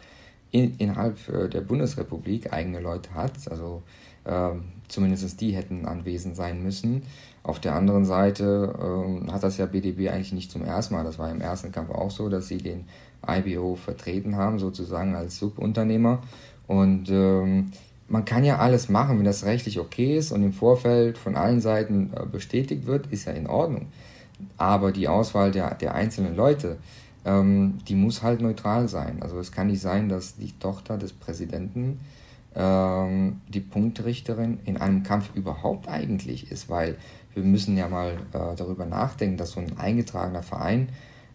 in, 0.52 0.76
innerhalb 0.78 1.18
äh, 1.30 1.50
der 1.50 1.62
Bundesrepublik 1.62 2.54
eigene 2.54 2.80
Leute 2.80 3.14
hat. 3.14 3.34
Also 3.50 3.82
ähm, 4.26 4.64
zumindest 4.88 5.42
die 5.42 5.52
hätten 5.52 5.86
anwesend 5.86 6.36
sein 6.36 6.64
müssen. 6.64 7.04
Auf 7.42 7.60
der 7.60 7.76
anderen 7.76 8.06
Seite 8.06 8.74
ähm, 8.82 9.34
hat 9.34 9.44
das 9.44 9.58
ja 9.58 9.66
BDB 9.66 10.10
eigentlich 10.10 10.32
nicht 10.32 10.52
zum 10.52 10.64
ersten 10.64 10.94
Mal. 10.94 11.04
Das 11.04 11.20
war 11.20 11.30
im 11.30 11.42
ersten 11.42 11.72
Kampf 11.72 11.90
auch 11.90 12.12
so, 12.12 12.30
dass 12.30 12.48
sie 12.48 12.58
den 12.58 12.86
IBO 13.28 13.76
vertreten 13.76 14.38
haben, 14.38 14.60
sozusagen 14.60 15.16
als 15.16 15.40
Subunternehmer. 15.40 16.22
Und 16.68 17.10
ähm, 17.10 17.72
man 18.08 18.24
kann 18.24 18.46
ja 18.46 18.60
alles 18.60 18.88
machen, 18.88 19.18
wenn 19.18 19.26
das 19.26 19.44
rechtlich 19.44 19.80
okay 19.80 20.18
ist 20.18 20.32
und 20.32 20.44
im 20.44 20.54
Vorfeld 20.54 21.18
von 21.18 21.36
allen 21.36 21.60
Seiten 21.60 22.12
äh, 22.16 22.26
bestätigt 22.26 22.86
wird, 22.86 23.08
ist 23.08 23.26
ja 23.26 23.34
in 23.34 23.48
Ordnung 23.48 23.88
aber 24.58 24.92
die 24.92 25.08
Auswahl 25.08 25.52
der, 25.52 25.76
der 25.76 25.96
einzelnen 25.96 26.36
Leute, 26.36 26.78
ähm, 27.26 27.80
die 27.88 27.96
muss 27.96 28.24
halt 28.24 28.42
neutral 28.42 28.88
sein. 28.88 29.22
Also 29.22 29.40
es 29.40 29.52
kann 29.52 29.68
nicht 29.68 29.82
sein, 29.82 30.10
dass 30.10 30.36
die 30.36 30.52
Tochter 30.60 30.98
des 30.98 31.14
Präsidenten 31.14 32.00
ähm, 32.56 33.42
die 33.48 33.62
Punktrichterin 33.62 34.60
in 34.66 34.78
einem 34.78 35.04
Kampf 35.04 35.32
überhaupt 35.36 35.88
eigentlich 35.88 36.52
ist, 36.52 36.70
weil 36.70 36.98
wir 37.34 37.44
müssen 37.44 37.78
ja 37.78 37.88
mal 37.88 38.14
äh, 38.34 38.56
darüber 38.56 38.86
nachdenken, 38.86 39.38
dass 39.38 39.52
so 39.52 39.60
ein 39.60 39.78
eingetragener 39.78 40.44
Verein 40.44 40.90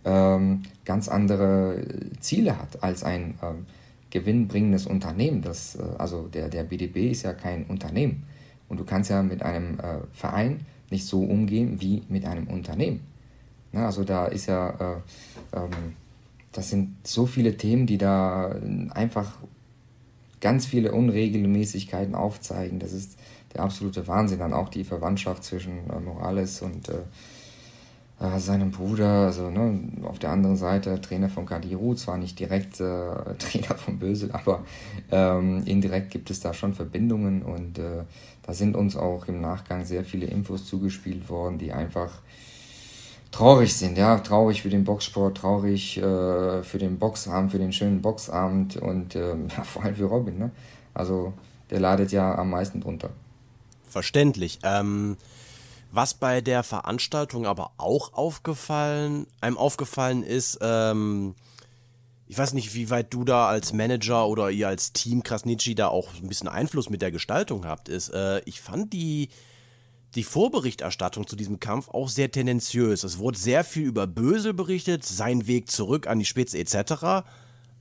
ähm, 0.05 0.62
ganz 0.85 1.09
andere 1.09 1.83
Ziele 2.21 2.59
hat 2.59 2.83
als 2.83 3.03
ein 3.03 3.35
ähm, 3.42 3.66
gewinnbringendes 4.11 4.87
Unternehmen. 4.87 5.42
Das, 5.42 5.77
äh, 5.77 5.83
also 5.99 6.29
der, 6.29 6.49
der 6.49 6.64
BDB 6.64 7.11
ist 7.11 7.23
ja 7.23 7.33
kein 7.33 7.64
Unternehmen. 7.66 8.25
Und 8.68 8.79
du 8.79 8.85
kannst 8.85 9.11
ja 9.11 9.23
mit 9.23 9.42
einem 9.42 9.81
äh, 9.81 9.99
Verein 10.12 10.61
nicht 10.90 11.07
so 11.07 11.22
umgehen 11.22 11.81
wie 11.81 12.03
mit 12.09 12.24
einem 12.24 12.46
Unternehmen. 12.46 13.01
Na, 13.72 13.87
also 13.87 14.05
da 14.05 14.27
ist 14.27 14.46
ja, 14.46 14.70
äh, 14.70 15.57
ähm, 15.57 15.96
das 16.53 16.70
sind 16.70 16.96
so 17.05 17.27
viele 17.27 17.57
Themen, 17.57 17.87
die 17.87 17.98
da 17.98 18.57
einfach 18.90 19.38
ganz 20.40 20.66
viele 20.66 20.92
Unregelmäßigkeiten 20.92 22.14
aufzeigen. 22.14 22.79
Das 22.79 22.92
ist 22.92 23.18
der 23.55 23.62
absolute 23.62 24.07
Wahnsinn. 24.07 24.38
Dann 24.38 24.53
auch 24.53 24.68
die 24.68 24.85
Verwandtschaft 24.85 25.44
zwischen 25.44 25.90
äh, 25.90 26.01
Morales 26.01 26.62
und 26.62 26.88
äh, 26.88 27.03
äh, 28.21 28.39
seinem 28.39 28.71
Bruder, 28.71 29.27
also 29.27 29.51
ne, 29.51 29.81
auf 30.05 30.19
der 30.19 30.31
anderen 30.31 30.57
Seite 30.57 31.01
Trainer 31.01 31.29
von 31.29 31.47
Kadiru, 31.47 31.95
zwar 31.95 32.19
nicht 32.19 32.39
direkt 32.39 32.81
äh, 32.81 32.85
Trainer 33.39 33.77
von 33.77 33.99
Bösel, 33.99 34.33
aber 34.33 34.65
ähm, 35.11 35.63
indirekt 35.65 36.11
gibt 36.11 36.31
es 36.31 36.41
da 36.41 36.53
schon 36.53 36.75
Verbindungen 36.75 37.43
und 37.43 37.79
äh, 37.79 38.05
da 38.43 38.55
sind 38.55 38.77
uns 38.77 38.97
auch 38.97 39.29
im 39.29 39.41
Nachgang 39.41 39.85
sehr 39.85 40.05
viele 40.05 40.27
Infos 40.27 40.67
zugespielt 40.67 41.29
worden, 41.29 41.59
die 41.59 41.73
einfach 41.73 42.11
traurig 43.31 43.75
sind, 43.75 43.99
ja, 43.99 44.19
traurig 44.19 44.63
für 44.63 44.71
den 44.71 44.85
Boxsport, 44.85 45.37
traurig 45.37 45.99
äh, 45.99 46.63
für 46.63 46.79
den 46.79 46.99
Boxabend, 46.99 47.53
für 47.53 47.59
den 47.59 47.73
schönen 47.73 48.03
Boxabend 48.03 48.77
und 48.77 49.15
ähm, 49.17 49.49
ja, 49.57 49.63
vor 49.65 49.85
allem 49.85 49.95
für 49.95 50.07
Robin, 50.07 50.39
ne? 50.39 50.51
Also 50.95 51.33
der 51.71 51.81
ladet 51.81 52.11
ja 52.13 52.35
am 52.37 52.51
meisten 52.51 52.81
drunter. 52.81 53.11
Verständlich. 53.89 54.59
Ähm, 54.63 55.17
was 55.90 56.14
bei 56.14 56.40
der 56.40 56.62
Veranstaltung 56.62 57.46
aber 57.46 57.72
auch 57.79 58.12
aufgefallen, 58.12 59.27
einem 59.40 59.57
aufgefallen 59.57 60.22
ist, 60.22 60.59
ähm, 60.61 61.35
ich 62.27 62.37
weiß 62.37 62.53
nicht, 62.53 62.74
wie 62.74 62.90
weit 62.90 63.12
du 63.14 63.24
da 63.24 63.48
als 63.48 63.72
Manager 63.72 64.29
oder 64.29 64.51
ihr 64.51 64.68
als 64.68 64.92
Team 64.92 65.22
Krasnitschi 65.22 65.74
da 65.74 65.88
auch 65.88 66.12
ein 66.14 66.29
bisschen 66.29 66.48
Einfluss 66.48 66.90
mit 66.90 67.01
der 67.01 67.11
Gestaltung 67.11 67.64
habt, 67.64 67.88
ist, 67.88 68.11
äh, 68.11 68.42
ich 68.44 68.61
fand 68.61 68.92
die, 68.92 69.31
die 70.14 70.24
Vorberichterstattung 70.24 71.27
zu 71.27 71.37
diesem 71.37 71.59
Kampf 71.59 71.88
auch 71.88 72.11
sehr 72.11 72.31
tendenziös. 72.31 73.03
Es 73.03 73.18
wurde 73.18 73.38
sehr 73.38 73.64
viel 73.64 73.85
über 73.85 74.07
Bösel 74.07 74.53
berichtet, 74.53 75.07
sein 75.07 75.46
Weg 75.46 75.70
zurück 75.70 76.07
an 76.07 76.18
die 76.18 76.27
Spitze 76.27 76.59
etc. 76.59 77.24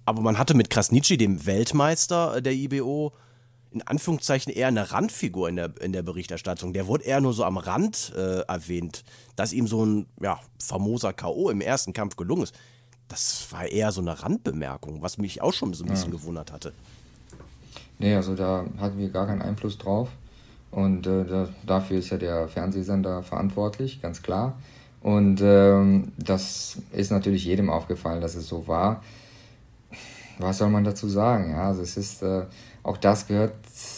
Aber 0.05 0.21
man 0.21 0.37
hatte 0.37 0.53
mit 0.53 0.69
Krasnitschi, 0.69 1.17
dem 1.17 1.45
Weltmeister 1.45 2.41
der 2.41 2.53
IBO, 2.53 3.11
in 3.77 3.87
Anführungszeichen 3.87 4.51
eher 4.51 4.67
eine 4.67 4.91
Randfigur 4.91 5.49
in 5.49 5.55
der, 5.55 5.71
in 5.79 5.93
der 5.93 6.01
Berichterstattung. 6.01 6.73
Der 6.73 6.87
wurde 6.87 7.03
eher 7.03 7.21
nur 7.21 7.33
so 7.33 7.43
am 7.43 7.57
Rand 7.57 8.11
äh, 8.15 8.41
erwähnt, 8.41 9.03
dass 9.35 9.53
ihm 9.53 9.67
so 9.67 9.85
ein 9.85 10.07
ja, 10.19 10.39
famoser 10.59 11.13
K.O. 11.13 11.49
im 11.49 11.61
ersten 11.61 11.93
Kampf 11.93 12.15
gelungen 12.15 12.43
ist. 12.43 12.55
Das 13.07 13.47
war 13.51 13.67
eher 13.67 13.91
so 13.91 14.01
eine 14.01 14.21
Randbemerkung, 14.21 15.01
was 15.01 15.17
mich 15.17 15.41
auch 15.41 15.53
schon 15.53 15.73
so 15.73 15.83
ein 15.83 15.89
bisschen 15.89 16.11
ja. 16.11 16.17
gewundert 16.17 16.51
hatte. 16.51 16.73
Nee, 17.99 18.15
also 18.15 18.35
da 18.35 18.65
hatten 18.79 18.97
wir 18.97 19.09
gar 19.09 19.27
keinen 19.27 19.41
Einfluss 19.41 19.77
drauf. 19.77 20.09
Und 20.71 21.07
äh, 21.07 21.25
da, 21.25 21.47
dafür 21.65 21.99
ist 21.99 22.09
ja 22.09 22.17
der 22.17 22.47
Fernsehsender 22.47 23.23
verantwortlich, 23.23 24.01
ganz 24.01 24.21
klar. 24.21 24.57
Und 25.01 25.39
ähm, 25.41 26.11
das 26.17 26.79
ist 26.91 27.11
natürlich 27.11 27.45
jedem 27.45 27.69
aufgefallen, 27.69 28.21
dass 28.21 28.35
es 28.35 28.47
so 28.47 28.67
war. 28.67 29.03
Was 30.39 30.57
soll 30.57 30.69
man 30.69 30.83
dazu 30.83 31.07
sagen? 31.07 31.51
Ja, 31.51 31.69
also 31.69 31.81
es 31.81 31.97
ist, 31.97 32.21
äh, 32.21 32.45
auch 32.87 32.97
das 32.97 33.27
gehört 33.27 33.53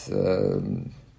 äh, 0.09 0.57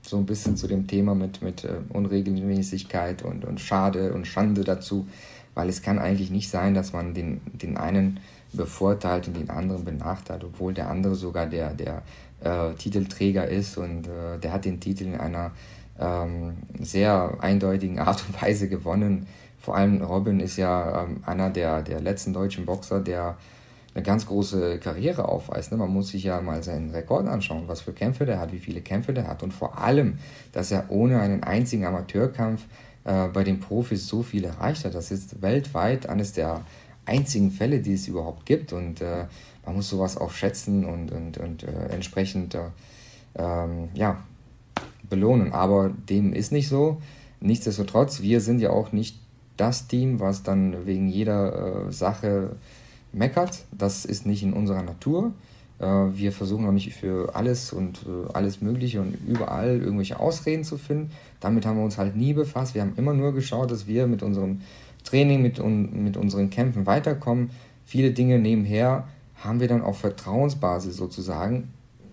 so 0.03 0.17
ein 0.17 0.27
bisschen 0.27 0.57
zu 0.57 0.67
dem 0.67 0.87
Thema 0.87 1.15
mit, 1.15 1.41
mit 1.41 1.65
äh, 1.65 1.75
Unregelmäßigkeit 1.91 3.23
und, 3.23 3.45
und 3.45 3.61
Schade 3.61 4.13
und 4.13 4.27
Schande 4.27 4.65
dazu, 4.65 5.07
weil 5.55 5.69
es 5.69 5.81
kann 5.81 5.99
eigentlich 5.99 6.31
nicht 6.31 6.51
sein, 6.51 6.75
dass 6.75 6.93
man 6.93 7.15
den, 7.15 7.41
den 7.53 7.77
einen 7.77 8.21
bevorteilt 8.53 9.29
und 9.29 9.37
den 9.37 9.51
anderen 9.51 9.85
benachteiligt, 9.85 10.45
obwohl 10.45 10.75
der 10.75 10.91
andere 10.91 11.15
sogar 11.15 11.47
der, 11.47 11.73
der 11.75 12.03
äh, 12.41 12.75
Titelträger 12.75 13.47
ist 13.47 13.79
und 13.79 14.09
äh, 14.09 14.39
der 14.43 14.53
hat 14.53 14.65
den 14.65 14.81
Titel 14.81 15.05
in 15.05 15.15
einer 15.15 15.53
ähm, 16.01 16.57
sehr 16.81 17.37
eindeutigen 17.41 18.01
Art 18.01 18.25
und 18.27 18.43
Weise 18.43 18.69
gewonnen. 18.69 19.29
Vor 19.61 19.77
allem 19.77 20.03
Robin 20.03 20.41
ist 20.41 20.57
ja 20.57 21.05
ähm, 21.05 21.23
einer 21.25 21.51
der, 21.51 21.83
der 21.83 22.01
letzten 22.01 22.33
deutschen 22.33 22.67
Boxer, 22.67 23.01
der 23.01 23.37
eine 24.01 24.07
ganz 24.07 24.27
große 24.27 24.79
Karriere 24.79 25.29
aufweist. 25.29 25.73
Ne? 25.73 25.79
Man 25.79 25.91
muss 25.91 26.09
sich 26.09 26.25
ja 26.25 26.41
mal 26.41 26.63
seinen 26.63 26.91
Rekord 26.91 27.29
anschauen, 27.29 27.65
was 27.67 27.83
für 27.83 27.93
Kämpfe 27.93 28.25
der 28.25 28.41
hat, 28.41 28.53
wie 28.53 28.59
viele 28.59 28.81
Kämpfe 28.81 29.13
der 29.13 29.29
hat 29.29 29.43
und 29.43 29.53
vor 29.53 29.79
allem, 29.79 30.19
dass 30.53 30.71
er 30.71 30.91
ohne 30.91 31.21
einen 31.21 31.43
einzigen 31.43 31.85
Amateurkampf 31.85 32.63
äh, 33.05 33.29
bei 33.29 33.45
den 33.45 33.61
Profis 33.61 34.07
so 34.07 34.23
viel 34.23 34.45
erreicht 34.45 34.87
hat. 34.87 34.95
Das 34.95 35.11
ist 35.11 35.43
weltweit 35.43 36.09
eines 36.09 36.33
der 36.33 36.63
einzigen 37.05 37.51
Fälle, 37.51 37.81
die 37.81 37.93
es 37.93 38.09
überhaupt 38.09 38.47
gibt 38.47 38.73
und 38.73 39.03
äh, 39.03 39.27
man 39.67 39.77
muss 39.77 39.91
sowas 39.91 40.17
auch 40.17 40.31
schätzen 40.31 40.87
und, 40.87 41.13
und, 41.13 41.37
und 41.37 41.63
äh, 41.65 41.89
entsprechend 41.91 42.55
äh, 42.55 42.61
ähm, 43.37 43.91
ja, 43.93 44.23
belohnen. 45.11 45.53
Aber 45.53 45.91
dem 46.09 46.33
ist 46.33 46.53
nicht 46.53 46.69
so. 46.69 47.03
Nichtsdestotrotz, 47.41 48.23
wir 48.23 48.41
sind 48.41 48.61
ja 48.61 48.71
auch 48.71 48.93
nicht 48.93 49.19
das 49.59 49.89
Team, 49.89 50.21
was 50.21 50.43
dann 50.43 50.87
wegen 50.87 51.09
jeder 51.09 51.91
Sache 51.93 52.57
meckert. 53.13 53.65
Das 53.77 54.05
ist 54.05 54.27
nicht 54.27 54.43
in 54.43 54.53
unserer 54.53 54.83
Natur. 54.83 55.33
Äh, 55.79 55.85
wir 55.85 56.33
versuchen 56.33 56.67
auch 56.67 56.73
nicht 56.73 56.95
für 56.95 57.35
alles 57.35 57.73
und 57.73 58.07
äh, 58.07 58.33
alles 58.33 58.61
Mögliche 58.61 59.01
und 59.01 59.17
überall 59.27 59.81
irgendwelche 59.81 60.21
Ausreden 60.21 60.65
zu 60.65 60.79
finden. 60.79 61.11
Damit 61.41 61.67
haben 61.67 61.79
wir 61.79 61.85
uns 61.85 61.99
halt 61.99 62.17
nie 62.17 62.33
befasst. 62.33 62.75
Wir 62.75 62.83
haben 62.83 62.95
immer 62.97 63.15
nur 63.15 63.33
geschaut, 63.33 63.71
dass 63.71 63.87
wir 63.87 64.07
mit 64.07 64.23
unserem 64.23 64.61
Training, 65.05 65.43
mit, 65.43 65.63
mit 65.65 66.17
unseren 66.17 66.51
Kämpfen 66.51 66.87
weiterkommen. 66.87 67.51
Viele 67.85 68.13
Dinge 68.13 68.39
nebenher 68.39 69.09
haben 69.37 69.61
wir 69.61 69.69
dann 69.69 69.83
auf 69.83 69.99
Vertrauensbasis 69.99 70.97
sozusagen 70.97 71.71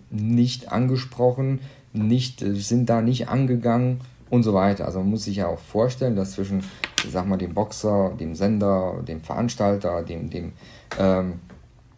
nicht 0.09 0.71
angesprochen, 0.71 1.59
nicht, 1.93 2.41
äh, 2.41 2.55
sind 2.55 2.89
da 2.89 3.01
nicht 3.01 3.27
angegangen 3.27 3.99
und 4.29 4.43
so 4.43 4.53
weiter. 4.53 4.85
Also 4.85 4.99
man 4.99 5.09
muss 5.09 5.23
sich 5.23 5.37
ja 5.37 5.47
auch 5.47 5.59
vorstellen, 5.59 6.15
dass 6.15 6.33
zwischen, 6.33 6.63
ich 7.03 7.11
sag 7.11 7.27
mal, 7.27 7.37
dem 7.37 7.53
Boxer, 7.53 8.11
dem 8.19 8.35
Sender, 8.35 9.03
dem 9.07 9.21
Veranstalter, 9.21 10.03
dem, 10.03 10.29
dem 10.29 10.53
ähm, 10.99 11.39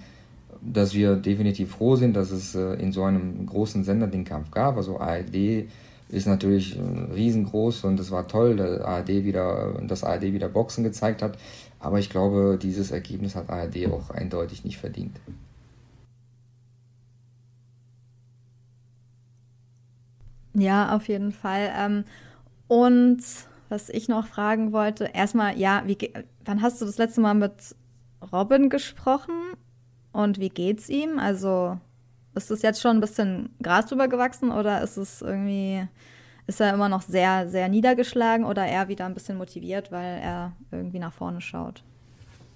dass 0.61 0.93
wir 0.93 1.15
definitiv 1.15 1.71
froh 1.71 1.95
sind, 1.95 2.15
dass 2.15 2.31
es 2.31 2.55
äh, 2.55 2.73
in 2.75 2.91
so 2.91 3.03
einem 3.03 3.45
großen 3.45 3.83
Sender 3.83 4.07
den 4.07 4.25
Kampf 4.25 4.51
gab. 4.51 4.77
Also 4.77 4.99
ARD 4.99 5.67
ist 6.09 6.27
natürlich 6.27 6.77
äh, 6.77 6.81
riesengroß 7.13 7.83
und 7.85 7.99
es 7.99 8.11
war 8.11 8.27
toll, 8.27 8.55
dass 8.55 8.81
ARD 8.81 9.09
wieder, 9.09 9.75
dass 9.83 10.03
ARD 10.03 10.23
wieder 10.33 10.49
Boxen 10.49 10.83
gezeigt 10.83 11.21
hat. 11.21 11.37
Aber 11.79 11.99
ich 11.99 12.09
glaube, 12.09 12.57
dieses 12.61 12.91
Ergebnis 12.91 13.35
hat 13.35 13.49
ARD 13.49 13.87
auch 13.91 14.09
eindeutig 14.09 14.65
nicht 14.65 14.77
verdient. 14.77 15.19
Ja, 20.53 20.95
auf 20.95 21.07
jeden 21.07 21.31
Fall. 21.31 21.71
Ähm, 21.77 22.03
und 22.67 23.21
was 23.69 23.89
ich 23.89 24.07
noch 24.07 24.27
fragen 24.27 24.71
wollte, 24.71 25.05
erstmal, 25.05 25.57
ja, 25.57 25.83
wie, 25.85 25.97
wann 26.45 26.61
hast 26.61 26.81
du 26.81 26.85
das 26.85 26.97
letzte 26.97 27.21
Mal 27.21 27.33
mit 27.33 27.75
Robin 28.31 28.69
gesprochen? 28.69 29.33
Und 30.11 30.39
wie 30.39 30.49
geht's 30.49 30.89
ihm? 30.89 31.19
Also 31.19 31.77
ist 32.33 32.51
es 32.51 32.61
jetzt 32.61 32.81
schon 32.81 32.97
ein 32.97 33.01
bisschen 33.01 33.49
Gras 33.61 33.87
drüber 33.87 34.07
gewachsen 34.07 34.51
oder 34.51 34.81
ist 34.81 34.97
es 34.97 35.21
irgendwie, 35.21 35.87
ist 36.47 36.61
er 36.61 36.73
immer 36.73 36.89
noch 36.89 37.01
sehr, 37.01 37.49
sehr 37.49 37.67
niedergeschlagen 37.67 38.45
oder 38.45 38.65
eher 38.65 38.87
wieder 38.87 39.05
ein 39.05 39.13
bisschen 39.13 39.37
motiviert, 39.37 39.91
weil 39.91 40.19
er 40.21 40.53
irgendwie 40.71 40.99
nach 40.99 41.13
vorne 41.13 41.41
schaut? 41.41 41.83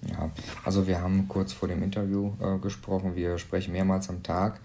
Ja, 0.08 0.30
also 0.64 0.86
wir 0.86 1.00
haben 1.00 1.28
kurz 1.28 1.52
vor 1.52 1.68
dem 1.68 1.82
Interview 1.82 2.32
äh, 2.40 2.58
gesprochen. 2.58 3.14
Wir 3.14 3.38
sprechen 3.38 3.72
mehrmals 3.72 4.08
am 4.08 4.22
Tag. 4.22 4.60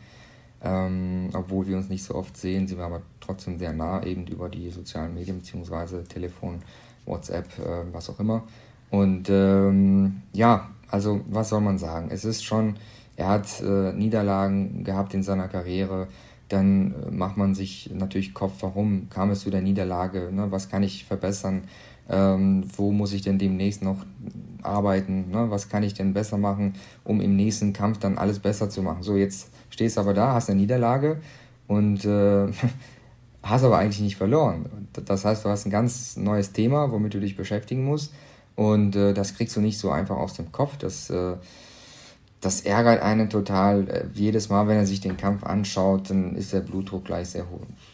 Ähm, 0.64 1.30
obwohl 1.34 1.68
wir 1.68 1.78
uns 1.78 1.90
nicht 1.90 2.04
so 2.04 2.16
oft 2.16 2.36
sehen, 2.36 2.68
sind 2.68 2.78
wir 2.78 2.86
aber 2.86 3.02
trotzdem 3.20 3.60
sehr 3.60 3.74
nah, 3.74 4.04
eben 4.04 4.26
über 4.28 4.50
die 4.50 4.70
sozialen 4.72 5.14
Medien, 5.14 5.40
beziehungsweise 5.40 6.04
Telefon, 6.04 6.62
WhatsApp, 7.06 7.46
äh, 7.60 7.94
was 7.94 8.10
auch 8.10 8.20
immer. 8.20 8.44
Und 8.90 9.30
ähm, 9.30 10.22
ja, 10.34 10.70
also 10.90 11.22
was 11.28 11.50
soll 11.50 11.62
man 11.62 11.78
sagen? 11.78 12.10
Es 12.12 12.26
ist 12.26 12.44
schon, 12.44 12.76
er 13.16 13.28
hat 13.30 13.62
äh, 13.62 13.94
Niederlagen 13.94 14.84
gehabt 14.84 15.14
in 15.14 15.24
seiner 15.24 15.48
Karriere. 15.48 16.08
Dann 16.50 16.94
äh, 16.94 17.12
macht 17.12 17.38
man 17.38 17.54
sich 17.54 17.92
natürlich 17.94 18.34
Kopf, 18.34 18.54
warum 18.62 19.10
kam 19.10 19.30
es 19.32 19.42
zu 19.42 19.50
der 19.50 19.62
Niederlage? 19.62 20.32
Ne? 20.32 20.52
Was 20.52 20.70
kann 20.70 20.84
ich 20.84 21.06
verbessern? 21.06 21.64
Ähm, 22.10 22.64
wo 22.78 22.92
muss 22.92 23.14
ich 23.14 23.22
denn 23.22 23.38
demnächst 23.38 23.84
noch 23.84 24.06
arbeiten? 24.64 25.30
Ne? 25.30 25.52
Was 25.52 25.68
kann 25.68 25.84
ich 25.84 25.94
denn 25.94 26.14
besser 26.14 26.38
machen, 26.38 26.76
um 27.04 27.20
im 27.20 27.36
nächsten 27.36 27.74
Kampf 27.74 28.00
dann 28.00 28.18
alles 28.18 28.40
besser 28.40 28.70
zu 28.70 28.82
machen? 28.82 29.04
So, 29.04 29.18
jetzt 29.18 29.50
stehst 29.78 30.00
aber 30.00 30.16
da, 30.16 30.34
hast 30.34 30.50
eine 30.50 30.60
Niederlage 30.60 31.18
und 31.68 32.04
äh, 32.04 32.48
hast 33.44 33.64
aber 33.64 33.78
eigentlich 33.78 34.02
nicht 34.02 34.18
verloren. 34.18 34.88
Das 35.06 35.24
heißt, 35.24 35.46
du 35.46 35.50
hast 35.50 35.68
ein 35.68 35.72
ganz 35.72 36.18
neues 36.18 36.52
Thema, 36.52 36.92
womit 36.92 37.14
du 37.14 37.20
dich 37.20 37.38
beschäftigen 37.38 37.86
musst. 37.86 38.12
Und 38.56 38.96
äh, 38.96 39.14
das 39.14 39.36
kriegst 39.36 39.56
du 39.56 39.62
nicht 39.62 39.78
so 39.78 39.92
einfach 39.92 40.18
aus 40.18 40.34
dem 40.34 40.52
Kopf. 40.52 40.78
Das, 40.78 41.12
äh, 41.12 41.36
das 42.42 42.62
ärgert 42.62 43.04
einen 43.04 43.30
total. 43.30 43.88
Äh, 43.88 44.06
jedes 44.16 44.50
Mal, 44.50 44.68
wenn 44.68 44.78
er 44.78 44.88
sich 44.88 45.00
den 45.00 45.16
Kampf 45.16 45.44
anschaut, 45.44 46.10
dann 46.10 46.36
ist 46.36 46.54
der 46.54 46.62
Blutdruck 46.62 47.06
gleich 47.06 47.30
sehr 47.30 47.46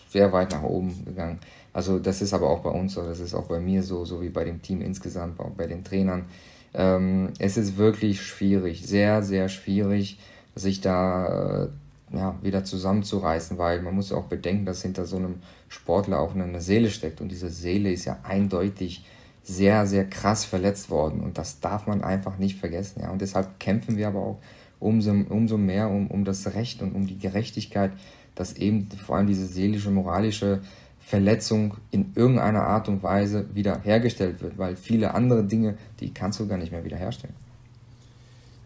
sehr 0.10 0.32
weit 0.32 0.52
nach 0.52 0.64
oben 0.64 1.04
gegangen. 1.04 1.40
Also 1.74 2.00
das 2.00 2.22
ist 2.22 2.34
aber 2.34 2.50
auch 2.50 2.60
bei 2.60 2.70
uns 2.70 2.94
so, 2.94 3.04
das 3.04 3.20
ist 3.20 3.34
auch 3.34 3.48
bei 3.48 3.60
mir 3.60 3.84
so, 3.84 4.06
so 4.06 4.22
wie 4.22 4.30
bei 4.30 4.46
dem 4.46 4.62
Team 4.62 4.82
insgesamt, 4.82 5.40
auch 5.42 5.50
bei 5.50 5.68
den 5.68 5.84
Trainern. 5.84 6.26
Ähm, 6.74 7.32
es 7.40 7.58
ist 7.58 7.78
wirklich 7.78 8.22
schwierig, 8.22 8.86
sehr, 8.86 9.22
sehr 9.22 9.50
schwierig, 9.50 10.20
sich 10.56 10.82
da 10.82 11.64
äh, 11.64 11.68
ja, 12.16 12.36
wieder 12.42 12.64
zusammenzureißen, 12.64 13.58
weil 13.58 13.82
man 13.82 13.96
muss 13.96 14.12
auch 14.12 14.26
bedenken, 14.26 14.66
dass 14.66 14.82
hinter 14.82 15.06
so 15.06 15.18
einem 15.18 15.36
Sportler 15.68 16.20
auch 16.20 16.36
eine 16.36 16.62
Seele 16.62 16.90
steckt 16.90 17.22
und 17.22 17.30
diese 17.30 17.50
Seele 17.50 17.92
ist 17.92 18.06
ja 18.06 18.20
eindeutig 18.24 19.04
sehr, 19.44 19.88
sehr 19.88 20.06
krass 20.06 20.46
verletzt 20.46 20.90
worden 20.90 21.20
und 21.22 21.38
das 21.38 21.60
darf 21.60 21.88
man 21.88 22.04
einfach 22.04 22.38
nicht 22.38 22.60
vergessen. 22.60 23.02
Ja. 23.02 23.10
Und 23.10 23.22
deshalb 23.22 23.60
kämpfen 23.60 23.98
wir 23.98 24.08
aber 24.08 24.20
auch 24.20 24.40
umso, 24.80 25.12
umso 25.12 25.58
mehr 25.58 25.90
um, 25.90 26.08
um 26.08 26.24
das 26.24 26.54
Recht 26.54 26.82
und 26.82 26.94
um 26.94 27.08
die 27.08 27.18
Gerechtigkeit, 27.18 27.92
dass 28.36 28.54
eben 28.54 28.90
vor 29.06 29.18
allem 29.18 29.28
diese 29.28 29.46
seelische, 29.46 29.92
moralische 29.92 30.62
Verletzung 31.00 31.76
in 31.92 32.14
irgendeiner 32.16 32.64
Art 32.64 32.88
und 32.88 33.04
Weise 33.04 33.54
wieder 33.54 33.82
hergestellt 33.84 34.42
wird, 34.42 34.58
weil 34.58 34.76
viele 34.76 35.14
andere 35.14 35.44
Dinge, 35.44 35.78
die 36.00 36.14
kannst 36.14 36.40
du 36.40 36.48
gar 36.48 36.58
nicht 36.58 36.72
mehr 36.72 36.86
wiederherstellen. 36.86 37.36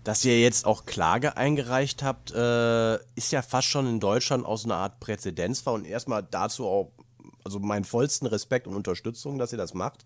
Dass 0.07 0.23
ihr 0.23 0.39
jetzt 0.39 0.65
auch 0.65 0.85
Klage 0.85 1.35
eingereicht 1.35 2.01
habt, 2.01 2.31
äh, 2.31 2.95
ist 3.15 3.31
ja 3.31 3.41
fast 3.41 3.67
schon 3.67 3.87
in 3.87 3.99
Deutschland 3.99 4.45
aus 4.45 4.63
einer 4.63 4.75
Art 4.75 4.99
Präzedenzfall 5.01 5.73
und 5.73 5.85
erstmal 5.85 6.23
dazu 6.23 6.65
auch, 6.65 6.91
also 7.43 7.59
meinen 7.59 7.83
vollsten 7.83 8.27
Respekt 8.27 8.67
und 8.67 8.75
Unterstützung, 8.75 9.37
dass 9.37 9.51
ihr 9.51 9.57
das 9.57 9.73
macht 9.73 10.05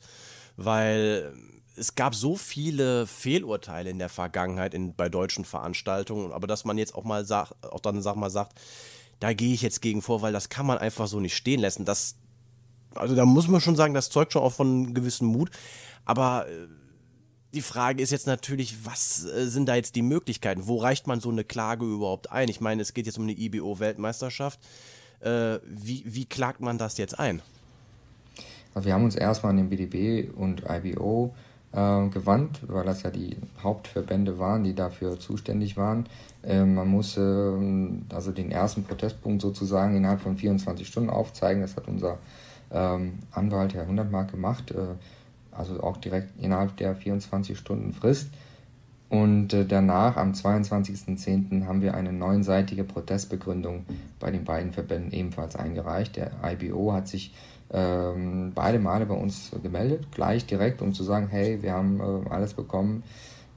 weil 0.58 1.34
es 1.76 1.96
gab 1.96 2.16
so 2.16 2.36
viele 2.36 3.08
Fehlurteile 3.08 3.90
in 3.90 4.00
der 4.00 4.10
Vergangenheit 4.10 4.74
in, 4.74 4.94
bei 4.96 5.10
deutschen 5.10 5.46
Veranstaltungen, 5.46 6.32
aber 6.32 6.48
dass 6.48 6.66
man 6.66 6.78
jetzt 6.78 6.96
auch 6.96 7.04
mal 7.04 7.26
sagt, 7.26 7.64
auch 7.64 7.80
dann 7.80 8.02
sag 8.02 8.16
mal 8.16 8.30
sagt, 8.30 8.60
da 9.20 9.34
gehe 9.34 9.54
ich 9.54 9.62
jetzt 9.62 9.82
gegen 9.82 10.02
vor, 10.02 10.22
weil 10.22 10.34
das 10.34 10.50
kann 10.50 10.66
man 10.66 10.78
einfach 10.78 11.08
so 11.08 11.20
nicht 11.20 11.36
stehen 11.36 11.62
lassen. 11.62 11.86
Das, 11.86 12.16
also 12.96 13.16
da 13.16 13.26
muss 13.26 13.48
man 13.48 13.62
schon 13.62 13.76
sagen, 13.76 13.94
das 13.94 14.10
zeugt 14.10 14.34
schon 14.34 14.42
auch 14.42 14.54
von 14.54 14.94
gewissem 14.94 15.28
Mut. 15.28 15.52
Aber 16.06 16.48
äh, 16.50 16.68
die 17.54 17.62
Frage 17.62 18.02
ist 18.02 18.12
jetzt 18.12 18.28
natürlich, 18.28 18.86
was 18.86 19.26
äh, 19.26 19.48
sind 19.48 19.68
da 19.68 19.76
jetzt 19.76 19.96
die 19.96 20.02
Möglichkeiten? 20.02 20.68
Wo 20.68 20.78
reicht 20.78 21.08
man 21.08 21.20
so 21.20 21.30
eine 21.30 21.44
Klage 21.44 21.86
überhaupt 21.86 22.32
ein? 22.32 22.50
Ich 22.50 22.62
meine, 22.62 22.82
es 22.82 22.94
geht 22.94 23.06
jetzt 23.06 23.18
um 23.18 23.24
eine 23.24 23.34
IBO-Weltmeisterschaft. 23.34 24.60
Äh, 25.22 25.60
wie, 25.66 26.04
wie 26.06 26.26
klagt 26.26 26.62
man 26.62 26.78
das 26.78 26.98
jetzt 26.98 27.20
ein? 27.20 27.42
Also 28.74 28.86
wir 28.88 28.94
haben 28.94 29.04
uns 29.04 29.16
erstmal 29.16 29.52
an 29.52 29.58
den 29.58 29.70
BDB 29.70 30.30
und 30.36 30.64
IBO 30.70 31.34
äh, 31.74 32.08
gewandt, 32.08 32.62
weil 32.68 32.86
das 32.86 33.04
ja 33.04 33.10
die 33.10 33.36
Hauptverbände 33.62 34.40
waren, 34.40 34.64
die 34.64 34.74
dafür 34.74 35.20
zuständig 35.20 35.78
waren. 35.78 36.06
Äh, 36.44 36.64
man 36.64 36.88
musste 36.88 37.60
äh, 37.62 38.14
also 38.14 38.32
den 38.32 38.52
ersten 38.52 38.84
Protestpunkt 38.84 39.42
sozusagen 39.42 39.96
innerhalb 39.96 40.22
von 40.22 40.38
24 40.38 40.88
Stunden 40.88 41.10
aufzeigen. 41.10 41.62
Das 41.62 41.76
hat 41.76 41.88
unser 41.88 42.18
ähm, 42.72 43.20
Anwalt 43.32 43.74
Herr 43.74 43.88
Hundertmark 43.88 44.32
gemacht, 44.32 44.72
äh, 44.72 44.96
also 45.62 45.82
auch 45.82 45.98
direkt 45.98 46.42
innerhalb 46.42 46.76
der 46.78 46.96
24 46.96 47.58
Stunden 47.58 47.94
Frist. 47.94 48.30
Und 49.10 49.54
äh, 49.54 49.66
danach, 49.66 50.18
am 50.18 50.32
22.10., 50.32 51.66
haben 51.66 51.82
wir 51.82 51.94
eine 51.94 52.14
neunseitige 52.14 52.84
Protestbegründung 52.84 53.86
bei 54.20 54.32
den 54.32 54.46
beiden 54.46 54.72
Verbänden 54.72 55.12
ebenfalls 55.12 55.56
eingereicht. 55.56 56.16
Der 56.16 56.32
IBO 56.44 56.94
hat 56.94 57.08
sich 57.08 57.34
ähm, 57.74 58.54
beide 58.56 58.80
Male 58.80 59.06
bei 59.06 59.16
uns 59.16 59.52
gemeldet, 59.62 60.08
gleich 60.12 60.46
direkt, 60.46 60.82
um 60.82 60.94
zu 60.94 61.04
sagen, 61.04 61.28
hey, 61.30 61.62
wir 61.62 61.74
haben 61.74 62.00
äh, 62.00 62.30
alles 62.30 62.54
bekommen. 62.54 63.04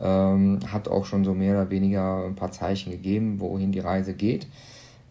Ähm, 0.01 0.59
hat 0.73 0.89
auch 0.89 1.05
schon 1.05 1.25
so 1.25 1.35
mehr 1.35 1.55
oder 1.55 1.71
weniger 1.71 2.27
ein 2.27 2.35
paar 2.35 2.51
Zeichen 2.51 2.91
gegeben, 2.91 3.39
wohin 3.39 3.71
die 3.71 3.81
Reise 3.81 4.15
geht. 4.15 4.49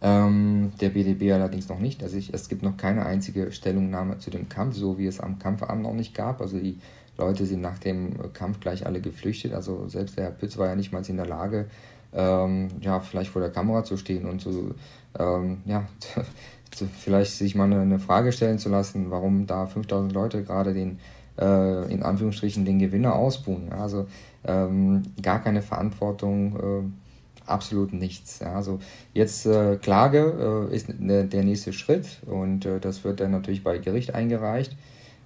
Ähm, 0.05 0.73
der 0.81 0.89
BDB 0.89 1.31
allerdings 1.31 1.69
noch 1.69 1.79
nicht. 1.79 2.03
Also 2.03 2.17
ich, 2.17 2.33
es 2.33 2.49
gibt 2.49 2.61
noch 2.61 2.75
keine 2.75 3.05
einzige 3.05 3.53
Stellungnahme 3.53 4.17
zu 4.17 4.29
dem 4.29 4.49
Kampf, 4.49 4.75
so 4.75 4.97
wie 4.97 5.07
es 5.07 5.21
am 5.21 5.39
Kampfabend 5.39 5.83
noch 5.83 5.93
nicht 5.93 6.13
gab. 6.13 6.41
Also 6.41 6.59
die 6.59 6.77
Leute 7.17 7.45
sind 7.45 7.61
nach 7.61 7.79
dem 7.79 8.33
Kampf 8.33 8.59
gleich 8.59 8.85
alle 8.85 8.99
geflüchtet. 8.99 9.53
Also 9.53 9.87
selbst 9.87 10.17
der 10.17 10.25
Herr 10.25 10.31
Pütz 10.31 10.57
war 10.57 10.67
ja 10.67 10.75
nicht 10.75 10.91
mal 10.91 11.07
in 11.07 11.15
der 11.15 11.25
Lage, 11.25 11.67
ähm, 12.13 12.67
ja, 12.81 12.99
vielleicht 12.99 13.31
vor 13.31 13.41
der 13.41 13.51
Kamera 13.51 13.85
zu 13.85 13.95
stehen 13.95 14.25
und 14.25 14.41
zu, 14.41 14.75
ähm, 15.17 15.61
ja, 15.65 15.87
vielleicht 16.99 17.31
sich 17.31 17.55
mal 17.55 17.71
eine, 17.71 17.99
Frage 17.99 18.33
stellen 18.33 18.59
zu 18.59 18.67
lassen, 18.67 19.09
warum 19.09 19.47
da 19.47 19.67
5000 19.67 20.11
Leute 20.11 20.43
gerade 20.43 20.73
den, 20.73 20.99
äh, 21.39 21.91
in 21.91 22.03
Anführungsstrichen, 22.03 22.65
den 22.65 22.79
Gewinner 22.79 23.15
ausbuhen. 23.15 23.71
Also 23.71 24.07
ähm, 24.43 25.03
gar 25.21 25.41
keine 25.41 25.61
Verantwortung, 25.61 26.57
äh, 26.57 27.02
absolut 27.45 27.93
nichts. 27.93 28.39
Ja, 28.39 28.55
also 28.55 28.79
jetzt 29.13 29.45
äh, 29.45 29.77
Klage 29.77 30.69
äh, 30.71 30.75
ist 30.75 30.89
ne, 30.99 31.25
der 31.25 31.43
nächste 31.43 31.73
Schritt 31.73 32.19
und 32.25 32.65
äh, 32.65 32.79
das 32.79 33.03
wird 33.03 33.19
dann 33.19 33.31
natürlich 33.31 33.63
bei 33.63 33.77
Gericht 33.77 34.13
eingereicht. 34.13 34.75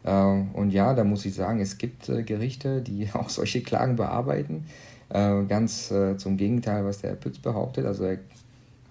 Äh, 0.03 0.11
und 0.11 0.71
ja, 0.71 0.93
da 0.93 1.03
muss 1.03 1.25
ich 1.25 1.33
sagen, 1.33 1.59
es 1.59 1.77
gibt 1.77 2.07
Gerichte, 2.25 2.81
die 2.81 3.09
auch 3.13 3.29
solche 3.29 3.61
Klagen 3.61 3.95
bearbeiten. 3.95 4.65
ganz 5.09 5.93
zum 6.17 6.35
Gegenteil, 6.35 6.83
was 6.83 6.99
der 6.99 7.11
Herr 7.11 7.17
Pütz 7.17 7.37
behauptet. 7.39 7.85
Also 7.85 8.03
er 8.03 8.17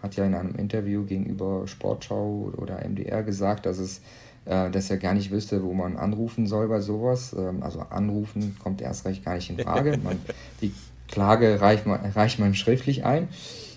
hat 0.02 0.16
ja 0.16 0.24
in 0.24 0.34
einem 0.34 0.54
Interview 0.54 1.04
gegenüber 1.04 1.68
Sportschau 1.68 2.54
oder 2.56 2.82
MDR 2.88 3.22
gesagt, 3.22 3.66
dass 3.66 3.76
es 3.76 4.00
äh, 4.46 4.70
dass 4.70 4.90
er 4.90 4.96
gar 4.98 5.12
nicht 5.12 5.32
wüsste, 5.32 5.62
wo 5.64 5.74
man 5.74 5.96
anrufen 5.96 6.46
soll 6.46 6.68
bei 6.68 6.80
sowas. 6.80 7.34
Ähm, 7.36 7.64
also 7.64 7.80
anrufen 7.90 8.56
kommt 8.62 8.80
erst 8.80 9.04
recht 9.04 9.24
gar 9.24 9.34
nicht 9.34 9.50
in 9.50 9.58
Frage. 9.58 9.98
Man, 10.04 10.20
die 10.62 10.72
Klage 11.08 11.60
reicht 11.60 11.86
man, 11.86 12.00
reicht 12.00 12.38
man 12.38 12.54
schriftlich 12.54 13.04
ein. 13.04 13.28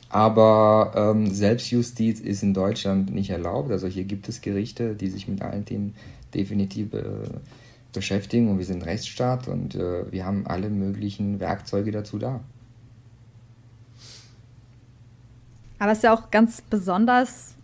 Aber 0.10 0.94
ähm, 0.96 1.32
Selbstjustiz 1.32 2.20
ist 2.20 2.42
in 2.42 2.54
Deutschland 2.56 3.14
nicht 3.14 3.30
erlaubt. 3.30 3.72
Also 3.72 3.88
hier 3.88 4.06
gibt 4.06 4.28
es 4.28 4.42
Gerichte, 4.42 4.96
die 4.96 5.10
sich 5.10 5.28
mit 5.28 5.42
allen 5.42 5.66
Themen 5.66 5.96
definitiv 6.34 6.94
äh, 6.94 7.04
beschäftigen 7.94 8.50
und 8.50 8.58
wir 8.58 8.66
sind 8.66 8.86
Rechtsstaat 8.86 9.48
und 9.48 9.76
äh, 9.76 10.12
wir 10.12 10.26
haben 10.26 10.48
alle 10.48 10.70
möglichen 10.70 11.40
Werkzeuge 11.40 11.92
dazu 11.92 12.18
da. 12.18 12.40
Aber 15.80 15.92
es 15.92 16.00
ist 16.00 16.04
ja 16.04 16.14
auch 16.14 16.30
ganz 16.30 16.62
besonders. 16.62 17.56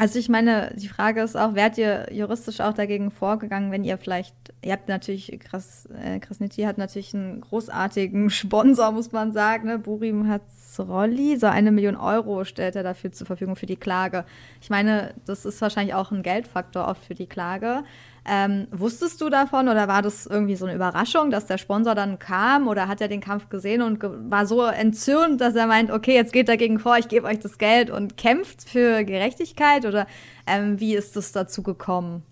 Also 0.00 0.20
ich 0.20 0.28
meine, 0.28 0.72
die 0.76 0.86
Frage 0.86 1.22
ist 1.22 1.36
auch, 1.36 1.56
werdet 1.56 1.76
ihr 1.76 2.06
juristisch 2.12 2.60
auch 2.60 2.72
dagegen 2.72 3.10
vorgegangen, 3.10 3.72
wenn 3.72 3.82
ihr 3.82 3.98
vielleicht, 3.98 4.32
ihr 4.62 4.70
habt 4.70 4.86
natürlich, 4.86 5.36
Kras, 5.40 5.86
äh, 5.86 6.20
Krasniti 6.20 6.62
hat 6.62 6.78
natürlich 6.78 7.14
einen 7.14 7.40
großartigen 7.40 8.30
Sponsor, 8.30 8.92
muss 8.92 9.10
man 9.10 9.32
sagen, 9.32 9.66
ne? 9.66 9.76
Burim 9.76 10.28
Hatzrolli, 10.28 11.36
so 11.36 11.48
eine 11.48 11.72
Million 11.72 11.96
Euro 11.96 12.44
stellt 12.44 12.76
er 12.76 12.84
dafür 12.84 13.10
zur 13.10 13.26
Verfügung 13.26 13.56
für 13.56 13.66
die 13.66 13.74
Klage. 13.74 14.24
Ich 14.60 14.70
meine, 14.70 15.14
das 15.26 15.44
ist 15.44 15.60
wahrscheinlich 15.60 15.96
auch 15.96 16.12
ein 16.12 16.22
Geldfaktor 16.22 16.86
oft 16.86 17.04
für 17.04 17.16
die 17.16 17.26
Klage. 17.26 17.82
Ähm, 18.30 18.66
wusstest 18.70 19.22
du 19.22 19.30
davon 19.30 19.68
oder 19.68 19.88
war 19.88 20.02
das 20.02 20.26
irgendwie 20.26 20.54
so 20.54 20.66
eine 20.66 20.74
Überraschung, 20.74 21.30
dass 21.30 21.46
der 21.46 21.56
Sponsor 21.56 21.94
dann 21.94 22.18
kam 22.18 22.68
oder 22.68 22.86
hat 22.86 23.00
er 23.00 23.08
den 23.08 23.22
Kampf 23.22 23.48
gesehen 23.48 23.80
und 23.80 24.00
ge 24.00 24.10
war 24.28 24.44
so 24.46 24.64
entzürnt, 24.64 25.40
dass 25.40 25.54
er 25.54 25.66
meint, 25.66 25.90
okay, 25.90 26.14
jetzt 26.14 26.34
geht 26.34 26.48
dagegen 26.48 26.78
vor, 26.78 26.98
ich 26.98 27.08
gebe 27.08 27.26
euch 27.26 27.38
das 27.38 27.56
Geld 27.56 27.88
und 27.88 28.18
kämpft 28.18 28.68
für 28.68 29.04
Gerechtigkeit 29.04 29.86
oder 29.86 30.06
ähm, 30.46 30.78
wie 30.78 30.94
ist 30.94 31.16
es 31.16 31.32
dazu 31.32 31.62
gekommen? 31.62 32.22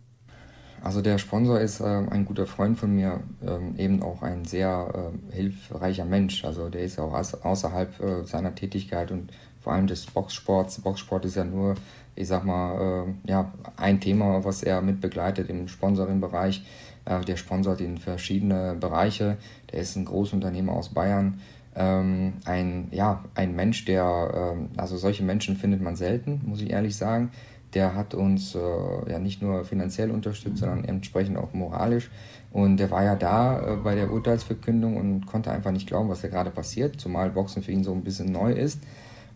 Also 0.83 1.01
der 1.01 1.17
Sponsor 1.17 1.59
ist 1.61 1.81
äh, 1.81 1.85
ein 1.85 2.27
guter 2.27 2.47
Freund 2.47 2.79
von 2.79 2.95
mir, 2.95 3.21
ähm, 3.47 3.75
eben 3.79 4.03
auch 4.03 4.23
ein 4.23 4.45
sehr 4.45 5.13
äh, 5.33 5.35
hilfreicher 5.35 6.05
Mensch. 6.05 6.45
Also 6.45 6.69
der 6.69 6.83
ist 6.83 6.99
auch 6.99 7.15
außerhalb 7.15 8.01
äh, 8.01 8.25
seiner 8.25 8.55
Tätigkeit 8.55 9.11
und 9.11 9.33
vor 9.61 9.73
allem 9.73 9.87
des 9.87 10.07
Boxsports. 10.07 10.81
Boxsport 10.83 11.25
ist 11.25 11.37
ja 11.37 11.45
nur 11.45 11.75
ich 12.17 12.29
sag 12.29 12.45
mal, 12.45 13.07
äh, 13.27 13.31
ja, 13.31 13.53
ein 13.77 14.01
Thema, 14.01 14.45
was 14.45 14.63
er 14.63 14.83
mit 14.83 15.01
begleitet 15.01 15.49
im 15.49 15.69
Sponsoring-Bereich. 15.69 16.65
Äh, 17.05 17.21
der 17.21 17.37
sponsert 17.37 17.81
in 17.81 17.99
verschiedene 17.99 18.77
Bereiche. 18.79 19.37
Der 19.73 19.81
ist 19.81 19.97
ein 19.97 20.05
Großunternehmer 20.05 20.73
aus 20.73 20.91
Bayern. 20.91 21.41
Ähm, 21.75 22.35
ein, 22.45 22.89
ja, 22.91 23.25
ein 23.35 23.55
Mensch, 23.55 23.85
der, 23.85 24.57
äh, 24.57 24.79
also 24.79 24.97
solche 24.97 25.23
Menschen 25.23 25.57
findet 25.57 25.83
man 25.83 25.95
selten, 25.95 26.41
muss 26.47 26.63
ich 26.63 26.71
ehrlich 26.71 26.97
sagen, 26.97 27.31
der 27.75 27.95
hat 27.95 28.15
uns 28.15 28.55
äh, 28.55 29.11
ja 29.11 29.19
nicht 29.19 29.43
nur 29.43 29.65
finanziell 29.65 30.11
unterstützt, 30.11 30.59
sondern 30.59 30.85
entsprechend 30.85 31.37
auch 31.37 31.53
moralisch. 31.53 32.11
Und 32.51 32.79
der 32.79 32.91
war 32.91 33.05
ja 33.05 33.15
da 33.15 33.75
äh, 33.75 33.77
bei 33.77 33.95
der 33.95 34.11
Urteilsverkündung 34.11 34.97
und 34.97 35.27
konnte 35.27 35.51
einfach 35.51 35.73
nicht 35.73 35.87
glauben, 35.87 36.09
was 36.09 36.23
da 36.23 36.29
gerade 36.29 36.51
passiert, 36.51 36.99
zumal 36.99 37.31
Boxen 37.31 37.63
für 37.63 37.73
ihn 37.73 37.85
so 37.85 37.93
ein 37.93 38.03
bisschen 38.03 38.33
neu 38.33 38.53
ist. 38.53 38.81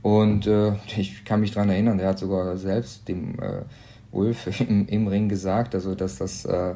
Und 0.03 0.46
äh, 0.46 0.72
ich 0.96 1.24
kann 1.24 1.40
mich 1.40 1.53
daran 1.53 1.70
erinnern, 1.70 1.98
der 1.98 2.09
hat 2.09 2.18
sogar 2.18 2.57
selbst 2.57 3.09
dem 3.09 3.38
äh, 3.40 3.62
Ulf 4.12 4.61
im, 4.68 4.86
im, 4.86 5.07
Ring 5.07 5.28
gesagt, 5.28 5.74
also 5.74 5.94
dass 5.94 6.16
das 6.16 6.44
äh, 6.44 6.74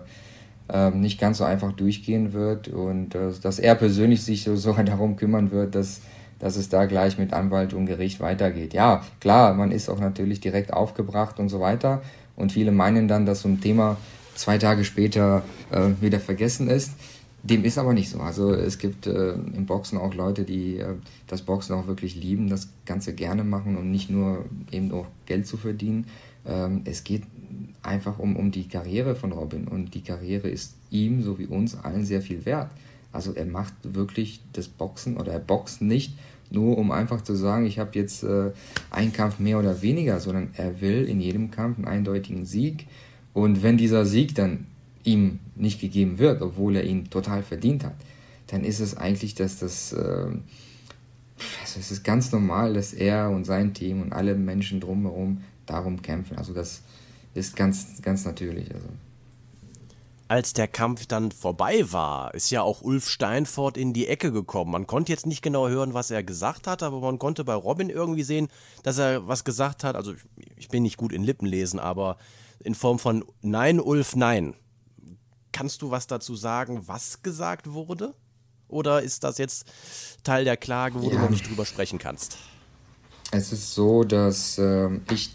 ähm, 0.72 1.01
nicht 1.01 1.20
ganz 1.20 1.39
so 1.39 1.45
einfach 1.45 1.72
durchgehen 1.72 2.33
wird 2.33 2.68
und 2.68 3.14
äh, 3.14 3.31
dass 3.43 3.59
er 3.59 3.75
persönlich 3.75 4.22
sich 4.22 4.45
so, 4.45 4.57
so 4.57 4.72
darum 4.72 5.16
kümmern 5.16 5.51
wird, 5.51 5.75
dass, 5.75 6.01
dass 6.39 6.57
es 6.57 6.68
da 6.68 6.87
gleich 6.87 7.18
mit 7.18 7.33
Anwalt 7.33 7.75
und 7.75 7.87
Gericht 7.87 8.20
weitergeht. 8.20 8.75
Ja, 8.75 9.03
klar, 9.20 9.55
man 9.55 9.72
ist 9.72 9.89
auch 9.89 10.01
natürlich 10.01 10.41
direkt 10.41 10.72
aufgebracht 10.72 11.39
und 11.39 11.49
so 11.49 11.61
weiter 11.61 12.03
und 12.37 12.53
viele 12.53 12.72
meinen 12.72 13.09
dann, 13.09 13.27
dass 13.27 13.43
so 13.43 13.49
ein 13.49 13.61
Thema 13.61 13.97
zwei 14.35 14.59
Tage 14.59 14.85
später 14.85 15.43
äh, 15.70 15.91
wieder 16.01 16.20
vergessen 16.20 16.68
ist. 16.68 16.93
Dem 17.45 17.62
ist 17.64 17.76
aber 17.76 17.92
nicht 17.92 18.09
so. 18.09 18.20
Also 18.20 18.55
es 18.55 18.78
gibt 18.78 19.07
äh, 19.07 19.34
im 19.34 19.66
Boxen 19.66 19.99
auch 19.99 20.14
Leute, 20.14 20.45
die 20.45 20.78
äh, 20.78 20.95
das 21.26 21.42
Boxen 21.42 21.74
auch 21.74 21.86
wirklich 21.86 22.16
lieben, 22.16 22.49
das 22.49 22.70
Ganze 22.86 23.14
gerne 23.14 23.45
machen 23.45 23.76
und 23.76 23.90
nicht 23.90 24.09
nur 24.09 24.47
eben 24.72 24.90
auch 24.92 25.07
Geld 25.26 25.47
zu 25.47 25.59
verdienen. 25.59 26.07
Ähm, 26.47 26.80
es 26.86 27.05
geht 27.05 27.22
einfach 27.82 28.18
um, 28.18 28.36
um 28.36 28.51
die 28.51 28.66
Karriere 28.66 29.14
von 29.14 29.32
Robin 29.32 29.68
und 29.68 29.95
die 29.95 30.01
Karriere 30.01 30.49
ist 30.49 30.74
ihm, 30.90 31.22
so 31.22 31.38
wie 31.38 31.45
uns 31.45 31.76
allen, 31.76 32.07
sehr 32.07 32.22
viel 32.22 32.47
wert. 32.47 32.70
Also 33.12 33.34
er 33.34 33.45
macht 33.45 33.74
wirklich 33.82 34.40
das 34.55 34.66
Boxen 34.66 35.18
oder 35.18 35.32
er 35.32 35.38
boxt 35.38 35.82
nicht 35.82 36.14
nur, 36.51 36.78
um 36.78 36.92
einfach 36.92 37.20
zu 37.20 37.34
sagen, 37.34 37.66
ich 37.66 37.78
habe 37.78 37.90
jetzt 37.92 38.22
äh, 38.24 38.53
einen 38.90 39.12
Kampf 39.12 39.38
mehr 39.38 39.59
oder 39.59 39.82
weniger, 39.82 40.18
sondern 40.18 40.49
er 40.57 40.80
will 40.80 41.05
in 41.05 41.20
jedem 41.20 41.51
Kampf 41.51 41.76
einen 41.76 41.88
eindeutigen 41.88 42.47
Sieg. 42.47 42.86
Und 43.34 43.62
wenn 43.62 43.76
dieser 43.76 44.07
Sieg 44.07 44.34
dann 44.34 44.66
ihm 45.05 45.38
nicht 45.55 45.80
gegeben 45.80 46.18
wird, 46.18 46.42
obwohl 46.42 46.76
er 46.76 46.84
ihn 46.84 47.11
total 47.11 47.42
verdient 47.42 47.84
hat, 47.84 47.94
dann 48.48 48.64
ist 48.64 48.80
es 48.80 48.96
eigentlich, 48.96 49.34
dass 49.34 49.59
das, 49.59 49.92
äh, 49.92 49.96
also 49.96 51.80
es 51.80 51.90
ist 51.90 52.05
ganz 52.05 52.32
normal, 52.32 52.74
dass 52.74 52.92
er 52.92 53.30
und 53.30 53.44
sein 53.44 53.74
Team 53.74 54.02
und 54.02 54.12
alle 54.12 54.34
Menschen 54.34 54.80
drumherum 54.80 55.42
darum 55.66 56.02
kämpfen. 56.02 56.36
Also 56.36 56.52
das 56.52 56.82
ist 57.34 57.57
ganz, 57.57 58.00
ganz 58.02 58.24
natürlich. 58.24 58.72
Also. 58.74 58.86
Als 60.28 60.52
der 60.52 60.68
Kampf 60.68 61.07
dann 61.07 61.32
vorbei 61.32 61.84
war, 61.92 62.34
ist 62.34 62.50
ja 62.50 62.62
auch 62.62 62.82
Ulf 62.82 63.09
Steinfort 63.09 63.76
in 63.76 63.92
die 63.92 64.09
Ecke 64.09 64.32
gekommen. 64.32 64.70
Man 64.70 64.86
konnte 64.86 65.12
jetzt 65.12 65.26
nicht 65.26 65.42
genau 65.42 65.68
hören, 65.68 65.94
was 65.94 66.11
er 66.11 66.22
gesagt 66.22 66.66
hat, 66.66 66.82
aber 66.82 67.00
man 67.00 67.18
konnte 67.18 67.44
bei 67.44 67.55
Robin 67.55 67.90
irgendwie 67.90 68.22
sehen, 68.22 68.48
dass 68.82 68.98
er 68.98 69.28
was 69.28 69.44
gesagt 69.44 69.84
hat. 69.84 69.96
Also 69.96 70.14
ich 70.57 70.68
bin 70.68 70.82
nicht 70.82 70.96
gut 70.96 71.12
in 71.12 71.24
Lippenlesen, 71.24 71.78
aber 71.78 72.16
in 72.61 72.74
Form 72.74 72.98
von 72.98 73.24
Nein, 73.42 73.80
Ulf, 73.80 74.16
nein. 74.16 74.55
Kannst 75.55 75.82
du 75.82 75.92
was 75.92 76.09
dazu 76.09 76.34
sagen, 76.34 76.82
was 76.86 77.22
gesagt 77.22 77.72
wurde? 77.72 78.12
Oder 78.66 79.02
ist 79.02 79.22
das 79.22 79.38
jetzt 79.38 79.68
Teil 80.24 80.44
der 80.44 80.57
Klage, 80.57 81.00
wo 81.00 81.09
ja. 81.09 81.14
du 81.14 81.18
noch 81.20 81.30
nicht 81.30 81.48
drüber 81.48 81.64
sprechen 81.64 82.00
kannst? 82.00 82.38
Es 83.30 83.52
ist 83.52 83.72
so, 83.72 84.02
dass 84.02 84.59
äh, 84.59 84.90
ich 85.12 85.32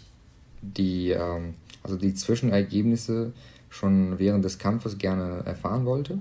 die, 0.60 1.12
äh, 1.12 1.40
also 1.82 1.96
die 1.96 2.12
Zwischenergebnisse 2.12 3.32
schon 3.70 4.18
während 4.18 4.44
des 4.44 4.58
Kampfes 4.58 4.98
gerne 4.98 5.42
erfahren 5.46 5.86
wollte, 5.86 6.18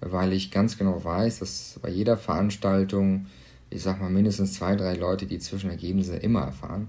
weil 0.00 0.32
ich 0.32 0.50
ganz 0.50 0.76
genau 0.76 1.04
weiß, 1.04 1.38
dass 1.38 1.78
bei 1.80 1.90
jeder 1.90 2.16
Veranstaltung, 2.16 3.26
ich 3.70 3.84
sag 3.84 4.00
mal, 4.00 4.10
mindestens 4.10 4.54
zwei, 4.54 4.74
drei 4.74 4.94
Leute 4.94 5.26
die 5.26 5.38
Zwischenergebnisse 5.38 6.16
immer 6.16 6.40
erfahren. 6.40 6.88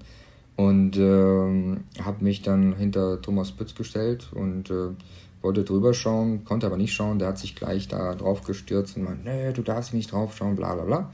Und 0.56 0.98
äh, 0.98 2.02
habe 2.02 2.24
mich 2.24 2.42
dann 2.42 2.76
hinter 2.76 3.22
Thomas 3.22 3.52
Pütz 3.52 3.76
gestellt 3.76 4.30
und 4.34 4.72
äh, 4.72 4.90
wollte 5.42 5.64
drüber 5.64 5.94
schauen, 5.94 6.44
konnte 6.44 6.66
aber 6.66 6.78
nicht 6.78 6.94
schauen. 6.94 7.20
Der 7.20 7.30
hat 7.30 7.38
sich 7.38 7.56
gleich 7.56 7.88
da 7.88 8.16
drauf 8.16 8.44
gestürzt 8.44 8.98
und 8.98 9.04
meinte, 9.04 9.30
nee, 9.30 9.54
du 9.54 9.62
darfst 9.62 9.94
nicht 9.94 10.12
drauf 10.12 10.36
schauen, 10.36 10.56
bla 10.56 10.76
bla 10.76 10.84
bla. 10.84 11.14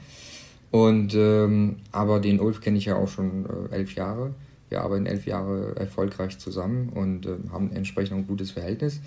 Und 0.70 1.14
ähm, 1.14 1.76
aber 1.92 2.20
den 2.20 2.40
Ulf 2.40 2.60
kenne 2.60 2.78
ich 2.78 2.86
ja 2.86 2.96
auch 2.96 3.08
schon 3.08 3.46
äh, 3.70 3.74
elf 3.74 3.94
Jahre. 3.94 4.34
Wir 4.68 4.82
arbeiten 4.82 5.06
elf 5.06 5.26
Jahre 5.26 5.76
erfolgreich 5.76 6.38
zusammen 6.38 6.90
und 6.94 7.26
äh, 7.26 7.36
haben 7.52 7.70
entsprechend 7.72 8.18
ein 8.18 8.26
gutes 8.26 8.50
Verhältnis. 8.50 9.00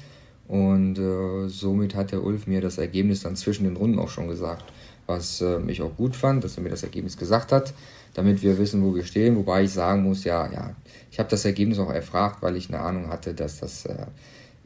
Und 0.48 0.98
äh, 0.98 1.48
somit 1.48 1.96
hat 1.96 2.12
der 2.12 2.24
Ulf 2.24 2.48
mir 2.48 2.62
das 2.62 2.78
Ergebnis 2.78 3.22
dann 3.22 3.36
zwischen 3.36 3.66
den 3.66 3.76
Runden 3.76 4.00
auch 4.00 4.10
schon 4.10 4.28
gesagt, 4.28 4.64
was 5.06 5.42
äh, 5.42 5.60
ich 5.68 5.82
auch 5.82 5.96
gut 5.96 6.16
fand, 6.16 6.44
dass 6.44 6.58
er 6.58 6.64
mir 6.64 6.70
das 6.70 6.84
Ergebnis 6.84 7.18
gesagt 7.18 7.52
hat 7.52 7.74
damit 8.14 8.42
wir 8.42 8.58
wissen, 8.58 8.84
wo 8.84 8.96
wir 8.96 9.04
stehen. 9.04 9.36
Wobei 9.36 9.64
ich 9.64 9.72
sagen 9.72 10.04
muss, 10.04 10.24
ja, 10.24 10.52
ja, 10.52 10.76
ich 11.12 11.20
habe 11.20 11.30
das 11.30 11.46
Ergebnis 11.46 11.80
auch 11.80 11.92
erfragt, 11.92 12.42
weil 12.42 12.56
ich 12.56 12.70
eine 12.70 12.80
Ahnung 12.80 13.10
hatte, 13.10 13.34
dass 13.34 13.60
das 13.60 13.86
äh, 13.86 14.06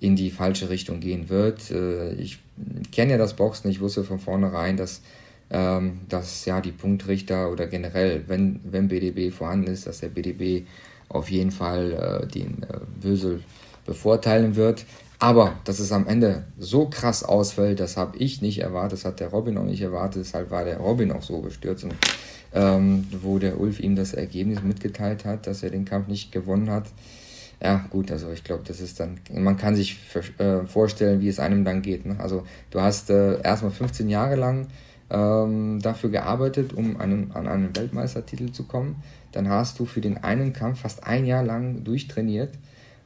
in 0.04 0.18
die 0.18 0.32
falsche 0.32 0.70
Richtung 0.70 0.99
gehen 0.99 1.30
wird. 1.30 1.72
Äh, 1.72 2.14
ich 2.16 2.39
kenne 2.91 3.14
ja 3.14 3.18
das 3.18 3.36
Boxen, 3.36 3.72
ich 3.72 3.80
wusste 3.80 4.04
von 4.04 4.20
vornherein, 4.20 4.76
dass, 4.76 5.01
ähm, 5.49 6.01
dass 6.10 6.43
ja 6.43 6.60
die 6.60 6.74
Punktrichter 6.74 7.49
oder 7.49 7.68
generell, 7.68 8.24
wenn, 8.28 8.60
wenn 8.66 8.89
BDB 8.89 9.34
vorhanden 9.34 9.68
ist, 9.68 9.88
dass 9.88 10.01
der 10.01 10.10
BDB 10.10 10.68
auf 11.08 11.32
jeden 11.32 11.51
Fall 11.51 12.24
äh, 12.24 12.28
den 12.28 12.64
äh, 12.64 12.80
Bösel 13.01 13.41
bevorteilen 13.86 14.58
wird. 14.58 14.86
Aber 15.20 15.54
dass 15.64 15.80
es 15.80 15.93
am 15.93 16.06
Ende 16.06 16.43
so 16.60 16.89
krass 16.89 17.24
ausfällt, 17.24 17.80
das 17.80 17.95
habe 17.95 18.18
ich 18.18 18.41
nicht 18.41 18.60
erwartet, 18.60 18.99
das 18.99 19.06
hat 19.06 19.22
der 19.22 19.30
Robin 19.30 19.58
auch 19.58 19.64
nicht 19.64 19.82
erwartet, 19.82 20.26
deshalb 20.26 20.51
war 20.51 20.66
der 20.66 20.80
Robin 20.80 21.14
auch 21.14 21.22
so 21.22 21.39
gestürzt. 21.39 21.86
Und 21.86 21.93
ähm, 22.54 23.08
wo 23.22 23.39
der 23.39 23.58
Ulf 23.58 23.80
ihm 23.80 23.95
das 23.95 24.14
Ergebnis 24.14 24.62
mitgeteilt 24.64 25.24
hat, 25.24 25.47
dass 25.47 25.64
er 25.64 25.70
den 25.70 25.86
Kampf 25.86 26.10
nicht 26.10 26.34
gewonnen 26.34 26.70
hat. 26.70 26.88
Ja, 27.64 27.86
gut, 27.89 28.11
also 28.11 28.30
ich 28.32 28.43
glaube, 28.43 28.64
das 28.68 28.82
ist 28.82 28.99
dann, 28.99 29.22
man 29.32 29.55
kann 29.55 29.74
sich 29.74 29.97
äh, 30.38 30.66
vorstellen, 30.66 31.22
wie 31.22 31.30
es 31.30 31.39
einem 31.39 31.64
dann 31.64 31.82
geht. 31.82 32.05
Ne? 32.05 32.18
Also 32.20 32.43
du 32.72 32.82
hast 32.82 33.09
äh, 33.09 33.41
erstmal 33.41 33.72
15 33.72 34.09
Jahre 34.09 34.36
lang 34.36 34.68
ähm, 35.09 35.80
dafür 35.82 36.09
gearbeitet, 36.09 36.74
um 36.74 36.99
einen, 36.99 37.32
an 37.32 37.47
einen 37.47 37.74
Weltmeistertitel 37.74 38.51
zu 38.51 38.64
kommen. 38.66 39.01
Dann 39.32 39.47
hast 39.47 39.80
du 39.80 39.86
für 39.86 40.01
den 40.01 40.18
einen 40.18 40.51
Kampf 40.51 40.82
fast 40.82 41.07
ein 41.07 41.26
Jahr 41.26 41.43
lang 41.43 41.86
durchtrainiert 41.86 42.51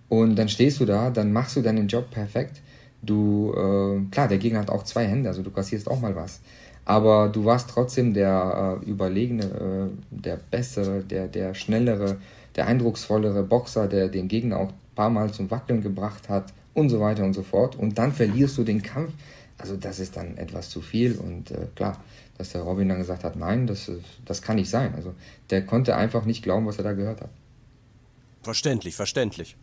und 0.10 0.36
dann 0.36 0.50
stehst 0.50 0.80
du 0.80 0.86
da, 0.86 1.12
dann 1.12 1.32
machst 1.32 1.56
du 1.56 1.62
deinen 1.62 1.88
Job 1.88 2.10
perfekt. 2.10 2.62
Du, 3.04 3.54
äh, 3.54 4.10
klar, 4.10 4.28
der 4.28 4.40
Gegner 4.40 4.62
hat 4.62 4.72
auch 4.72 4.84
zwei 4.84 5.06
Hände, 5.06 5.30
also 5.30 5.44
du 5.44 5.52
kassierst 5.52 5.88
auch 5.88 6.02
mal 6.02 6.16
was 6.16 6.42
aber 6.88 7.28
du 7.28 7.44
warst 7.44 7.70
trotzdem 7.70 8.14
der 8.14 8.80
äh, 8.82 8.90
überlegene, 8.90 9.44
äh, 9.44 9.90
der 10.10 10.38
bessere, 10.38 11.02
der, 11.02 11.28
der 11.28 11.54
schnellere, 11.54 12.16
der 12.58 12.68
eindrucksvollere 12.68 13.44
Boxer, 13.44 13.88
der 13.88 14.10
den 14.10 14.28
Gegner 14.28 14.58
auch 14.58 14.70
ein 14.70 14.96
paar 14.96 15.10
Mal 15.10 15.32
zum 15.32 15.50
Wackeln 15.50 15.82
gebracht 15.82 16.28
hat 16.28 16.52
und 16.74 16.90
so 16.90 17.00
weiter 17.00 17.24
und 17.24 17.34
so 17.34 17.44
fort. 17.44 17.76
Und 17.76 17.98
dann 17.98 18.12
verlierst 18.12 18.58
du 18.58 18.64
den 18.64 18.82
Kampf. 18.82 19.14
Also 19.58 19.78
das 19.78 20.00
ist 20.00 20.18
dann 20.18 20.38
etwas 20.38 20.70
zu 20.70 20.82
viel 20.82 21.18
und 21.18 21.50
äh, 21.52 21.68
klar, 21.76 22.04
dass 22.38 22.52
der 22.52 22.62
Robin 22.62 22.90
dann 22.90 23.00
gesagt 23.00 23.24
hat, 23.24 23.36
nein, 23.36 23.66
das, 23.66 23.90
das 24.26 24.42
kann 24.42 24.58
nicht 24.58 24.70
sein. 24.70 24.94
Also 24.96 25.16
der 25.50 25.66
konnte 25.66 25.96
einfach 25.96 26.26
nicht 26.26 26.44
glauben, 26.44 26.68
was 26.68 26.78
er 26.78 26.84
da 26.84 26.94
gehört 26.94 27.22
hat. 27.22 27.30
Verständlich, 28.44 28.96
verständlich. 28.96 29.56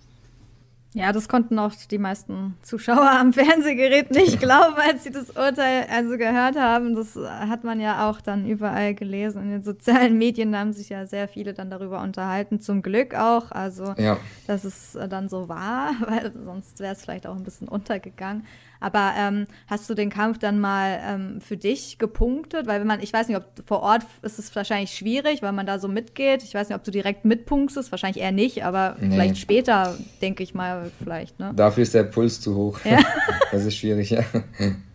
Ja, 0.97 1.11
das 1.11 1.28
konnten 1.28 1.59
auch 1.59 1.72
die 1.90 1.99
meisten 1.99 2.57
Zuschauer 2.62 3.11
am 3.11 3.32
Fernsehgerät 3.32 4.12
nicht 4.12 4.38
glauben, 4.38 4.76
als 4.76 5.03
sie 5.03 5.11
das 5.11 5.30
Urteil 5.30 5.86
also 5.90 6.16
gehört 6.16 6.57
haben. 6.57 6.95
Das 6.95 7.16
hat 7.16 7.64
man 7.64 7.80
ja 7.80 8.09
auch 8.09 8.20
dann 8.20 8.47
überall 8.47 8.95
gelesen. 8.95 9.42
In 9.42 9.51
den 9.51 9.62
sozialen 9.64 10.16
Medien 10.16 10.57
haben 10.57 10.72
sich 10.72 10.90
ja 10.90 11.05
sehr 11.07 11.26
viele 11.26 11.53
dann 11.53 11.68
darüber 11.68 12.01
unterhalten. 12.01 12.61
Zum 12.61 12.80
Glück 12.80 13.16
auch. 13.16 13.51
Also, 13.51 13.92
ja. 13.99 14.18
dass 14.47 14.62
es 14.62 14.97
dann 15.11 15.28
so 15.28 15.49
war, 15.49 15.95
weil 16.07 16.32
sonst 16.32 16.78
wäre 16.78 16.92
es 16.92 17.03
vielleicht 17.03 17.26
auch 17.26 17.34
ein 17.34 17.42
bisschen 17.42 17.66
untergegangen. 17.66 18.47
Aber 18.85 19.12
ähm, 19.16 19.47
hast 19.66 19.89
du 19.89 19.95
den 19.95 20.11
Kampf 20.11 20.37
dann 20.37 20.61
mal 20.61 21.01
ähm, 21.03 21.41
für 21.41 21.57
dich 21.57 21.97
gepunktet? 21.97 22.66
Weil 22.66 22.80
wenn 22.80 22.87
man, 22.87 23.01
ich 23.01 23.14
weiß 23.14 23.28
nicht, 23.28 23.39
ob 23.39 23.47
vor 23.64 23.80
Ort 23.80 24.03
ist 24.20 24.39
es 24.39 24.55
wahrscheinlich 24.55 24.91
schwierig, 24.91 25.41
weil 25.41 25.53
man 25.53 25.64
da 25.64 25.78
so 25.78 25.89
mitgeht. 25.89 26.43
Ich 26.43 26.53
weiß 26.53 26.68
nicht, 26.68 26.76
ob 26.76 26.85
du 26.85 26.91
direkt 26.91 27.24
mitpunktest, 27.24 27.91
wahrscheinlich 27.91 28.22
eher 28.22 28.30
nicht, 28.30 28.62
aber 28.62 28.97
nee. 29.01 29.09
vielleicht 29.09 29.39
später, 29.39 29.97
denke 30.20 30.43
ich 30.43 30.53
mal, 30.53 30.91
vielleicht. 31.03 31.41
Ne? 31.41 31.53
Dafür 31.57 31.82
ist 31.82 31.95
der 31.95 32.03
Puls 32.03 32.43
zu 32.43 32.55
hoch. 32.55 32.78
Ja. 32.85 32.99
das 33.53 33.64
ist 33.64 33.74
schwierig, 33.74 34.11
ja. 34.11 34.22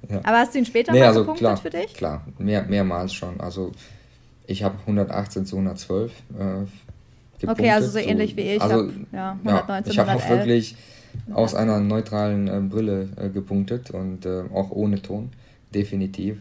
ja. 0.08 0.20
Aber 0.20 0.38
hast 0.38 0.54
du 0.54 0.60
ihn 0.60 0.68
später 0.68 0.92
nee, 0.92 1.00
mal 1.00 1.08
also 1.08 1.22
gepunktet 1.22 1.48
klar, 1.48 1.58
für 1.58 1.70
dich? 1.72 1.94
Klar, 1.96 2.28
mehr, 2.38 2.62
mehrmals 2.62 3.12
schon. 3.12 3.40
Also 3.40 3.72
ich 4.46 4.62
habe 4.62 4.78
118 4.82 5.48
zu 5.48 5.56
112 5.56 6.12
äh, 6.12 6.14
gepunktet. 7.40 7.50
Okay, 7.50 7.72
also 7.72 7.90
so 7.90 7.98
ähnlich 7.98 8.38
wie 8.38 8.42
ich. 8.42 8.62
Also, 8.62 8.86
hab, 8.86 9.14
ja, 9.14 9.32
119, 9.44 9.94
ja, 9.94 10.04
ich 10.04 10.08
habe 10.08 10.20
auch 10.20 10.30
wirklich 10.30 10.76
aus 11.34 11.56
einer 11.56 11.80
neutralen 11.80 12.48
äh, 12.48 12.60
Brille 12.62 13.10
äh, 13.18 13.30
gepunktet 13.30 13.92
und 13.92 14.26
äh, 14.26 14.44
auch 14.54 14.72
ohne 14.72 15.02
Ton, 15.02 15.30
definitiv. 15.74 16.38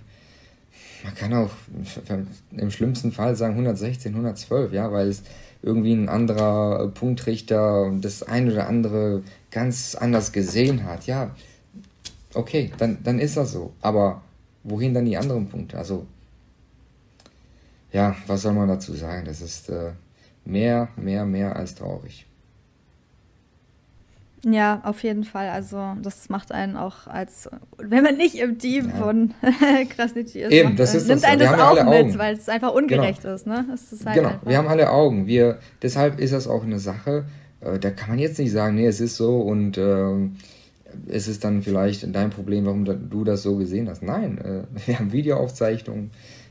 Man 1.05 1.15
kann 1.15 1.35
auch 1.35 1.51
im 2.57 2.71
schlimmsten 2.71 3.13
Fall 3.13 3.37
sagen 3.37 3.55
116, 3.55 4.13
112, 4.13 4.73
ja, 4.73 4.93
weil 4.93 5.09
es 5.09 5.23
irgendwie 5.63 5.93
ein 5.93 6.09
anderer 6.09 6.85
äh, 6.85 6.89
Punktrichter 6.89 7.93
das 8.01 8.23
ein 8.23 8.51
oder 8.51 8.69
andere 8.69 9.23
ganz 9.51 9.95
anders 9.95 10.33
gesehen 10.33 10.85
hat. 10.85 11.07
Ja, 11.07 11.35
okay, 12.35 12.71
dann, 12.79 12.99
dann 13.03 13.19
ist 13.19 13.37
das 13.37 13.53
so. 13.53 13.73
Aber 13.81 14.23
wohin 14.65 14.95
dann 14.95 15.05
die 15.05 15.17
anderen 15.17 15.49
Punkte? 15.49 15.79
Also, 15.79 16.07
ja, 17.93 18.15
was 18.27 18.43
soll 18.43 18.53
man 18.53 18.69
dazu 18.69 18.93
sagen? 18.95 19.25
Das 19.25 19.41
ist 19.41 19.69
äh, 19.71 19.93
mehr, 20.45 20.89
mehr, 20.97 21.25
mehr 21.25 21.57
als 21.57 21.75
traurig. 21.75 22.28
Ja, 24.45 24.81
auf 24.85 25.03
jeden 25.03 25.25
Fall. 25.25 25.49
Also 25.49 25.97
das 26.01 26.29
macht 26.29 26.53
einen 26.53 26.77
auch 26.77 27.07
als, 27.07 27.49
wenn 27.79 28.05
man 28.05 28.17
nicht 28.17 28.37
im 28.37 28.59
Team 28.59 28.89
ja. 28.89 28.95
von 28.97 29.35
Krasnitschi 29.97 30.43
ist, 30.43 30.53
Eben, 30.53 30.77
das 30.77 30.95
ist 30.95 31.09
nimmt 31.09 31.23
das, 31.23 31.31
einen 31.31 31.41
das 31.41 31.61
auch 31.61 31.85
mit, 31.85 32.19
weil 32.19 32.35
es 32.35 32.49
einfach 32.49 32.73
ungerecht 32.73 33.23
genau. 33.23 33.35
ist. 33.35 33.47
Ne? 33.47 33.65
ist 33.73 34.07
halt 34.07 34.17
genau, 34.17 34.35
wir 34.45 34.57
haben 34.57 34.69
alle 34.69 34.91
Augen. 34.91 35.27
Wir, 35.27 35.59
deshalb 35.83 36.21
ist 36.21 36.33
das 36.33 36.47
auch 36.47 36.63
eine 36.63 36.79
Sache, 36.79 37.25
äh, 37.61 37.79
da 37.79 37.91
kann 37.91 38.11
man 38.11 38.19
jetzt 38.19 38.39
nicht 38.39 38.53
sagen, 38.53 38.77
nee, 38.77 38.87
es 38.87 39.01
ist 39.01 39.17
so 39.17 39.41
und 39.41 39.77
äh, 39.77 40.29
es 41.09 41.27
ist 41.27 41.45
dann 41.45 41.63
vielleicht 41.63 42.15
dein 42.15 42.31
Problem, 42.31 42.67
warum 42.67 42.85
du 42.85 43.25
das 43.25 43.43
so 43.43 43.57
gesehen 43.57 43.89
hast. 43.89 44.03
Nein, 44.03 44.39
äh, 44.39 44.63
wir 44.87 44.99
haben 45.01 45.13
Videoaufzeichnungen, 45.13 46.11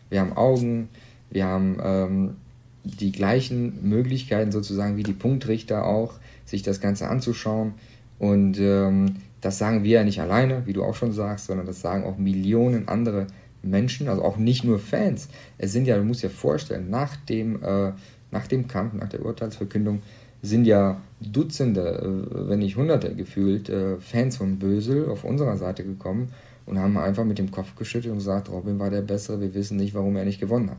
wir 0.10 0.20
haben 0.20 0.36
Augen, 0.36 0.90
wir 1.30 1.46
haben 1.46 1.78
ähm, 1.82 2.36
die 2.84 3.12
gleichen 3.12 3.88
Möglichkeiten 3.88 4.52
sozusagen 4.52 4.98
wie 4.98 5.04
die 5.04 5.14
Punktrichter 5.14 5.86
auch 5.86 6.16
sich 6.48 6.64
das 6.64 6.82
Ganze 6.82 7.08
anzuschauen. 7.08 7.76
Und 8.18 8.58
ähm, 8.60 9.18
das 9.42 9.60
sagen 9.60 9.84
wir 9.84 9.92
ja 9.92 10.04
nicht 10.04 10.20
alleine, 10.20 10.66
wie 10.66 10.74
du 10.74 10.84
auch 10.84 10.96
schon 10.96 11.12
sagst, 11.12 11.46
sondern 11.46 11.68
das 11.68 11.82
sagen 11.82 12.04
auch 12.04 12.18
Millionen 12.18 12.88
andere 12.88 13.28
Menschen, 13.62 14.08
also 14.08 14.24
auch 14.24 14.38
nicht 14.38 14.64
nur 14.64 14.80
Fans. 14.80 15.30
Es 15.60 15.72
sind 15.72 15.86
ja, 15.86 15.98
du 15.98 16.04
musst 16.04 16.24
dir 16.24 16.32
vorstellen, 16.32 16.90
nach 16.90 17.16
dem, 17.16 17.62
äh, 17.64 17.92
nach 18.32 18.48
dem 18.48 18.68
Kampf, 18.68 18.94
nach 18.94 19.10
der 19.10 19.24
Urteilsverkündung, 19.24 20.02
sind 20.42 20.66
ja 20.66 21.02
Dutzende, 21.20 21.82
äh, 21.82 22.50
wenn 22.50 22.60
nicht 22.60 22.78
Hunderte 22.78 23.14
gefühlt, 23.14 23.70
äh, 23.70 23.98
Fans 23.98 24.38
von 24.38 24.58
Bösel 24.58 25.10
auf 25.10 25.24
unserer 25.24 25.58
Seite 25.58 25.84
gekommen 25.84 26.30
und 26.66 26.80
haben 26.80 26.98
einfach 26.98 27.26
mit 27.26 27.40
dem 27.40 27.52
Kopf 27.52 27.76
geschüttelt 27.76 28.12
und 28.12 28.20
gesagt, 28.20 28.50
Robin 28.50 28.80
war 28.80 28.90
der 28.90 29.02
Bessere, 29.02 29.42
wir 29.42 29.54
wissen 29.54 29.78
nicht, 29.78 29.94
warum 29.94 30.16
er 30.16 30.26
nicht 30.26 30.40
gewonnen 30.40 30.72
hat. 30.72 30.78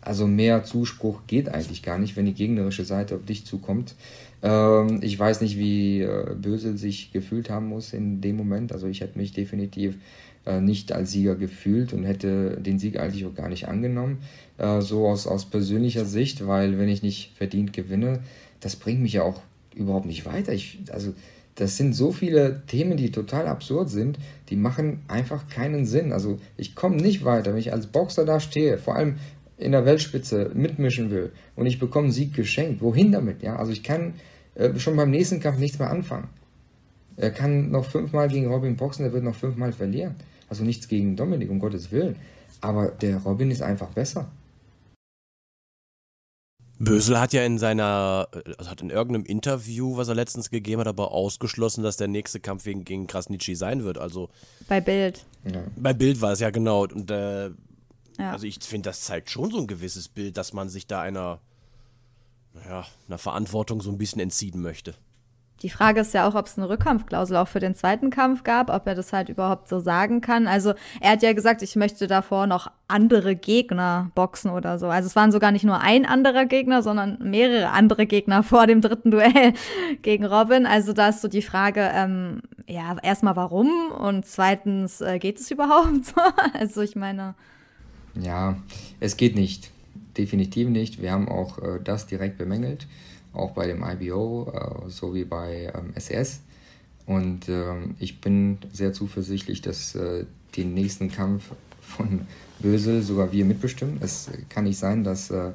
Also 0.00 0.26
mehr 0.26 0.64
Zuspruch 0.64 1.20
geht 1.26 1.48
eigentlich 1.48 1.82
gar 1.82 1.98
nicht, 1.98 2.16
wenn 2.16 2.26
die 2.26 2.34
gegnerische 2.34 2.84
Seite 2.84 3.16
auf 3.16 3.24
dich 3.24 3.44
zukommt. 3.44 3.94
Ähm, 4.42 5.00
ich 5.02 5.18
weiß 5.18 5.40
nicht, 5.42 5.58
wie 5.58 6.00
äh, 6.00 6.34
Bösel 6.40 6.78
sich 6.78 7.12
gefühlt 7.12 7.50
haben 7.50 7.68
muss 7.68 7.92
in 7.92 8.20
dem 8.20 8.36
Moment. 8.36 8.72
Also 8.72 8.86
ich 8.86 9.00
hätte 9.02 9.18
mich 9.18 9.32
definitiv 9.32 9.96
äh, 10.46 10.60
nicht 10.60 10.92
als 10.92 11.10
Sieger 11.10 11.34
gefühlt 11.34 11.92
und 11.92 12.04
hätte 12.04 12.56
den 12.58 12.78
Sieg 12.78 12.98
eigentlich 12.98 13.26
auch 13.26 13.34
gar 13.34 13.48
nicht 13.48 13.68
angenommen. 13.68 14.18
Äh, 14.56 14.80
so 14.80 15.06
aus, 15.06 15.26
aus 15.26 15.44
persönlicher 15.44 16.06
Sicht, 16.06 16.46
weil 16.46 16.78
wenn 16.78 16.88
ich 16.88 17.02
nicht 17.02 17.32
verdient 17.36 17.72
gewinne, 17.72 18.20
das 18.60 18.76
bringt 18.76 19.02
mich 19.02 19.14
ja 19.14 19.22
auch 19.22 19.42
überhaupt 19.74 20.06
nicht 20.06 20.24
weiter. 20.24 20.52
Ich, 20.52 20.78
also 20.90 21.12
das 21.56 21.76
sind 21.76 21.94
so 21.94 22.10
viele 22.10 22.62
Themen, 22.66 22.96
die 22.96 23.10
total 23.10 23.46
absurd 23.46 23.90
sind, 23.90 24.18
die 24.48 24.56
machen 24.56 25.00
einfach 25.08 25.46
keinen 25.48 25.84
Sinn. 25.84 26.12
Also 26.12 26.38
ich 26.56 26.74
komme 26.74 26.96
nicht 26.96 27.24
weiter, 27.24 27.52
wenn 27.52 27.60
ich 27.60 27.72
als 27.72 27.86
Boxer 27.86 28.24
da 28.24 28.40
stehe, 28.40 28.78
vor 28.78 28.96
allem 28.96 29.16
in 29.60 29.72
der 29.72 29.84
Weltspitze 29.84 30.50
mitmischen 30.54 31.10
will 31.10 31.32
und 31.56 31.66
ich 31.66 31.78
bekomme 31.78 32.04
einen 32.04 32.12
Sieg 32.12 32.34
geschenkt. 32.34 32.80
Wohin 32.80 33.12
damit? 33.12 33.42
Ja, 33.42 33.56
also 33.56 33.72
ich 33.72 33.82
kann 33.82 34.14
äh, 34.54 34.78
schon 34.78 34.96
beim 34.96 35.10
nächsten 35.10 35.40
Kampf 35.40 35.58
nichts 35.58 35.78
mehr 35.78 35.90
anfangen. 35.90 36.28
Er 37.16 37.30
kann 37.30 37.70
noch 37.70 37.84
fünfmal 37.84 38.28
gegen 38.28 38.46
Robin 38.46 38.76
boxen, 38.76 39.04
er 39.04 39.12
wird 39.12 39.24
noch 39.24 39.34
fünfmal 39.34 39.72
verlieren. 39.72 40.14
Also 40.48 40.64
nichts 40.64 40.88
gegen 40.88 41.16
Dominik, 41.16 41.50
um 41.50 41.58
Gottes 41.58 41.92
Willen. 41.92 42.16
Aber 42.60 42.88
der 42.88 43.18
Robin 43.18 43.50
ist 43.50 43.62
einfach 43.62 43.88
besser. 43.90 44.30
Bösel 46.78 47.20
hat 47.20 47.34
ja 47.34 47.44
in 47.44 47.58
seiner, 47.58 48.28
also 48.56 48.70
hat 48.70 48.80
in 48.80 48.88
irgendeinem 48.88 49.26
Interview, 49.26 49.98
was 49.98 50.08
er 50.08 50.14
letztens 50.14 50.48
gegeben 50.48 50.80
hat, 50.80 50.88
aber 50.88 51.12
ausgeschlossen, 51.12 51.84
dass 51.84 51.98
der 51.98 52.08
nächste 52.08 52.40
Kampf 52.40 52.64
gegen, 52.64 52.84
gegen 52.84 53.06
Krasnitschi 53.06 53.54
sein 53.54 53.84
wird. 53.84 53.98
Also 53.98 54.30
bei 54.66 54.80
Bild. 54.80 55.26
Ja. 55.44 55.62
Bei 55.76 55.92
Bild 55.92 56.22
war 56.22 56.32
es 56.32 56.40
ja 56.40 56.48
genau. 56.48 56.84
Und 56.84 57.10
äh, 57.10 57.50
ja. 58.20 58.32
Also 58.32 58.46
ich 58.46 58.58
finde, 58.62 58.90
das 58.90 59.02
zeigt 59.02 59.30
schon 59.30 59.50
so 59.50 59.58
ein 59.58 59.66
gewisses 59.66 60.08
Bild, 60.08 60.36
dass 60.36 60.52
man 60.52 60.68
sich 60.68 60.86
da 60.86 61.00
einer, 61.00 61.40
naja, 62.52 62.84
einer 63.08 63.18
Verantwortung 63.18 63.80
so 63.80 63.90
ein 63.90 63.98
bisschen 63.98 64.20
entziehen 64.20 64.60
möchte. 64.60 64.94
Die 65.62 65.68
Frage 65.68 66.00
ist 66.00 66.14
ja 66.14 66.26
auch, 66.26 66.34
ob 66.34 66.46
es 66.46 66.56
eine 66.56 66.70
Rückkampfklausel 66.70 67.36
auch 67.36 67.48
für 67.48 67.60
den 67.60 67.74
zweiten 67.74 68.08
Kampf 68.08 68.44
gab, 68.44 68.70
ob 68.70 68.86
er 68.86 68.94
das 68.94 69.12
halt 69.12 69.28
überhaupt 69.28 69.68
so 69.68 69.78
sagen 69.78 70.22
kann. 70.22 70.48
Also 70.48 70.72
er 71.00 71.12
hat 71.12 71.22
ja 71.22 71.34
gesagt, 71.34 71.60
ich 71.60 71.76
möchte 71.76 72.06
davor 72.06 72.46
noch 72.46 72.70
andere 72.88 73.36
Gegner 73.36 74.10
boxen 74.14 74.50
oder 74.50 74.78
so. 74.78 74.86
Also 74.86 75.06
es 75.06 75.16
waren 75.16 75.32
sogar 75.32 75.52
nicht 75.52 75.64
nur 75.64 75.80
ein 75.80 76.06
anderer 76.06 76.46
Gegner, 76.46 76.82
sondern 76.82 77.18
mehrere 77.20 77.70
andere 77.70 78.06
Gegner 78.06 78.42
vor 78.42 78.66
dem 78.66 78.80
dritten 78.80 79.10
Duell 79.10 79.52
gegen 80.02 80.24
Robin. 80.24 80.64
Also 80.64 80.94
da 80.94 81.08
ist 81.08 81.20
so 81.20 81.28
die 81.28 81.42
Frage, 81.42 81.90
ähm, 81.92 82.40
ja, 82.66 82.96
erstmal 83.02 83.36
warum 83.36 83.92
und 83.92 84.24
zweitens, 84.24 85.02
äh, 85.02 85.18
geht 85.18 85.40
es 85.40 85.50
überhaupt? 85.50 86.14
also 86.54 86.80
ich 86.80 86.96
meine. 86.96 87.34
Ja, 88.22 88.58
es 89.00 89.16
geht 89.16 89.34
nicht. 89.34 89.70
Definitiv 90.16 90.68
nicht. 90.68 91.00
Wir 91.00 91.12
haben 91.12 91.28
auch 91.28 91.58
äh, 91.58 91.80
das 91.82 92.06
direkt 92.06 92.38
bemängelt, 92.38 92.86
auch 93.32 93.52
bei 93.52 93.66
dem 93.66 93.84
IBO 93.84 94.52
äh, 94.52 94.90
sowie 94.90 95.24
bei 95.24 95.72
ähm, 95.74 95.92
SS. 95.94 96.40
Und 97.06 97.48
ähm, 97.48 97.94
ich 97.98 98.20
bin 98.20 98.58
sehr 98.72 98.92
zuversichtlich, 98.92 99.62
dass 99.62 99.94
äh, 99.94 100.26
den 100.56 100.74
nächsten 100.74 101.10
Kampf 101.10 101.52
von 101.80 102.26
Bösel 102.58 103.02
sogar 103.02 103.32
wir 103.32 103.44
mitbestimmen. 103.44 103.98
Es 104.00 104.30
kann 104.48 104.64
nicht 104.64 104.78
sein, 104.78 105.04
dass 105.04 105.30
äh, 105.30 105.52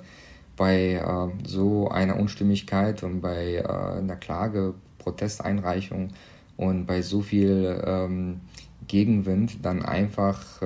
bei 0.57 0.93
äh, 0.93 1.47
so 1.47 1.89
einer 1.89 2.17
Unstimmigkeit 2.17 3.03
und 3.03 3.21
bei 3.21 3.55
äh, 3.55 3.67
einer 3.99 4.15
Klage, 4.15 4.73
Protesteinreichung 4.99 6.09
und 6.57 6.85
bei 6.85 7.01
so 7.01 7.21
viel 7.21 7.81
ähm, 7.85 8.41
Gegenwind 8.87 9.63
dann 9.63 9.83
einfach 9.83 10.61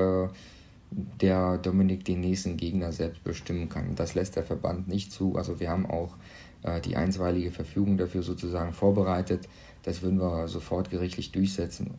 der 0.91 1.57
Dominik 1.57 2.05
den 2.05 2.21
nächsten 2.21 2.57
Gegner 2.57 2.91
selbst 2.91 3.23
bestimmen 3.23 3.69
kann. 3.69 3.95
Das 3.95 4.15
lässt 4.15 4.35
der 4.35 4.43
Verband 4.43 4.87
nicht 4.87 5.11
zu. 5.11 5.35
Also 5.35 5.59
wir 5.59 5.69
haben 5.69 5.85
auch 5.85 6.15
äh, 6.63 6.81
die 6.81 6.95
einstweilige 6.95 7.51
Verfügung 7.51 7.97
dafür 7.97 8.23
sozusagen 8.23 8.73
vorbereitet. 8.73 9.47
Das 9.83 10.01
würden 10.01 10.19
wir 10.19 10.47
sofort 10.47 10.89
gerichtlich 10.89 11.31
durchsetzen. 11.31 11.93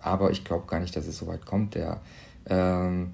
Aber 0.00 0.30
ich 0.30 0.44
glaube 0.44 0.66
gar 0.66 0.80
nicht, 0.80 0.96
dass 0.96 1.06
es 1.06 1.18
so 1.18 1.26
weit 1.26 1.44
kommt. 1.44 1.74
Der, 1.74 2.00
ähm, 2.48 3.12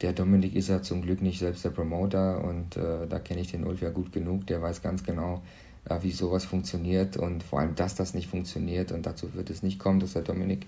der 0.00 0.12
Dominik 0.12 0.54
ist 0.54 0.68
ja 0.68 0.82
zum 0.82 1.02
Glück 1.02 1.22
nicht 1.22 1.38
selbst 1.38 1.64
der 1.64 1.70
Promoter 1.70 2.44
und 2.44 2.76
äh, 2.76 3.06
da 3.08 3.18
kenne 3.18 3.40
ich 3.40 3.50
den 3.50 3.64
Ulf 3.64 3.80
ja 3.80 3.90
gut 3.90 4.12
genug. 4.12 4.46
Der 4.46 4.60
weiß 4.60 4.82
ganz 4.82 5.02
genau, 5.02 5.42
äh, 5.88 5.98
wie 6.02 6.12
sowas 6.12 6.44
funktioniert 6.44 7.16
und 7.16 7.42
vor 7.42 7.60
allem, 7.60 7.74
dass 7.74 7.94
das 7.94 8.14
nicht 8.14 8.28
funktioniert 8.28 8.92
und 8.92 9.06
dazu 9.06 9.34
wird 9.34 9.48
es 9.50 9.62
nicht 9.62 9.78
kommen, 9.78 10.00
dass 10.00 10.12
der 10.12 10.22
Dominik 10.22 10.66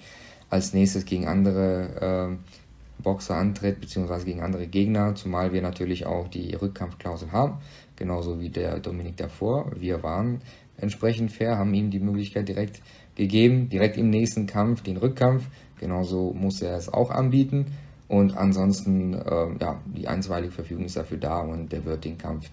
als 0.49 0.73
nächstes 0.73 1.05
gegen 1.05 1.27
andere 1.27 2.39
äh, 2.41 2.57
Boxer 3.03 3.37
antritt, 3.37 3.81
beziehungsweise 3.81 4.25
gegen 4.25 4.43
andere 4.43 4.67
Gegner, 4.67 5.15
zumal 5.15 5.53
wir 5.53 5.63
natürlich 5.63 6.07
auch 6.07 6.29
die 6.29 6.55
Rückkampfklausel 6.55 7.33
haben, 7.33 7.59
genauso 7.97 8.41
wie 8.41 8.51
der 8.51 8.81
Dominik 8.81 9.17
davor. 9.17 9.71
Wir 9.77 10.03
waren 10.03 10.41
entsprechend 10.79 11.33
fair, 11.33 11.59
haben 11.59 11.75
ihm 11.75 11.91
die 11.91 12.01
Möglichkeit 12.01 12.49
direkt 12.49 12.81
gegeben, 13.15 13.69
direkt 13.69 13.97
im 13.97 14.11
nächsten 14.11 14.47
Kampf 14.47 14.83
den 14.83 14.97
Rückkampf. 14.97 15.49
Genauso 15.79 16.33
muss 16.33 16.63
er 16.63 16.77
es 16.77 16.93
auch 16.93 17.11
anbieten. 17.11 17.67
Und 18.09 18.37
ansonsten, 18.37 19.15
äh, 19.15 19.49
ja, 19.61 19.81
die 19.87 20.07
einstweilige 20.07 20.53
Verfügung 20.53 20.85
ist 20.85 20.97
dafür 20.97 21.19
da 21.19 21.41
und 21.41 21.73
der 21.73 21.85
wird 21.85 22.05
den 22.05 22.19
Kampf, 22.19 22.49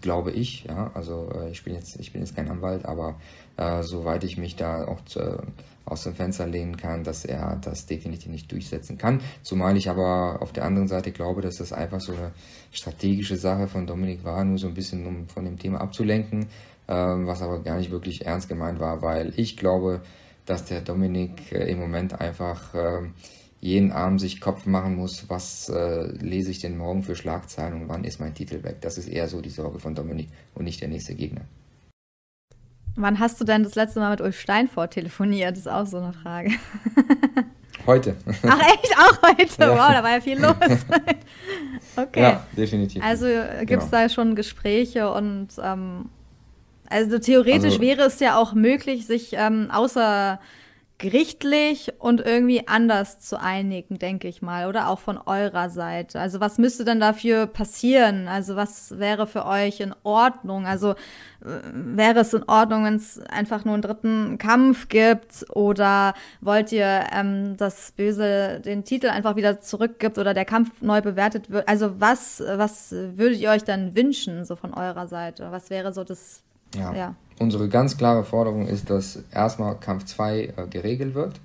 glaube 0.00 0.30
ich, 0.30 0.64
ja, 0.64 0.90
also 0.94 1.30
äh, 1.34 1.50
ich 1.50 1.62
bin 1.62 1.74
jetzt, 1.74 2.00
ich 2.00 2.12
bin 2.12 2.22
jetzt 2.22 2.34
kein 2.34 2.48
Anwalt, 2.48 2.86
aber 2.86 3.16
äh, 3.58 3.82
soweit 3.82 4.24
ich 4.24 4.38
mich 4.38 4.56
da 4.56 4.86
auch 4.86 5.04
zu, 5.04 5.42
aus 5.90 6.04
dem 6.04 6.14
Fenster 6.14 6.46
lehnen 6.46 6.76
kann, 6.76 7.04
dass 7.04 7.24
er 7.24 7.56
das 7.56 7.86
definitiv 7.86 8.30
nicht 8.30 8.50
durchsetzen 8.50 8.98
kann. 8.98 9.20
Zumal 9.42 9.76
ich 9.76 9.88
aber 9.88 10.40
auf 10.40 10.52
der 10.52 10.64
anderen 10.64 10.88
Seite 10.88 11.12
glaube, 11.12 11.42
dass 11.42 11.56
das 11.56 11.72
einfach 11.72 12.00
so 12.00 12.12
eine 12.12 12.32
strategische 12.70 13.36
Sache 13.36 13.68
von 13.68 13.86
Dominik 13.86 14.24
war, 14.24 14.44
nur 14.44 14.58
so 14.58 14.68
ein 14.68 14.74
bisschen 14.74 15.06
um 15.06 15.28
von 15.28 15.44
dem 15.44 15.58
Thema 15.58 15.80
abzulenken, 15.80 16.46
ähm, 16.88 17.26
was 17.26 17.42
aber 17.42 17.62
gar 17.62 17.78
nicht 17.78 17.90
wirklich 17.90 18.26
ernst 18.26 18.48
gemeint 18.48 18.80
war, 18.80 19.02
weil 19.02 19.32
ich 19.36 19.56
glaube, 19.56 20.02
dass 20.46 20.64
der 20.64 20.80
Dominik 20.80 21.52
äh, 21.52 21.70
im 21.70 21.78
Moment 21.78 22.20
einfach 22.20 22.74
äh, 22.74 23.08
jeden 23.60 23.92
Abend 23.92 24.20
sich 24.20 24.40
Kopf 24.40 24.66
machen 24.66 24.96
muss, 24.96 25.28
was 25.28 25.68
äh, 25.68 26.06
lese 26.18 26.50
ich 26.50 26.60
denn 26.60 26.78
morgen 26.78 27.02
für 27.02 27.14
Schlagzeilen 27.14 27.82
und 27.82 27.88
wann 27.88 28.04
ist 28.04 28.20
mein 28.20 28.34
Titel 28.34 28.62
weg. 28.64 28.80
Das 28.80 28.96
ist 28.96 29.08
eher 29.08 29.28
so 29.28 29.40
die 29.40 29.50
Sorge 29.50 29.78
von 29.78 29.94
Dominik 29.94 30.28
und 30.54 30.64
nicht 30.64 30.80
der 30.80 30.88
nächste 30.88 31.14
Gegner. 31.14 31.42
Wann 33.00 33.18
hast 33.18 33.40
du 33.40 33.44
denn 33.44 33.62
das 33.62 33.74
letzte 33.74 34.00
Mal 34.00 34.10
mit 34.10 34.20
Ulf 34.20 34.38
Steinfort 34.38 34.88
telefoniert? 34.88 35.52
Das 35.52 35.60
ist 35.60 35.68
auch 35.68 35.86
so 35.86 35.98
eine 35.98 36.12
Frage. 36.12 36.50
Heute. 37.86 38.14
Ach 38.46 38.60
echt? 38.60 38.94
Auch 38.98 39.22
heute? 39.22 39.62
Ja. 39.62 39.70
Wow, 39.70 39.92
da 39.92 40.02
war 40.02 40.10
ja 40.10 40.20
viel 40.20 40.38
los. 40.38 40.54
okay. 41.96 42.20
Ja, 42.20 42.46
definitiv. 42.54 43.02
Also 43.02 43.26
gibt 43.60 43.82
es 43.82 43.90
genau. 43.90 44.02
da 44.02 44.08
schon 44.10 44.34
Gespräche 44.34 45.10
und 45.10 45.48
ähm, 45.62 46.10
also 46.90 47.18
theoretisch 47.18 47.72
also, 47.72 47.80
wäre 47.80 48.02
es 48.02 48.20
ja 48.20 48.36
auch 48.36 48.52
möglich, 48.52 49.06
sich 49.06 49.32
ähm, 49.32 49.70
außer 49.72 50.38
gerichtlich 51.00 51.94
und 51.98 52.20
irgendwie 52.20 52.68
anders 52.68 53.18
zu 53.20 53.40
einigen, 53.40 53.98
denke 53.98 54.28
ich 54.28 54.42
mal, 54.42 54.68
oder 54.68 54.88
auch 54.88 55.00
von 55.00 55.18
eurer 55.18 55.70
Seite. 55.70 56.20
Also 56.20 56.40
was 56.40 56.58
müsste 56.58 56.84
denn 56.84 57.00
dafür 57.00 57.46
passieren? 57.46 58.28
Also 58.28 58.54
was 58.54 58.98
wäre 58.98 59.26
für 59.26 59.46
euch 59.46 59.80
in 59.80 59.94
Ordnung? 60.02 60.66
Also 60.66 60.90
äh, 60.90 60.96
wäre 61.72 62.20
es 62.20 62.34
in 62.34 62.42
Ordnung, 62.46 62.84
wenn 62.84 62.96
es 62.96 63.18
einfach 63.18 63.64
nur 63.64 63.74
einen 63.74 63.82
dritten 63.82 64.36
Kampf 64.36 64.88
gibt 64.88 65.46
oder 65.54 66.12
wollt 66.42 66.70
ihr, 66.70 67.06
ähm, 67.12 67.56
dass 67.56 67.92
Böse 67.92 68.60
den 68.60 68.84
Titel 68.84 69.08
einfach 69.08 69.36
wieder 69.36 69.60
zurückgibt 69.60 70.18
oder 70.18 70.34
der 70.34 70.44
Kampf 70.44 70.82
neu 70.82 71.00
bewertet 71.00 71.50
wird? 71.50 71.66
Also 71.66 71.98
was, 71.98 72.42
was 72.46 72.92
würdet 72.92 73.40
ihr 73.40 73.50
euch 73.50 73.64
dann 73.64 73.96
wünschen, 73.96 74.44
so 74.44 74.54
von 74.54 74.74
eurer 74.74 75.08
Seite? 75.08 75.50
Was 75.50 75.70
wäre 75.70 75.94
so 75.94 76.04
das, 76.04 76.42
ja. 76.74 76.94
ja. 76.94 77.14
Unsere 77.40 77.68
ganz 77.68 77.96
klare 77.96 78.22
Forderung 78.22 78.68
ist, 78.68 78.90
dass 78.90 79.24
erstmal 79.32 79.74
Kampf 79.80 80.04
2 80.04 80.40
äh, 80.40 80.52
geregelt 80.68 81.14
wird, 81.14 81.40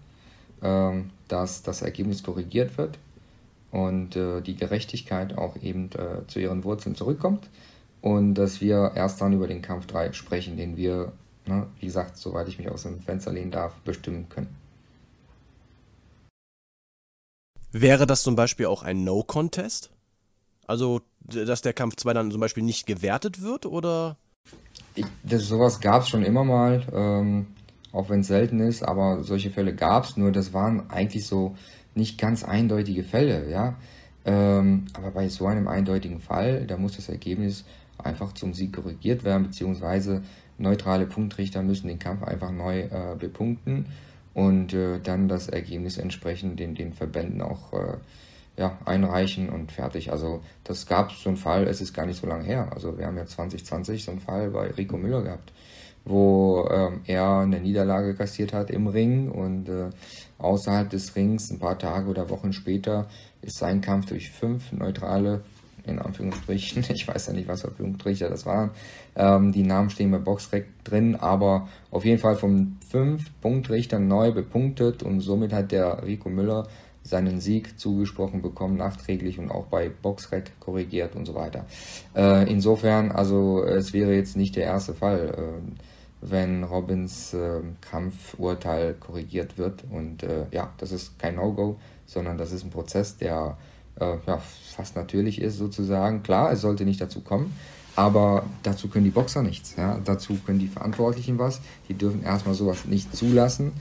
ähm, 0.61 1.09
dass 1.29 1.63
das 1.63 1.81
Ergebnis 1.81 2.21
korrigiert 2.21 2.77
wird 2.77 2.99
und 3.71 4.15
äh, 4.15 4.41
die 4.41 4.57
Gerechtigkeit 4.57 5.37
auch 5.37 5.55
eben 5.63 5.89
äh, 5.93 6.27
zu 6.27 6.39
ihren 6.39 6.63
Wurzeln 6.65 6.95
zurückkommt 6.95 7.47
und 8.01 8.35
dass 8.35 8.59
wir 8.59 8.91
erst 8.95 9.21
dann 9.21 9.33
über 9.33 9.47
den 9.47 9.61
Kampf 9.61 9.87
3 9.87 10.11
sprechen, 10.11 10.57
den 10.57 10.75
wir, 10.75 11.13
ne, 11.45 11.65
wie 11.79 11.85
gesagt, 11.85 12.17
soweit 12.17 12.49
ich 12.49 12.59
mich 12.59 12.69
aus 12.69 12.83
dem 12.83 12.99
Fenster 12.99 13.31
lehnen 13.31 13.51
darf, 13.51 13.73
bestimmen 13.85 14.27
können. 14.27 14.53
Wäre 17.71 18.05
das 18.05 18.23
zum 18.23 18.35
Beispiel 18.35 18.65
auch 18.65 18.83
ein 18.83 19.05
No-Contest? 19.05 19.91
Also, 20.67 21.01
dass 21.21 21.61
der 21.61 21.73
Kampf 21.73 21.95
2 21.95 22.13
dann 22.13 22.31
zum 22.31 22.41
Beispiel 22.41 22.63
nicht 22.63 22.85
gewertet 22.85 23.41
wird, 23.41 23.65
oder? 23.65 24.17
Ich, 24.95 25.05
das, 25.23 25.43
sowas 25.43 25.79
gab 25.81 26.03
es 26.03 26.09
schon 26.09 26.23
immer 26.23 26.43
mal, 26.43 26.83
ähm, 26.93 27.47
auch 27.91 28.09
wenn 28.09 28.21
es 28.21 28.27
selten 28.27 28.59
ist, 28.59 28.83
aber 28.83 29.23
solche 29.23 29.51
Fälle 29.51 29.75
gab 29.75 30.05
es, 30.05 30.17
nur 30.17 30.31
das 30.31 30.53
waren 30.53 30.89
eigentlich 30.89 31.25
so 31.25 31.55
nicht 31.93 32.17
ganz 32.17 32.43
eindeutige 32.43 33.03
Fälle, 33.03 33.49
ja. 33.49 33.75
Ähm, 34.25 34.85
aber 34.93 35.11
bei 35.11 35.29
so 35.29 35.45
einem 35.47 35.67
eindeutigen 35.67 36.19
Fall, 36.19 36.65
da 36.65 36.77
muss 36.77 36.95
das 36.95 37.09
Ergebnis 37.09 37.63
einfach 37.97 38.33
zum 38.33 38.53
Sieg 38.53 38.73
korrigiert 38.73 39.23
werden, 39.23 39.43
beziehungsweise 39.43 40.23
neutrale 40.57 41.05
Punktrichter 41.05 41.61
müssen 41.61 41.87
den 41.87 41.99
Kampf 41.99 42.23
einfach 42.23 42.51
neu 42.51 42.81
äh, 42.81 43.15
bepunkten 43.17 43.85
und 44.33 44.73
äh, 44.73 44.99
dann 44.99 45.27
das 45.27 45.47
Ergebnis 45.47 45.97
entsprechend 45.97 46.59
den, 46.59 46.75
den 46.75 46.93
Verbänden 46.93 47.41
auch 47.41 47.73
äh, 47.73 47.97
ja, 48.57 48.77
einreichen 48.85 49.49
und 49.49 49.71
fertig. 49.71 50.11
Also 50.11 50.41
das 50.63 50.85
gab 50.85 51.11
so 51.11 51.29
einen 51.29 51.37
Fall, 51.37 51.67
es 51.67 51.81
ist 51.81 51.93
gar 51.93 52.05
nicht 52.05 52.19
so 52.19 52.27
lange 52.27 52.45
her. 52.45 52.69
Also 52.73 52.97
wir 52.97 53.05
haben 53.05 53.17
ja 53.17 53.25
2020 53.25 54.03
so 54.03 54.11
einen 54.11 54.21
Fall 54.21 54.49
bei 54.51 54.67
Rico 54.71 54.97
Müller 54.97 55.21
gehabt, 55.23 55.51
wo 56.05 56.67
ähm, 56.71 57.01
er 57.05 57.39
eine 57.39 57.59
Niederlage 57.59 58.15
kassiert 58.15 58.53
hat 58.53 58.69
im 58.69 58.87
Ring 58.87 59.29
und 59.29 59.67
äh, 59.69 59.89
außerhalb 60.37 60.89
des 60.89 61.15
Rings 61.15 61.51
ein 61.51 61.59
paar 61.59 61.77
Tage 61.77 62.09
oder 62.09 62.29
Wochen 62.29 62.53
später 62.53 63.07
ist 63.41 63.57
sein 63.57 63.81
Kampf 63.81 64.07
durch 64.07 64.31
fünf 64.31 64.71
neutrale 64.71 65.41
in 65.87 65.99
Anführungsstrichen, 65.99 66.83
ich 66.93 67.07
weiß 67.07 67.27
ja 67.27 67.33
nicht, 67.33 67.47
was 67.47 67.61
für 67.61 67.71
Punktrichter 67.71 68.29
das 68.29 68.45
waren. 68.45 68.71
Ähm, 69.15 69.51
die 69.51 69.63
Namen 69.63 69.89
stehen 69.89 70.11
bei 70.11 70.17
Boxrec 70.17 70.65
drin, 70.83 71.15
aber 71.15 71.67
auf 71.91 72.05
jeden 72.05 72.19
Fall 72.19 72.35
von 72.35 72.77
fünf 72.89 73.29
Punktrichtern 73.41 74.07
neu 74.07 74.31
bepunktet 74.31 75.03
und 75.03 75.21
somit 75.21 75.53
hat 75.53 75.71
der 75.71 76.03
Rico 76.03 76.29
Müller 76.29 76.67
seinen 77.05 77.39
Sieg 77.39 77.79
zugesprochen 77.79 78.41
bekommen, 78.41 78.77
nachträglich 78.77 79.37
und 79.37 79.51
auch 79.51 79.67
bei 79.67 79.89
Boxrec 79.89 80.59
korrigiert 80.59 81.15
und 81.15 81.25
so 81.25 81.35
weiter. 81.35 81.65
Äh, 82.15 82.51
insofern, 82.51 83.11
also 83.11 83.63
es 83.63 83.93
wäre 83.93 84.13
jetzt 84.13 84.35
nicht 84.35 84.55
der 84.55 84.63
erste 84.63 84.95
Fall, 84.95 85.35
äh, 85.37 85.81
wenn 86.21 86.63
Robins 86.63 87.33
äh, 87.35 87.61
Kampfurteil 87.79 88.95
korrigiert 88.95 89.59
wird 89.59 89.83
und 89.91 90.23
äh, 90.23 90.47
ja, 90.51 90.71
das 90.77 90.91
ist 90.91 91.19
kein 91.19 91.35
No-Go, 91.35 91.77
sondern 92.07 92.39
das 92.39 92.51
ist 92.51 92.63
ein 92.63 92.71
Prozess, 92.71 93.17
der 93.17 93.55
äh, 93.99 94.15
ja, 94.25 94.41
fast 94.75 94.95
natürlich 94.95 95.39
ist 95.39 95.57
sozusagen. 95.57 96.23
Klar, 96.23 96.51
es 96.51 96.61
sollte 96.61 96.85
nicht 96.85 96.99
dazu 96.99 97.21
kommen, 97.21 97.53
aber 97.95 98.45
dazu 98.63 98.87
können 98.87 99.05
die 99.05 99.11
Boxer 99.11 99.43
nichts. 99.43 99.75
Ja? 99.77 99.99
Dazu 100.03 100.37
können 100.43 100.59
die 100.59 100.67
Verantwortlichen 100.67 101.37
was. 101.37 101.61
Die 101.87 101.93
dürfen 101.93 102.23
erstmal 102.23 102.55
sowas 102.55 102.85
nicht 102.85 103.15
zulassen 103.15 103.73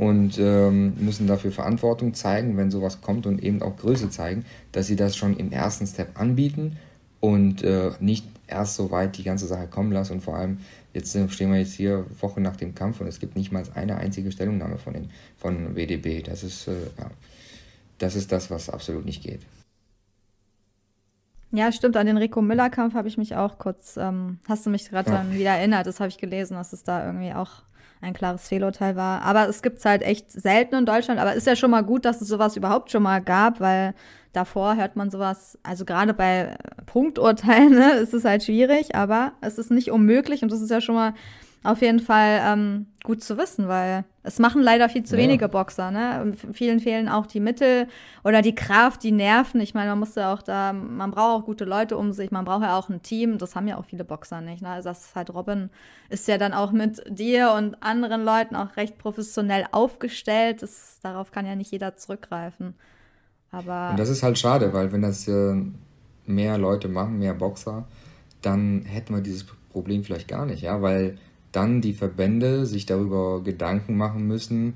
und 0.00 0.38
ähm, 0.38 0.94
müssen 0.98 1.26
dafür 1.26 1.52
Verantwortung 1.52 2.14
zeigen, 2.14 2.56
wenn 2.56 2.70
sowas 2.70 3.02
kommt 3.02 3.26
und 3.26 3.44
eben 3.44 3.60
auch 3.60 3.76
Größe 3.76 4.08
zeigen, 4.08 4.46
dass 4.72 4.86
sie 4.86 4.96
das 4.96 5.14
schon 5.14 5.36
im 5.36 5.52
ersten 5.52 5.86
Step 5.86 6.18
anbieten 6.18 6.78
und 7.20 7.62
äh, 7.62 7.90
nicht 8.00 8.24
erst 8.46 8.76
so 8.76 8.90
weit 8.90 9.18
die 9.18 9.24
ganze 9.24 9.46
Sache 9.46 9.66
kommen 9.66 9.92
lassen 9.92 10.14
und 10.14 10.20
vor 10.22 10.36
allem 10.36 10.60
jetzt 10.94 11.10
stehen 11.10 11.52
wir 11.52 11.58
jetzt 11.58 11.74
hier 11.74 12.06
Wochen 12.18 12.40
nach 12.40 12.56
dem 12.56 12.74
Kampf 12.74 13.02
und 13.02 13.08
es 13.08 13.20
gibt 13.20 13.36
nicht 13.36 13.52
mal 13.52 13.62
eine 13.74 13.98
einzige 13.98 14.32
Stellungnahme 14.32 14.78
von, 14.78 14.94
den, 14.94 15.10
von 15.36 15.76
WDB. 15.76 16.22
Das 16.22 16.44
ist, 16.44 16.66
äh, 16.66 16.72
ja, 16.98 17.10
das 17.98 18.16
ist 18.16 18.32
das, 18.32 18.50
was 18.50 18.70
absolut 18.70 19.04
nicht 19.04 19.22
geht. 19.22 19.42
Ja, 21.52 21.70
stimmt. 21.72 21.98
An 21.98 22.06
den 22.06 22.16
Rico 22.16 22.40
Müller-Kampf 22.40 22.94
habe 22.94 23.08
ich 23.08 23.18
mich 23.18 23.36
auch 23.36 23.58
kurz, 23.58 23.98
ähm, 23.98 24.38
hast 24.48 24.64
du 24.64 24.70
mich 24.70 24.88
gerade 24.88 25.10
dann 25.10 25.34
wieder 25.34 25.50
erinnert. 25.50 25.86
Das 25.86 26.00
habe 26.00 26.08
ich 26.08 26.16
gelesen, 26.16 26.54
dass 26.54 26.72
es 26.72 26.84
da 26.84 27.04
irgendwie 27.04 27.34
auch 27.34 27.64
ein 28.00 28.14
klares 28.14 28.48
Fehlurteil 28.48 28.96
war. 28.96 29.22
Aber 29.22 29.48
es 29.48 29.62
gibt 29.62 29.78
es 29.78 29.84
halt 29.84 30.02
echt 30.02 30.30
selten 30.30 30.74
in 30.74 30.86
Deutschland. 30.86 31.20
Aber 31.20 31.34
ist 31.34 31.46
ja 31.46 31.56
schon 31.56 31.70
mal 31.70 31.82
gut, 31.82 32.04
dass 32.04 32.20
es 32.20 32.28
sowas 32.28 32.56
überhaupt 32.56 32.90
schon 32.90 33.02
mal 33.02 33.20
gab, 33.20 33.60
weil 33.60 33.94
davor 34.32 34.76
hört 34.76 34.96
man 34.96 35.10
sowas, 35.10 35.58
also 35.62 35.84
gerade 35.84 36.14
bei 36.14 36.56
Punkturteilen 36.86 37.70
ne, 37.78 37.92
ist 37.94 38.14
es 38.14 38.24
halt 38.24 38.44
schwierig, 38.44 38.94
aber 38.94 39.32
es 39.40 39.58
ist 39.58 39.70
nicht 39.70 39.90
unmöglich 39.90 40.42
und 40.42 40.52
das 40.52 40.60
ist 40.60 40.70
ja 40.70 40.80
schon 40.80 40.94
mal 40.94 41.14
auf 41.62 41.82
jeden 41.82 42.00
Fall 42.00 42.40
ähm, 42.42 42.86
gut 43.04 43.22
zu 43.22 43.36
wissen, 43.36 43.68
weil 43.68 44.04
es 44.22 44.38
machen 44.38 44.62
leider 44.62 44.88
viel 44.88 45.04
zu 45.04 45.16
ja. 45.16 45.22
wenige 45.22 45.48
Boxer. 45.48 45.90
Ne? 45.90 46.32
Vielen 46.52 46.80
fehlen 46.80 47.08
auch 47.08 47.26
die 47.26 47.40
Mittel 47.40 47.86
oder 48.24 48.40
die 48.40 48.54
Kraft, 48.54 49.02
die 49.02 49.12
Nerven. 49.12 49.60
Ich 49.60 49.74
meine, 49.74 49.90
man 49.90 49.98
muss 49.98 50.14
ja 50.14 50.32
auch 50.32 50.42
da, 50.42 50.72
man 50.72 51.10
braucht 51.10 51.42
auch 51.42 51.46
gute 51.46 51.66
Leute 51.66 51.98
um 51.98 52.12
sich, 52.12 52.30
man 52.30 52.46
braucht 52.46 52.62
ja 52.62 52.78
auch 52.78 52.88
ein 52.88 53.02
Team. 53.02 53.36
Das 53.36 53.56
haben 53.56 53.68
ja 53.68 53.76
auch 53.76 53.84
viele 53.84 54.04
Boxer 54.04 54.40
nicht. 54.40 54.62
Ne? 54.62 54.68
Also 54.68 54.88
das 54.88 55.06
ist 55.06 55.16
halt 55.16 55.34
Robin 55.34 55.70
ist 56.08 56.28
ja 56.28 56.38
dann 56.38 56.54
auch 56.54 56.72
mit 56.72 57.02
dir 57.08 57.52
und 57.52 57.82
anderen 57.82 58.24
Leuten 58.24 58.56
auch 58.56 58.76
recht 58.76 58.96
professionell 58.96 59.66
aufgestellt. 59.72 60.62
Das, 60.62 60.98
darauf 61.02 61.30
kann 61.30 61.46
ja 61.46 61.56
nicht 61.56 61.72
jeder 61.72 61.96
zurückgreifen. 61.96 62.74
Aber 63.52 63.90
und 63.90 63.98
das 63.98 64.08
ist 64.08 64.22
halt 64.22 64.38
schade, 64.38 64.72
weil 64.72 64.92
wenn 64.92 65.02
das 65.02 65.28
äh, 65.28 65.56
mehr 66.26 66.56
Leute 66.56 66.88
machen, 66.88 67.18
mehr 67.18 67.34
Boxer, 67.34 67.84
dann 68.40 68.82
hätten 68.86 69.14
wir 69.14 69.20
dieses 69.20 69.44
Problem 69.44 70.04
vielleicht 70.04 70.28
gar 70.28 70.46
nicht, 70.46 70.62
ja, 70.62 70.80
weil 70.80 71.18
dann 71.52 71.80
die 71.80 71.94
Verbände 71.94 72.66
sich 72.66 72.86
darüber 72.86 73.42
Gedanken 73.42 73.96
machen 73.96 74.26
müssen, 74.26 74.74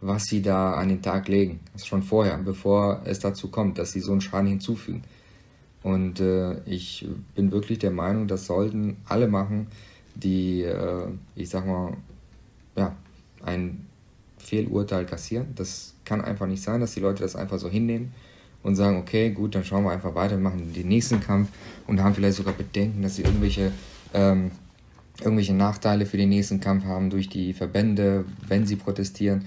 was 0.00 0.24
sie 0.24 0.42
da 0.42 0.74
an 0.74 0.88
den 0.88 1.02
Tag 1.02 1.28
legen. 1.28 1.60
Das 1.72 1.82
ist 1.82 1.88
schon 1.88 2.02
vorher, 2.02 2.36
bevor 2.38 3.02
es 3.04 3.18
dazu 3.20 3.48
kommt, 3.48 3.78
dass 3.78 3.92
sie 3.92 4.00
so 4.00 4.12
einen 4.12 4.20
Schaden 4.20 4.48
hinzufügen. 4.48 5.02
Und 5.82 6.20
äh, 6.20 6.60
ich 6.64 7.06
bin 7.34 7.52
wirklich 7.52 7.78
der 7.78 7.90
Meinung, 7.90 8.26
das 8.26 8.46
sollten 8.46 8.96
alle 9.06 9.28
machen, 9.28 9.66
die, 10.14 10.62
äh, 10.62 11.08
ich 11.36 11.50
sag 11.50 11.66
mal, 11.66 11.96
ja, 12.76 12.94
ein 13.44 13.86
Fehlurteil 14.38 15.04
kassieren. 15.04 15.48
Das 15.56 15.94
kann 16.04 16.20
einfach 16.20 16.46
nicht 16.46 16.62
sein, 16.62 16.80
dass 16.80 16.94
die 16.94 17.00
Leute 17.00 17.22
das 17.22 17.36
einfach 17.36 17.58
so 17.58 17.68
hinnehmen 17.68 18.12
und 18.62 18.76
sagen, 18.76 18.96
okay, 18.96 19.30
gut, 19.30 19.54
dann 19.54 19.64
schauen 19.64 19.84
wir 19.84 19.90
einfach 19.90 20.14
weiter, 20.14 20.38
machen 20.38 20.72
den 20.72 20.88
nächsten 20.88 21.20
Kampf 21.20 21.50
und 21.86 22.02
haben 22.02 22.14
vielleicht 22.14 22.36
sogar 22.36 22.54
Bedenken, 22.54 23.02
dass 23.02 23.16
sie 23.16 23.22
irgendwelche 23.22 23.72
ähm, 24.14 24.50
irgendwelche 25.20 25.54
Nachteile 25.54 26.06
für 26.06 26.16
den 26.16 26.28
nächsten 26.28 26.60
Kampf 26.60 26.84
haben 26.84 27.10
durch 27.10 27.28
die 27.28 27.52
Verbände, 27.52 28.24
wenn 28.46 28.66
sie 28.66 28.76
protestieren. 28.76 29.46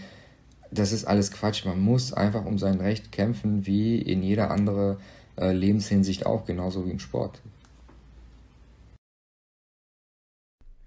Das 0.72 0.92
ist 0.92 1.06
alles 1.06 1.32
Quatsch. 1.32 1.66
Man 1.66 1.80
muss 1.80 2.14
einfach 2.14 2.46
um 2.46 2.58
sein 2.58 2.80
Recht 2.80 3.12
kämpfen, 3.12 3.66
wie 3.66 4.02
in 4.02 4.24
jeder 4.24 4.52
anderen 4.52 4.98
äh, 5.38 5.52
Lebenshinsicht 5.52 6.26
auch, 6.26 6.46
genauso 6.46 6.86
wie 6.86 6.92
im 6.92 7.00
Sport. 7.00 7.42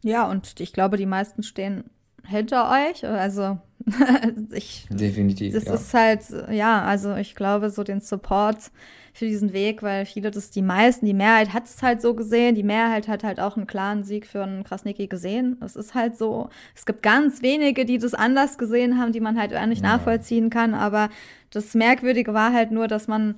Ja, 0.03 0.29
und 0.29 0.61
ich 0.61 0.73
glaube, 0.73 0.97
die 0.97 1.07
meisten 1.07 1.43
stehen 1.43 1.85
hinter 2.27 2.71
euch. 2.71 3.05
Also 3.07 3.59
ich. 4.53 4.87
Definitiv. 4.91 5.55
Das 5.55 5.65
ja. 5.65 5.75
ist 5.75 5.95
halt, 5.95 6.51
ja, 6.51 6.83
also 6.83 7.15
ich 7.17 7.35
glaube, 7.35 7.71
so 7.71 7.83
den 7.83 8.01
Support 8.01 8.71
für 9.13 9.27
diesen 9.27 9.53
Weg, 9.53 9.83
weil 9.83 10.07
viele 10.07 10.31
das, 10.31 10.51
die 10.51 10.63
meisten, 10.63 11.05
die 11.05 11.15
Mehrheit 11.15 11.53
hat 11.53 11.65
es 11.65 11.83
halt 11.83 12.01
so 12.01 12.15
gesehen. 12.15 12.55
Die 12.55 12.63
Mehrheit 12.63 13.09
hat 13.09 13.25
halt 13.25 13.41
auch 13.41 13.57
einen 13.57 13.67
klaren 13.67 14.05
Sieg 14.05 14.27
für 14.27 14.43
einen 14.43 14.65
Krasnicki 14.65 15.09
gesehen. 15.09 15.57
Es 15.65 15.77
ist 15.77 15.95
halt 15.95 16.17
so. 16.17 16.49
Es 16.75 16.87
gibt 16.87 17.03
ganz 17.03 17.43
wenige, 17.43 17.85
die 17.85 17.99
das 17.99 18.15
anders 18.15 18.59
gesehen 18.59 18.99
haben, 18.99 19.13
die 19.13 19.21
man 19.21 19.39
halt 19.39 19.53
eher 19.53 19.67
nicht 19.67 19.83
ja. 19.83 19.97
nachvollziehen 19.97 20.51
kann. 20.51 20.75
Aber 20.75 21.09
das 21.51 21.75
Merkwürdige 21.75 22.35
war 22.35 22.53
halt 22.53 22.71
nur, 22.71 22.87
dass 22.87 23.09
man 23.09 23.37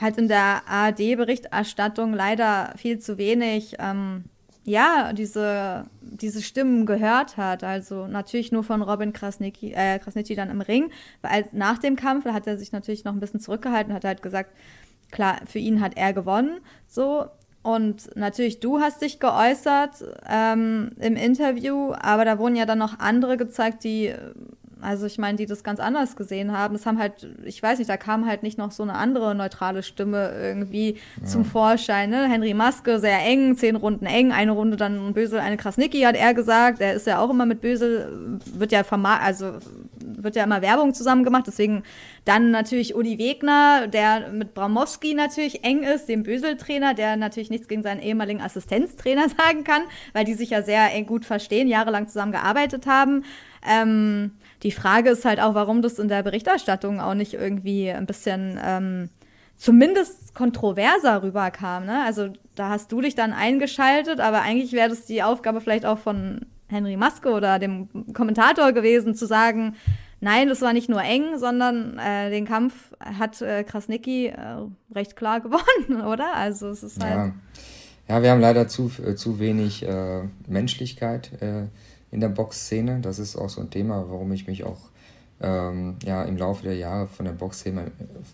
halt 0.00 0.18
in 0.18 0.28
der 0.28 0.62
ARD-Berichterstattung 0.68 2.12
leider 2.12 2.74
viel 2.76 2.98
zu 2.98 3.18
wenig 3.18 3.76
ähm, 3.78 4.24
ja, 4.66 5.12
diese, 5.12 5.86
diese 6.00 6.42
Stimmen 6.42 6.86
gehört 6.86 7.36
hat. 7.36 7.62
Also 7.62 8.08
natürlich 8.08 8.50
nur 8.50 8.64
von 8.64 8.82
Robin 8.82 9.12
Krasnicki, 9.12 9.72
äh, 9.72 10.00
Krasnicki 10.00 10.34
dann 10.34 10.50
im 10.50 10.60
Ring. 10.60 10.90
Weil 11.22 11.46
nach 11.52 11.78
dem 11.78 11.94
Kampf 11.94 12.24
hat 12.26 12.48
er 12.48 12.58
sich 12.58 12.72
natürlich 12.72 13.04
noch 13.04 13.12
ein 13.12 13.20
bisschen 13.20 13.38
zurückgehalten, 13.38 13.94
hat 13.94 14.04
halt 14.04 14.22
gesagt, 14.22 14.50
klar, 15.12 15.38
für 15.46 15.60
ihn 15.60 15.80
hat 15.80 15.96
er 15.96 16.12
gewonnen. 16.12 16.58
So. 16.88 17.26
Und 17.62 18.14
natürlich, 18.16 18.58
du 18.58 18.80
hast 18.80 19.02
dich 19.02 19.20
geäußert 19.20 20.04
ähm, 20.28 20.90
im 20.98 21.14
Interview, 21.14 21.92
aber 21.92 22.24
da 22.24 22.38
wurden 22.38 22.56
ja 22.56 22.66
dann 22.66 22.78
noch 22.78 22.98
andere 22.98 23.36
gezeigt, 23.36 23.84
die 23.84 24.12
also 24.82 25.06
ich 25.06 25.16
meine, 25.16 25.38
die 25.38 25.46
das 25.46 25.64
ganz 25.64 25.80
anders 25.80 26.16
gesehen 26.16 26.52
haben. 26.52 26.74
Es 26.74 26.84
haben 26.84 26.98
halt, 26.98 27.26
ich 27.44 27.62
weiß 27.62 27.78
nicht, 27.78 27.88
da 27.88 27.96
kam 27.96 28.26
halt 28.26 28.42
nicht 28.42 28.58
noch 28.58 28.72
so 28.72 28.82
eine 28.82 28.94
andere 28.94 29.34
neutrale 29.34 29.82
Stimme 29.82 30.32
irgendwie 30.38 30.98
ja. 31.20 31.26
zum 31.26 31.44
Vorschein. 31.46 32.10
Ne? 32.10 32.28
Henry 32.28 32.52
Maske, 32.52 32.98
sehr 32.98 33.18
eng, 33.20 33.56
zehn 33.56 33.76
Runden 33.76 34.04
eng, 34.04 34.32
eine 34.32 34.52
Runde 34.52 34.76
dann 34.76 35.14
Bösel, 35.14 35.38
eine 35.40 35.56
Krasnicki, 35.56 36.02
hat 36.02 36.14
er 36.14 36.34
gesagt. 36.34 36.80
Er 36.80 36.92
ist 36.92 37.06
ja 37.06 37.20
auch 37.20 37.30
immer 37.30 37.46
mit 37.46 37.62
Bösel, 37.62 38.38
wird 38.54 38.70
ja 38.70 38.84
vermarktet, 38.84 39.26
also 39.26 39.52
wird 39.98 40.36
ja 40.36 40.44
immer 40.44 40.60
Werbung 40.60 40.92
zusammen 40.92 41.24
gemacht. 41.24 41.44
Deswegen 41.46 41.82
dann 42.26 42.50
natürlich 42.50 42.94
Uli 42.94 43.18
Wegner, 43.18 43.86
der 43.86 44.28
mit 44.30 44.52
Bramowski 44.52 45.14
natürlich 45.14 45.64
eng 45.64 45.84
ist, 45.84 46.06
dem 46.08 46.22
Bösel-Trainer, 46.22 46.92
der 46.92 47.16
natürlich 47.16 47.48
nichts 47.48 47.66
gegen 47.66 47.82
seinen 47.82 48.02
ehemaligen 48.02 48.42
Assistenztrainer 48.42 49.28
sagen 49.38 49.64
kann, 49.64 49.82
weil 50.12 50.26
die 50.26 50.34
sich 50.34 50.50
ja 50.50 50.62
sehr 50.62 50.90
gut 51.04 51.24
verstehen, 51.24 51.66
jahrelang 51.66 52.08
zusammen 52.08 52.32
gearbeitet 52.32 52.86
haben. 52.86 53.24
Ähm, 53.66 54.32
die 54.66 54.72
Frage 54.72 55.10
ist 55.10 55.24
halt 55.24 55.40
auch, 55.40 55.54
warum 55.54 55.80
das 55.80 56.00
in 56.00 56.08
der 56.08 56.24
Berichterstattung 56.24 57.00
auch 57.00 57.14
nicht 57.14 57.34
irgendwie 57.34 57.88
ein 57.88 58.04
bisschen 58.04 58.58
ähm, 58.60 59.10
zumindest 59.56 60.34
kontroverser 60.34 61.22
rüberkam. 61.22 61.86
Ne? 61.86 62.02
Also 62.04 62.30
da 62.56 62.70
hast 62.70 62.90
du 62.90 63.00
dich 63.00 63.14
dann 63.14 63.32
eingeschaltet, 63.32 64.18
aber 64.18 64.42
eigentlich 64.42 64.72
wäre 64.72 64.88
das 64.88 65.06
die 65.06 65.22
Aufgabe 65.22 65.60
vielleicht 65.60 65.86
auch 65.86 65.98
von 65.98 66.46
Henry 66.66 66.96
Maske 66.96 67.30
oder 67.30 67.60
dem 67.60 68.12
Kommentator 68.12 68.72
gewesen, 68.72 69.14
zu 69.14 69.26
sagen, 69.26 69.76
nein, 70.20 70.48
das 70.48 70.62
war 70.62 70.72
nicht 70.72 70.88
nur 70.88 71.00
eng, 71.00 71.38
sondern 71.38 71.96
äh, 72.00 72.30
den 72.30 72.44
Kampf 72.44 72.92
hat 72.98 73.40
äh, 73.42 73.62
Krasnicki 73.62 74.26
äh, 74.26 74.66
recht 74.92 75.14
klar 75.14 75.40
gewonnen, 75.42 76.02
oder? 76.04 76.34
Also 76.34 76.70
es 76.70 76.82
ist 76.82 77.00
halt. 77.04 77.32
Ja, 78.08 78.16
ja 78.16 78.22
wir 78.24 78.32
haben 78.32 78.40
leider 78.40 78.66
zu, 78.66 78.90
äh, 79.06 79.14
zu 79.14 79.38
wenig 79.38 79.86
äh, 79.86 80.22
Menschlichkeit 80.48 81.40
äh, 81.40 81.68
in 82.10 82.20
der 82.20 82.28
Boxszene. 82.28 83.00
Das 83.00 83.18
ist 83.18 83.36
auch 83.36 83.48
so 83.48 83.60
ein 83.60 83.70
Thema, 83.70 84.06
warum 84.08 84.32
ich 84.32 84.46
mich 84.46 84.64
auch 84.64 84.90
ähm, 85.40 85.96
ja, 86.04 86.22
im 86.24 86.36
Laufe 86.36 86.62
der 86.62 86.76
Jahre 86.76 87.06
von 87.06 87.26
der 87.26 87.32
Boxszene, 87.32 87.90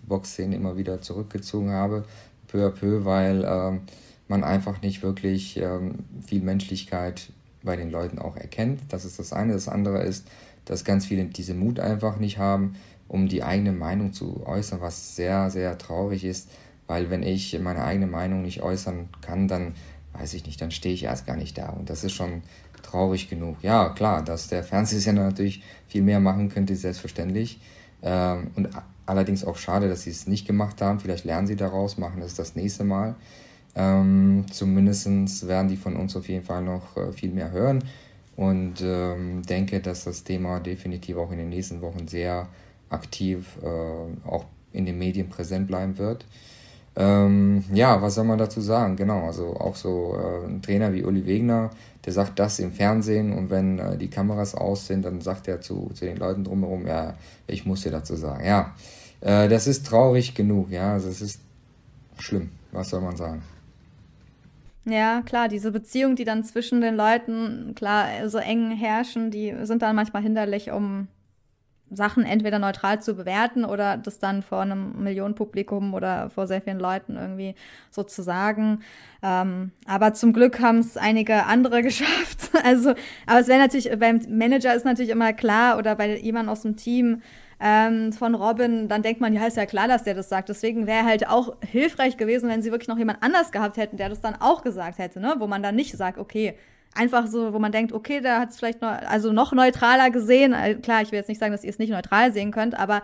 Boxszene 0.06 0.54
immer 0.54 0.76
wieder 0.76 1.00
zurückgezogen 1.00 1.70
habe, 1.70 2.04
peu 2.46 2.66
à 2.66 2.70
peu, 2.70 3.04
weil 3.04 3.44
ähm, 3.46 3.80
man 4.28 4.44
einfach 4.44 4.82
nicht 4.82 5.02
wirklich 5.02 5.56
ähm, 5.56 6.04
viel 6.26 6.42
Menschlichkeit 6.42 7.32
bei 7.62 7.76
den 7.76 7.90
Leuten 7.90 8.18
auch 8.18 8.36
erkennt. 8.36 8.80
Das 8.88 9.04
ist 9.04 9.18
das 9.18 9.32
eine. 9.32 9.52
Das 9.52 9.68
andere 9.68 10.02
ist, 10.02 10.26
dass 10.64 10.84
ganz 10.84 11.06
viele 11.06 11.24
diese 11.24 11.54
Mut 11.54 11.80
einfach 11.80 12.18
nicht 12.18 12.38
haben, 12.38 12.74
um 13.08 13.28
die 13.28 13.42
eigene 13.42 13.72
Meinung 13.72 14.12
zu 14.12 14.46
äußern, 14.46 14.80
was 14.80 15.16
sehr, 15.16 15.50
sehr 15.50 15.76
traurig 15.78 16.24
ist, 16.24 16.48
weil 16.86 17.10
wenn 17.10 17.22
ich 17.22 17.58
meine 17.60 17.84
eigene 17.84 18.06
Meinung 18.06 18.42
nicht 18.42 18.62
äußern 18.62 19.08
kann, 19.20 19.48
dann 19.48 19.74
weiß 20.14 20.34
ich 20.34 20.46
nicht, 20.46 20.60
dann 20.60 20.70
stehe 20.70 20.94
ich 20.94 21.04
erst 21.04 21.26
gar 21.26 21.36
nicht 21.36 21.56
da. 21.58 21.70
Und 21.70 21.90
das 21.90 22.04
ist 22.04 22.12
schon 22.12 22.42
traurig 22.82 23.28
genug. 23.28 23.56
Ja, 23.62 23.90
klar, 23.90 24.22
dass 24.22 24.48
der 24.48 24.64
Fernsehsender 24.64 25.22
natürlich 25.24 25.62
viel 25.88 26.02
mehr 26.02 26.20
machen 26.20 26.48
könnte, 26.48 26.76
selbstverständlich. 26.76 27.60
Ähm, 28.02 28.50
und 28.56 28.68
allerdings 29.06 29.44
auch 29.44 29.56
schade, 29.56 29.88
dass 29.88 30.02
sie 30.02 30.10
es 30.10 30.26
nicht 30.26 30.46
gemacht 30.46 30.82
haben. 30.82 31.00
Vielleicht 31.00 31.24
lernen 31.24 31.46
sie 31.46 31.56
daraus, 31.56 31.98
machen 31.98 32.22
es 32.22 32.34
das 32.34 32.56
nächste 32.56 32.84
Mal. 32.84 33.14
Ähm, 33.74 34.44
Zumindest 34.50 35.48
werden 35.48 35.68
die 35.68 35.76
von 35.76 35.96
uns 35.96 36.16
auf 36.16 36.28
jeden 36.28 36.44
Fall 36.44 36.62
noch 36.62 36.96
äh, 36.96 37.12
viel 37.12 37.30
mehr 37.30 37.50
hören 37.50 37.84
und 38.36 38.80
ähm, 38.82 39.42
denke, 39.42 39.80
dass 39.80 40.04
das 40.04 40.24
Thema 40.24 40.60
definitiv 40.60 41.16
auch 41.16 41.30
in 41.32 41.38
den 41.38 41.48
nächsten 41.48 41.80
Wochen 41.80 42.08
sehr 42.08 42.48
aktiv 42.90 43.58
äh, 43.62 44.28
auch 44.28 44.44
in 44.72 44.86
den 44.86 44.98
Medien 44.98 45.28
präsent 45.28 45.66
bleiben 45.66 45.98
wird. 45.98 46.26
Ähm, 46.94 47.64
ja, 47.72 48.02
was 48.02 48.16
soll 48.16 48.24
man 48.24 48.38
dazu 48.38 48.60
sagen? 48.60 48.96
Genau, 48.96 49.26
also 49.26 49.56
auch 49.56 49.76
so 49.76 50.14
äh, 50.16 50.46
ein 50.46 50.60
Trainer 50.60 50.92
wie 50.92 51.04
Uli 51.04 51.24
Wegner, 51.26 51.70
der 52.04 52.12
sagt 52.12 52.38
das 52.38 52.58
im 52.58 52.72
Fernsehen 52.72 53.32
und 53.32 53.50
wenn 53.50 53.78
äh, 53.78 53.96
die 53.96 54.08
Kameras 54.08 54.54
aus 54.54 54.86
sind, 54.88 55.04
dann 55.04 55.22
sagt 55.22 55.48
er 55.48 55.60
zu, 55.62 55.90
zu 55.94 56.04
den 56.04 56.18
Leuten 56.18 56.44
drumherum, 56.44 56.86
ja, 56.86 57.14
ich 57.46 57.64
muss 57.64 57.82
dir 57.82 57.92
dazu 57.92 58.14
sagen. 58.16 58.44
Ja, 58.44 58.74
äh, 59.22 59.48
das 59.48 59.66
ist 59.66 59.86
traurig 59.86 60.34
genug, 60.34 60.70
ja, 60.70 60.92
also 60.92 61.08
es 61.08 61.22
ist 61.22 61.40
schlimm, 62.18 62.50
was 62.72 62.90
soll 62.90 63.00
man 63.00 63.16
sagen? 63.16 63.42
Ja, 64.84 65.22
klar, 65.22 65.48
diese 65.48 65.70
Beziehungen, 65.70 66.16
die 66.16 66.24
dann 66.24 66.44
zwischen 66.44 66.80
den 66.80 66.96
Leuten, 66.96 67.74
klar, 67.74 68.28
so 68.28 68.38
eng 68.38 68.72
herrschen, 68.72 69.30
die 69.30 69.54
sind 69.62 69.80
dann 69.80 69.94
manchmal 69.94 70.22
hinderlich, 70.22 70.72
um 70.72 71.06
Sachen 71.92 72.24
entweder 72.24 72.58
neutral 72.58 73.00
zu 73.00 73.14
bewerten 73.14 73.64
oder 73.64 73.96
das 73.96 74.18
dann 74.18 74.42
vor 74.42 74.60
einem 74.60 75.02
Millionenpublikum 75.02 75.94
oder 75.94 76.30
vor 76.30 76.46
sehr 76.46 76.62
vielen 76.62 76.78
Leuten 76.78 77.16
irgendwie 77.16 77.54
so 77.90 78.02
zu 78.02 78.22
sagen. 78.22 78.80
Ähm, 79.22 79.72
aber 79.86 80.14
zum 80.14 80.32
Glück 80.32 80.60
haben 80.60 80.78
es 80.78 80.96
einige 80.96 81.44
andere 81.44 81.82
geschafft. 81.82 82.50
Also, 82.64 82.94
aber 83.26 83.40
es 83.40 83.48
wäre 83.48 83.60
natürlich, 83.60 83.90
beim 83.98 84.20
Manager 84.28 84.74
ist 84.74 84.84
natürlich 84.84 85.10
immer 85.10 85.32
klar 85.32 85.78
oder 85.78 85.94
bei 85.94 86.18
jemandem 86.18 86.52
aus 86.52 86.62
dem 86.62 86.76
Team, 86.76 87.22
ähm, 87.64 88.12
von 88.12 88.34
Robin, 88.34 88.88
dann 88.88 89.02
denkt 89.02 89.20
man, 89.20 89.32
ja, 89.32 89.46
ist 89.46 89.56
ja 89.56 89.66
klar, 89.66 89.86
dass 89.86 90.02
der 90.02 90.14
das 90.14 90.28
sagt. 90.28 90.48
Deswegen 90.48 90.88
wäre 90.88 91.04
halt 91.04 91.28
auch 91.28 91.54
hilfreich 91.64 92.16
gewesen, 92.16 92.48
wenn 92.48 92.60
sie 92.60 92.72
wirklich 92.72 92.88
noch 92.88 92.98
jemand 92.98 93.22
anders 93.22 93.52
gehabt 93.52 93.76
hätten, 93.76 93.96
der 93.96 94.08
das 94.08 94.20
dann 94.20 94.34
auch 94.40 94.62
gesagt 94.62 94.98
hätte, 94.98 95.20
ne? 95.20 95.36
Wo 95.38 95.46
man 95.46 95.62
dann 95.62 95.76
nicht 95.76 95.96
sagt, 95.96 96.18
okay, 96.18 96.58
einfach 96.94 97.26
so, 97.26 97.52
wo 97.52 97.58
man 97.58 97.72
denkt, 97.72 97.92
okay, 97.92 98.20
der 98.20 98.40
hat 98.40 98.50
es 98.50 98.58
vielleicht 98.58 98.82
noch, 98.82 98.90
also 98.90 99.32
noch 99.32 99.52
neutraler 99.52 100.10
gesehen. 100.10 100.52
Äh, 100.52 100.74
klar, 100.76 101.02
ich 101.02 101.10
will 101.10 101.18
jetzt 101.18 101.28
nicht 101.28 101.40
sagen, 101.40 101.52
dass 101.52 101.64
ihr 101.64 101.70
es 101.70 101.78
nicht 101.78 101.90
neutral 101.90 102.32
sehen 102.32 102.50
könnt, 102.52 102.78
aber 102.78 103.02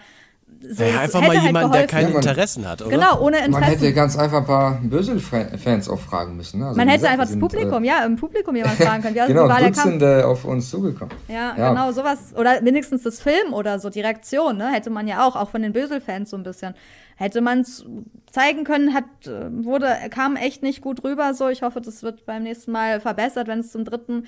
so, 0.60 0.82
ja, 0.82 1.00
einfach 1.00 1.20
mal 1.20 1.30
halt 1.36 1.42
jemanden, 1.42 1.72
der 1.72 1.86
keine 1.86 2.10
Interessen 2.10 2.68
hat, 2.68 2.82
oder? 2.82 2.90
Genau, 2.90 3.20
ohne 3.20 3.38
Interessen. 3.38 3.52
Man 3.52 3.62
hätte 3.62 3.92
ganz 3.92 4.18
einfach 4.18 4.38
ein 4.38 4.46
paar 4.46 4.80
Bösel-Fans 4.82 5.88
auch 5.88 6.00
fragen 6.00 6.36
müssen. 6.36 6.58
Ne? 6.58 6.66
Also 6.66 6.76
man 6.76 6.88
hätte 6.88 7.02
gesagt, 7.02 7.12
einfach 7.12 7.32
das 7.32 7.38
Publikum, 7.38 7.84
äh, 7.84 7.86
ja, 7.86 8.04
im 8.04 8.16
Publikum 8.16 8.56
jemand 8.56 8.76
fragen 8.76 9.02
können. 9.02 9.14
Ja, 9.14 9.26
genau, 9.28 9.48
war 9.48 9.62
Dutzende 9.62 10.26
auf 10.26 10.44
uns 10.44 10.68
zugekommen. 10.68 11.14
Ja, 11.28 11.54
ja, 11.56 11.68
genau, 11.70 11.92
sowas. 11.92 12.34
Oder 12.36 12.64
wenigstens 12.64 13.04
das 13.04 13.20
Film 13.20 13.52
oder 13.52 13.78
so, 13.78 13.88
die 13.88 14.00
Reaktion, 14.00 14.56
ne? 14.56 14.68
Hätte 14.68 14.90
man 14.90 15.06
ja 15.06 15.24
auch, 15.26 15.36
auch 15.36 15.50
von 15.50 15.62
den 15.62 15.72
Bösel-Fans 15.72 16.30
so 16.30 16.36
ein 16.36 16.42
bisschen. 16.42 16.74
Hätte 17.16 17.40
man 17.40 17.60
es 17.60 17.84
zeigen 18.30 18.64
können, 18.64 18.94
hat, 18.94 19.04
wurde, 19.50 19.96
kam 20.10 20.36
echt 20.36 20.62
nicht 20.64 20.80
gut 20.80 21.04
rüber 21.04 21.34
so. 21.34 21.48
Ich 21.48 21.62
hoffe, 21.62 21.80
das 21.80 22.02
wird 22.02 22.26
beim 22.26 22.42
nächsten 22.42 22.72
Mal 22.72 23.00
verbessert, 23.00 23.46
wenn 23.46 23.60
es 23.60 23.70
zum 23.70 23.84
dritten, 23.84 24.26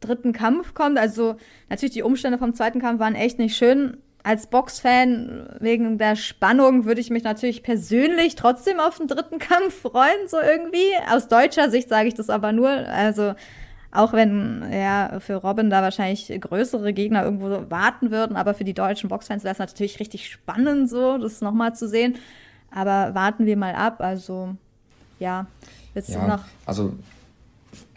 dritten 0.00 0.32
Kampf 0.32 0.74
kommt. 0.74 0.98
Also 0.98 1.36
natürlich, 1.70 1.94
die 1.94 2.02
Umstände 2.02 2.38
vom 2.38 2.54
zweiten 2.54 2.80
Kampf 2.80 3.00
waren 3.00 3.14
echt 3.14 3.38
nicht 3.38 3.56
schön 3.56 3.96
als 4.24 4.46
Boxfan 4.46 5.48
wegen 5.58 5.98
der 5.98 6.16
Spannung 6.16 6.84
würde 6.84 7.00
ich 7.00 7.10
mich 7.10 7.24
natürlich 7.24 7.62
persönlich 7.62 8.36
trotzdem 8.36 8.78
auf 8.78 8.98
den 8.98 9.08
dritten 9.08 9.38
Kampf 9.38 9.82
freuen, 9.82 10.28
so 10.28 10.38
irgendwie. 10.40 10.86
Aus 11.10 11.28
deutscher 11.28 11.70
Sicht 11.70 11.88
sage 11.88 12.08
ich 12.08 12.14
das 12.14 12.30
aber 12.30 12.52
nur. 12.52 12.70
Also 12.70 13.34
auch 13.90 14.12
wenn 14.12 14.64
ja 14.72 15.18
für 15.20 15.36
Robin 15.36 15.70
da 15.70 15.82
wahrscheinlich 15.82 16.32
größere 16.40 16.92
Gegner 16.92 17.24
irgendwo 17.24 17.70
warten 17.70 18.10
würden, 18.10 18.36
aber 18.36 18.54
für 18.54 18.64
die 18.64 18.74
deutschen 18.74 19.08
Boxfans 19.08 19.44
wäre 19.44 19.52
es 19.52 19.58
natürlich 19.58 20.00
richtig 20.00 20.30
spannend, 20.30 20.88
so 20.88 21.18
das 21.18 21.40
nochmal 21.40 21.74
zu 21.74 21.88
sehen. 21.88 22.16
Aber 22.70 23.14
warten 23.14 23.44
wir 23.44 23.56
mal 23.56 23.74
ab. 23.74 24.00
Also 24.00 24.54
ja, 25.18 25.46
willst 25.94 26.08
ja, 26.08 26.26
noch? 26.26 26.44
Also 26.64 26.94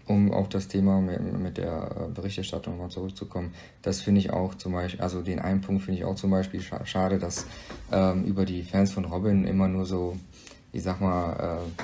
um 0.07 0.31
auf 0.31 0.49
das 0.49 0.67
Thema 0.67 1.01
mit, 1.01 1.57
der 1.57 1.89
äh, 1.97 2.13
Berichterstattung 2.13 2.77
mal 2.77 2.89
zurückzukommen, 2.89 3.53
das 3.81 4.01
finde 4.01 4.19
ich 4.19 4.31
auch 4.31 4.55
zum 4.55 4.73
Beispiel, 4.73 5.01
also 5.01 5.21
den 5.21 5.39
einen 5.39 5.61
Punkt 5.61 5.83
finde 5.83 5.99
ich 5.99 6.05
auch 6.05 6.15
zum 6.15 6.31
Beispiel 6.31 6.61
schade, 6.61 7.17
dass 7.17 7.45
ähm, 7.91 8.23
über 8.25 8.45
die 8.45 8.63
Fans 8.63 8.91
von 8.91 9.05
Robin 9.05 9.45
immer 9.45 9.67
nur 9.67 9.85
so, 9.85 10.15
ich 10.71 10.83
sag 10.83 11.01
mal, 11.01 11.59
äh, 11.63 11.81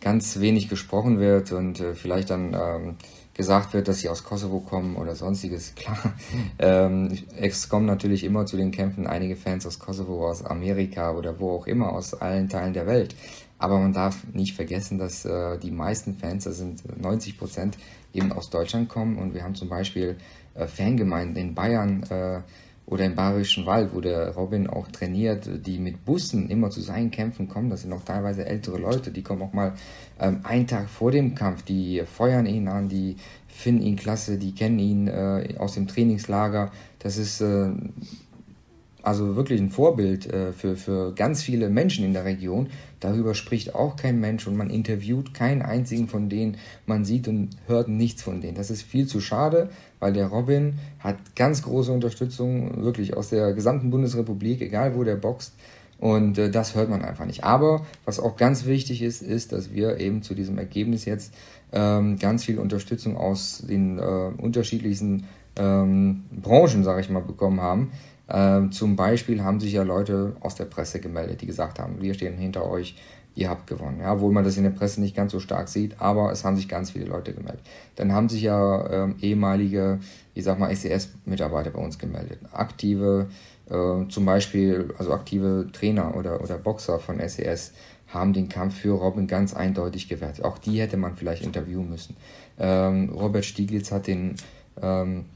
ganz 0.00 0.40
wenig 0.40 0.68
gesprochen 0.68 1.18
wird 1.18 1.52
und 1.52 1.80
äh, 1.80 1.94
vielleicht 1.94 2.30
dann 2.30 2.54
ähm, 2.54 2.96
gesagt 3.34 3.72
wird, 3.74 3.88
dass 3.88 4.00
sie 4.00 4.08
aus 4.08 4.24
Kosovo 4.24 4.60
kommen 4.60 4.96
oder 4.96 5.14
sonstiges. 5.14 5.74
Klar, 5.76 6.14
ähm, 6.58 7.16
es 7.36 7.68
kommen 7.68 7.86
natürlich 7.86 8.24
immer 8.24 8.46
zu 8.46 8.56
den 8.56 8.70
Kämpfen 8.70 9.06
einige 9.06 9.36
Fans 9.36 9.66
aus 9.66 9.78
Kosovo, 9.78 10.28
aus 10.28 10.44
Amerika 10.44 11.12
oder 11.12 11.38
wo 11.38 11.52
auch 11.52 11.66
immer, 11.66 11.92
aus 11.92 12.14
allen 12.14 12.48
Teilen 12.48 12.72
der 12.72 12.86
Welt. 12.86 13.14
Aber 13.60 13.78
man 13.78 13.92
darf 13.92 14.24
nicht 14.32 14.56
vergessen, 14.56 14.98
dass 14.98 15.26
äh, 15.26 15.58
die 15.58 15.70
meisten 15.70 16.14
Fans, 16.14 16.44
das 16.44 16.56
sind 16.56 16.82
90 16.98 17.38
Prozent, 17.38 17.76
eben 18.14 18.32
aus 18.32 18.48
Deutschland 18.48 18.88
kommen. 18.88 19.18
Und 19.18 19.34
wir 19.34 19.44
haben 19.44 19.54
zum 19.54 19.68
Beispiel 19.68 20.16
äh, 20.54 20.66
Fangemeinden 20.66 21.36
in 21.36 21.54
Bayern 21.54 22.02
äh, 22.04 22.40
oder 22.86 23.04
im 23.04 23.14
Bayerischen 23.14 23.66
Wald, 23.66 23.94
wo 23.94 24.00
der 24.00 24.30
Robin 24.30 24.66
auch 24.66 24.88
trainiert, 24.88 25.46
die 25.66 25.78
mit 25.78 26.06
Bussen 26.06 26.48
immer 26.48 26.70
zu 26.70 26.80
seinen 26.80 27.10
Kämpfen 27.10 27.48
kommen. 27.48 27.68
Das 27.68 27.82
sind 27.82 27.92
auch 27.92 28.02
teilweise 28.02 28.46
ältere 28.46 28.78
Leute, 28.78 29.10
die 29.10 29.22
kommen 29.22 29.42
auch 29.42 29.52
mal 29.52 29.74
ähm, 30.18 30.40
einen 30.42 30.66
Tag 30.66 30.88
vor 30.88 31.10
dem 31.10 31.34
Kampf, 31.34 31.62
die 31.62 32.02
feuern 32.06 32.46
ihn 32.46 32.66
an, 32.66 32.88
die 32.88 33.16
finden 33.46 33.82
ihn 33.82 33.96
klasse, 33.96 34.38
die 34.38 34.54
kennen 34.54 34.78
ihn 34.78 35.06
äh, 35.06 35.54
aus 35.58 35.74
dem 35.74 35.86
Trainingslager. 35.86 36.72
Das 36.98 37.18
ist 37.18 37.42
äh, 37.42 37.70
also 39.02 39.36
wirklich 39.36 39.60
ein 39.60 39.70
Vorbild 39.70 40.32
äh, 40.32 40.52
für, 40.52 40.76
für 40.76 41.14
ganz 41.14 41.42
viele 41.42 41.70
Menschen 41.70 42.04
in 42.04 42.12
der 42.12 42.24
Region. 42.24 42.68
Darüber 43.00 43.34
spricht 43.34 43.74
auch 43.74 43.96
kein 43.96 44.20
Mensch 44.20 44.46
und 44.46 44.56
man 44.56 44.70
interviewt 44.70 45.32
keinen 45.32 45.62
einzigen 45.62 46.08
von 46.08 46.28
denen. 46.28 46.56
Man 46.86 47.04
sieht 47.04 47.28
und 47.28 47.50
hört 47.66 47.88
nichts 47.88 48.22
von 48.22 48.40
denen. 48.40 48.54
Das 48.54 48.70
ist 48.70 48.82
viel 48.82 49.06
zu 49.06 49.20
schade, 49.20 49.70
weil 49.98 50.12
der 50.12 50.26
Robin 50.26 50.78
hat 50.98 51.16
ganz 51.34 51.62
große 51.62 51.92
Unterstützung, 51.92 52.82
wirklich 52.82 53.16
aus 53.16 53.30
der 53.30 53.52
gesamten 53.54 53.90
Bundesrepublik, 53.90 54.60
egal 54.60 54.94
wo 54.94 55.04
der 55.04 55.16
boxt. 55.16 55.54
Und 55.98 56.38
äh, 56.38 56.50
das 56.50 56.74
hört 56.74 56.88
man 56.88 57.02
einfach 57.02 57.26
nicht. 57.26 57.44
Aber 57.44 57.84
was 58.04 58.20
auch 58.20 58.36
ganz 58.36 58.66
wichtig 58.66 59.02
ist, 59.02 59.22
ist, 59.22 59.52
dass 59.52 59.72
wir 59.72 59.98
eben 59.98 60.22
zu 60.22 60.34
diesem 60.34 60.58
Ergebnis 60.58 61.04
jetzt 61.04 61.34
ähm, 61.72 62.18
ganz 62.18 62.44
viel 62.44 62.58
Unterstützung 62.58 63.16
aus 63.16 63.62
den 63.66 63.98
äh, 63.98 64.02
unterschiedlichsten 64.02 65.24
ähm, 65.56 66.24
Branchen, 66.30 66.84
sage 66.84 67.02
ich 67.02 67.10
mal, 67.10 67.20
bekommen 67.20 67.60
haben 67.60 67.90
ähm, 68.32 68.72
zum 68.72 68.96
Beispiel 68.96 69.42
haben 69.42 69.60
sich 69.60 69.72
ja 69.72 69.82
Leute 69.82 70.36
aus 70.40 70.54
der 70.54 70.66
Presse 70.66 71.00
gemeldet, 71.00 71.40
die 71.40 71.46
gesagt 71.46 71.78
haben, 71.78 72.00
wir 72.00 72.14
stehen 72.14 72.36
hinter 72.36 72.68
euch, 72.68 72.96
ihr 73.34 73.48
habt 73.48 73.66
gewonnen. 73.66 74.00
Ja, 74.00 74.12
obwohl 74.12 74.32
man 74.32 74.44
das 74.44 74.56
in 74.56 74.64
der 74.64 74.70
Presse 74.70 75.00
nicht 75.00 75.16
ganz 75.16 75.32
so 75.32 75.40
stark 75.40 75.68
sieht, 75.68 76.00
aber 76.00 76.30
es 76.32 76.44
haben 76.44 76.56
sich 76.56 76.68
ganz 76.68 76.90
viele 76.90 77.06
Leute 77.06 77.32
gemeldet. 77.32 77.62
Dann 77.96 78.12
haben 78.12 78.28
sich 78.28 78.42
ja 78.42 79.04
ähm, 79.04 79.16
ehemalige, 79.20 80.00
ich 80.34 80.44
sag 80.44 80.58
mal, 80.58 80.74
SES-Mitarbeiter 80.74 81.70
bei 81.70 81.80
uns 81.80 81.98
gemeldet. 81.98 82.38
Aktive, 82.52 83.28
äh, 83.68 84.08
zum 84.08 84.24
Beispiel, 84.24 84.92
also 84.98 85.12
aktive 85.12 85.68
Trainer 85.72 86.16
oder, 86.16 86.42
oder 86.42 86.58
Boxer 86.58 86.98
von 86.98 87.20
SES 87.20 87.72
haben 88.08 88.32
den 88.32 88.48
Kampf 88.48 88.76
für 88.76 88.92
Robin 88.92 89.26
ganz 89.26 89.54
eindeutig 89.54 90.08
gewertet. 90.08 90.44
Auch 90.44 90.58
die 90.58 90.80
hätte 90.80 90.96
man 90.96 91.16
vielleicht 91.16 91.44
interviewen 91.44 91.88
müssen. 91.88 92.16
Ähm, 92.58 93.10
Robert 93.10 93.44
Stieglitz 93.44 93.92
hat 93.92 94.08
den 94.08 94.34
ähm, 94.82 95.26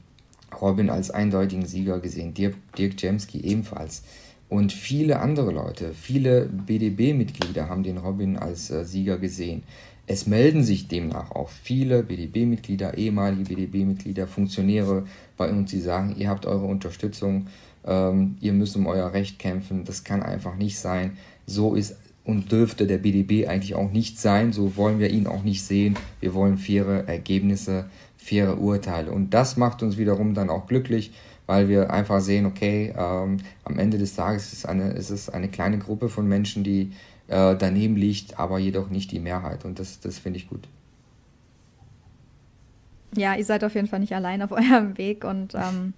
Robin 0.61 0.89
als 0.89 1.11
eindeutigen 1.11 1.65
Sieger 1.65 1.99
gesehen, 1.99 2.33
Dirk, 2.33 2.55
Dirk 2.77 3.01
Jemski 3.01 3.39
ebenfalls. 3.41 4.03
Und 4.47 4.71
viele 4.71 5.19
andere 5.19 5.51
Leute, 5.51 5.93
viele 5.93 6.45
BDB-Mitglieder 6.45 7.67
haben 7.67 7.83
den 7.83 7.97
Robin 7.97 8.37
als 8.37 8.69
äh, 8.69 8.85
Sieger 8.85 9.17
gesehen. 9.17 9.63
Es 10.07 10.27
melden 10.27 10.63
sich 10.63 10.87
demnach 10.87 11.31
auch 11.31 11.49
viele 11.49 12.03
BDB-Mitglieder, 12.03 12.95
ehemalige 12.95 13.55
BDB-Mitglieder, 13.55 14.27
Funktionäre 14.27 15.05
bei 15.35 15.49
uns, 15.49 15.71
die 15.71 15.79
sagen, 15.79 16.15
ihr 16.17 16.29
habt 16.29 16.45
eure 16.45 16.65
Unterstützung, 16.65 17.47
ähm, 17.85 18.37
ihr 18.39 18.53
müsst 18.53 18.75
um 18.75 18.85
euer 18.85 19.13
Recht 19.13 19.39
kämpfen, 19.39 19.83
das 19.83 20.03
kann 20.03 20.21
einfach 20.21 20.55
nicht 20.57 20.77
sein. 20.77 21.17
So 21.47 21.73
ist 21.73 21.95
und 22.25 22.51
dürfte 22.51 22.87
der 22.87 22.97
BDB 22.97 23.47
eigentlich 23.47 23.75
auch 23.75 23.91
nicht 23.91 24.19
sein. 24.19 24.51
So 24.51 24.75
wollen 24.75 24.99
wir 24.99 25.11
ihn 25.11 25.27
auch 25.27 25.43
nicht 25.43 25.63
sehen. 25.63 25.95
Wir 26.19 26.33
wollen 26.33 26.57
faire 26.57 27.07
Ergebnisse, 27.07 27.85
faire 28.25 28.59
Urteile. 28.59 29.11
Und 29.11 29.35
das 29.35 29.55
macht 29.55 29.83
uns 29.83 29.97
wiederum 29.97 30.33
dann 30.33 30.49
auch 30.49 30.65
glücklich, 30.65 31.13
weil 31.45 31.69
wir 31.69 31.91
einfach 31.91 32.21
sehen, 32.21 32.47
okay, 32.47 32.91
ähm, 32.97 33.37
am 33.63 33.77
Ende 33.77 33.99
des 33.99 34.15
Tages 34.15 34.51
ist 34.51 34.67
eine, 34.67 34.93
ist 34.93 35.11
es 35.11 35.29
eine 35.29 35.47
kleine 35.47 35.77
Gruppe 35.77 36.09
von 36.09 36.27
Menschen, 36.27 36.63
die 36.63 36.91
äh, 37.27 37.55
daneben 37.55 37.95
liegt, 37.95 38.39
aber 38.39 38.57
jedoch 38.57 38.89
nicht 38.89 39.11
die 39.11 39.19
Mehrheit. 39.19 39.63
Und 39.63 39.77
das, 39.77 39.99
das 39.99 40.17
finde 40.17 40.39
ich 40.39 40.49
gut. 40.49 40.67
Ja, 43.15 43.35
ihr 43.35 43.45
seid 43.45 43.63
auf 43.63 43.75
jeden 43.75 43.87
Fall 43.87 43.99
nicht 43.99 44.15
allein 44.15 44.41
auf 44.41 44.51
eurem 44.51 44.97
Weg 44.97 45.23
und 45.23 45.53
ähm, 45.53 45.93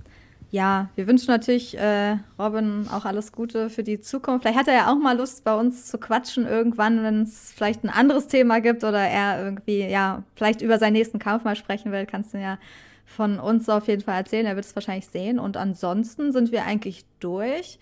ja, 0.50 0.89
wir 0.95 1.08
wünschen 1.08 1.28
natürlich 1.28 1.78
äh, 1.78 2.18
Robin 2.39 2.88
auch 2.91 3.04
alles 3.04 3.34
Gute 3.34 3.70
für 3.70 3.84
die 3.84 4.00
Zukunft. 4.00 4.43
Vielleicht 4.43 4.58
hat 4.58 4.68
er 4.68 4.76
ja 4.76 4.91
auch 4.91 4.98
mal 4.98 5.18
Lust, 5.18 5.43
bei 5.43 5.54
uns 5.54 5.88
zu 5.88 5.98
quatschen 5.98 6.45
irgendwann, 6.45 7.04
wenn 7.04 7.24
es 7.24 7.52
vielleicht 7.54 7.84
ein 7.84 7.89
anderes 7.89 8.28
Thema 8.28 8.62
gibt 8.62 8.84
oder 8.84 9.00
er 9.00 9.43
irgendwie, 9.43 9.86
ja, 9.86 10.24
vielleicht 10.36 10.62
über 10.62 10.80
seinen 10.80 10.93
nächsten 10.93 11.20
Kampf 11.20 11.43
mal 11.43 11.56
sprechen 11.56 11.91
will, 11.91 12.06
kannst 12.06 12.34
du 12.34 12.38
ja 12.38 12.58
von 13.06 13.39
uns 13.39 13.68
auf 13.68 13.88
jeden 13.88 14.04
Fall 14.04 14.16
erzählen. 14.16 14.45
Er 14.45 14.56
wird 14.56 14.66
es 14.66 14.76
wahrscheinlich 14.76 15.08
sehen. 15.08 15.39
Und 15.39 15.58
ansonsten 15.58 16.32
sind 16.32 16.52
wir 16.52 16.66
eigentlich 16.66 17.04
durch. 17.20 17.80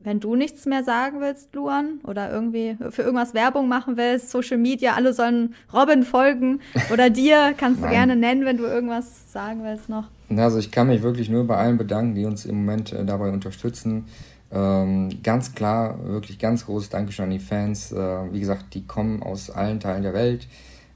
Wenn 0.00 0.20
du 0.20 0.36
nichts 0.36 0.66
mehr 0.66 0.84
sagen 0.84 1.20
willst, 1.20 1.54
Luan, 1.54 2.00
oder 2.04 2.30
irgendwie 2.30 2.76
für 2.90 3.02
irgendwas 3.02 3.34
Werbung 3.34 3.68
machen 3.68 3.96
willst, 3.96 4.30
Social 4.30 4.56
Media, 4.56 4.94
alle 4.94 5.12
sollen 5.12 5.54
Robin 5.72 6.04
folgen 6.04 6.60
oder 6.92 7.10
dir, 7.10 7.54
kannst 7.56 7.82
du 7.82 7.88
gerne 7.88 8.14
nennen, 8.14 8.44
wenn 8.44 8.56
du 8.56 8.64
irgendwas 8.64 9.32
sagen 9.32 9.64
willst 9.64 9.88
noch. 9.88 10.08
Also 10.36 10.58
ich 10.58 10.70
kann 10.70 10.88
mich 10.88 11.02
wirklich 11.02 11.30
nur 11.30 11.46
bei 11.46 11.56
allen 11.56 11.78
bedanken, 11.78 12.14
die 12.14 12.26
uns 12.26 12.44
im 12.44 12.56
Moment 12.56 12.92
äh, 12.92 13.04
dabei 13.04 13.30
unterstützen. 13.30 14.04
Ähm, 14.52 15.22
ganz 15.22 15.54
klar, 15.54 15.98
wirklich 16.04 16.38
ganz 16.38 16.66
großes 16.66 16.90
Dankeschön 16.90 17.26
an 17.26 17.30
die 17.30 17.38
Fans. 17.38 17.92
Äh, 17.92 18.32
wie 18.32 18.40
gesagt, 18.40 18.74
die 18.74 18.86
kommen 18.86 19.22
aus 19.22 19.50
allen 19.50 19.80
Teilen 19.80 20.02
der 20.02 20.12
Welt. 20.12 20.46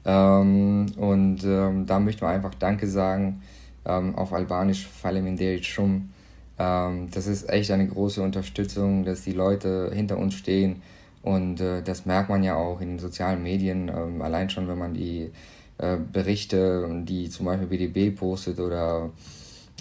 Ähm, 0.05 0.87
und 0.97 1.43
ähm, 1.43 1.85
da 1.85 1.99
möchten 1.99 2.21
wir 2.21 2.29
einfach 2.29 2.53
Danke 2.55 2.87
sagen. 2.87 3.41
Auf 3.85 4.31
Albanisch 4.31 4.87
Faleminderit 4.87 5.65
Shum. 5.65 6.11
Das 6.55 7.27
ist 7.27 7.49
echt 7.49 7.69
eine 7.69 7.85
große 7.85 8.23
Unterstützung, 8.23 9.03
dass 9.03 9.25
die 9.25 9.33
Leute 9.33 9.91
hinter 9.93 10.17
uns 10.17 10.35
stehen. 10.35 10.81
Und 11.21 11.59
äh, 11.59 11.81
das 11.81 12.05
merkt 12.05 12.29
man 12.29 12.43
ja 12.43 12.55
auch 12.55 12.79
in 12.79 12.91
den 12.91 12.99
sozialen 12.99 13.43
Medien, 13.43 13.89
allein 14.21 14.49
schon, 14.49 14.69
wenn 14.69 14.77
man 14.77 14.93
die 14.93 15.31
äh, 15.77 15.97
Berichte, 15.97 17.03
die 17.03 17.29
zum 17.29 17.45
Beispiel 17.45 17.67
BDB 17.67 18.17
postet 18.17 18.59
oder 18.59 19.11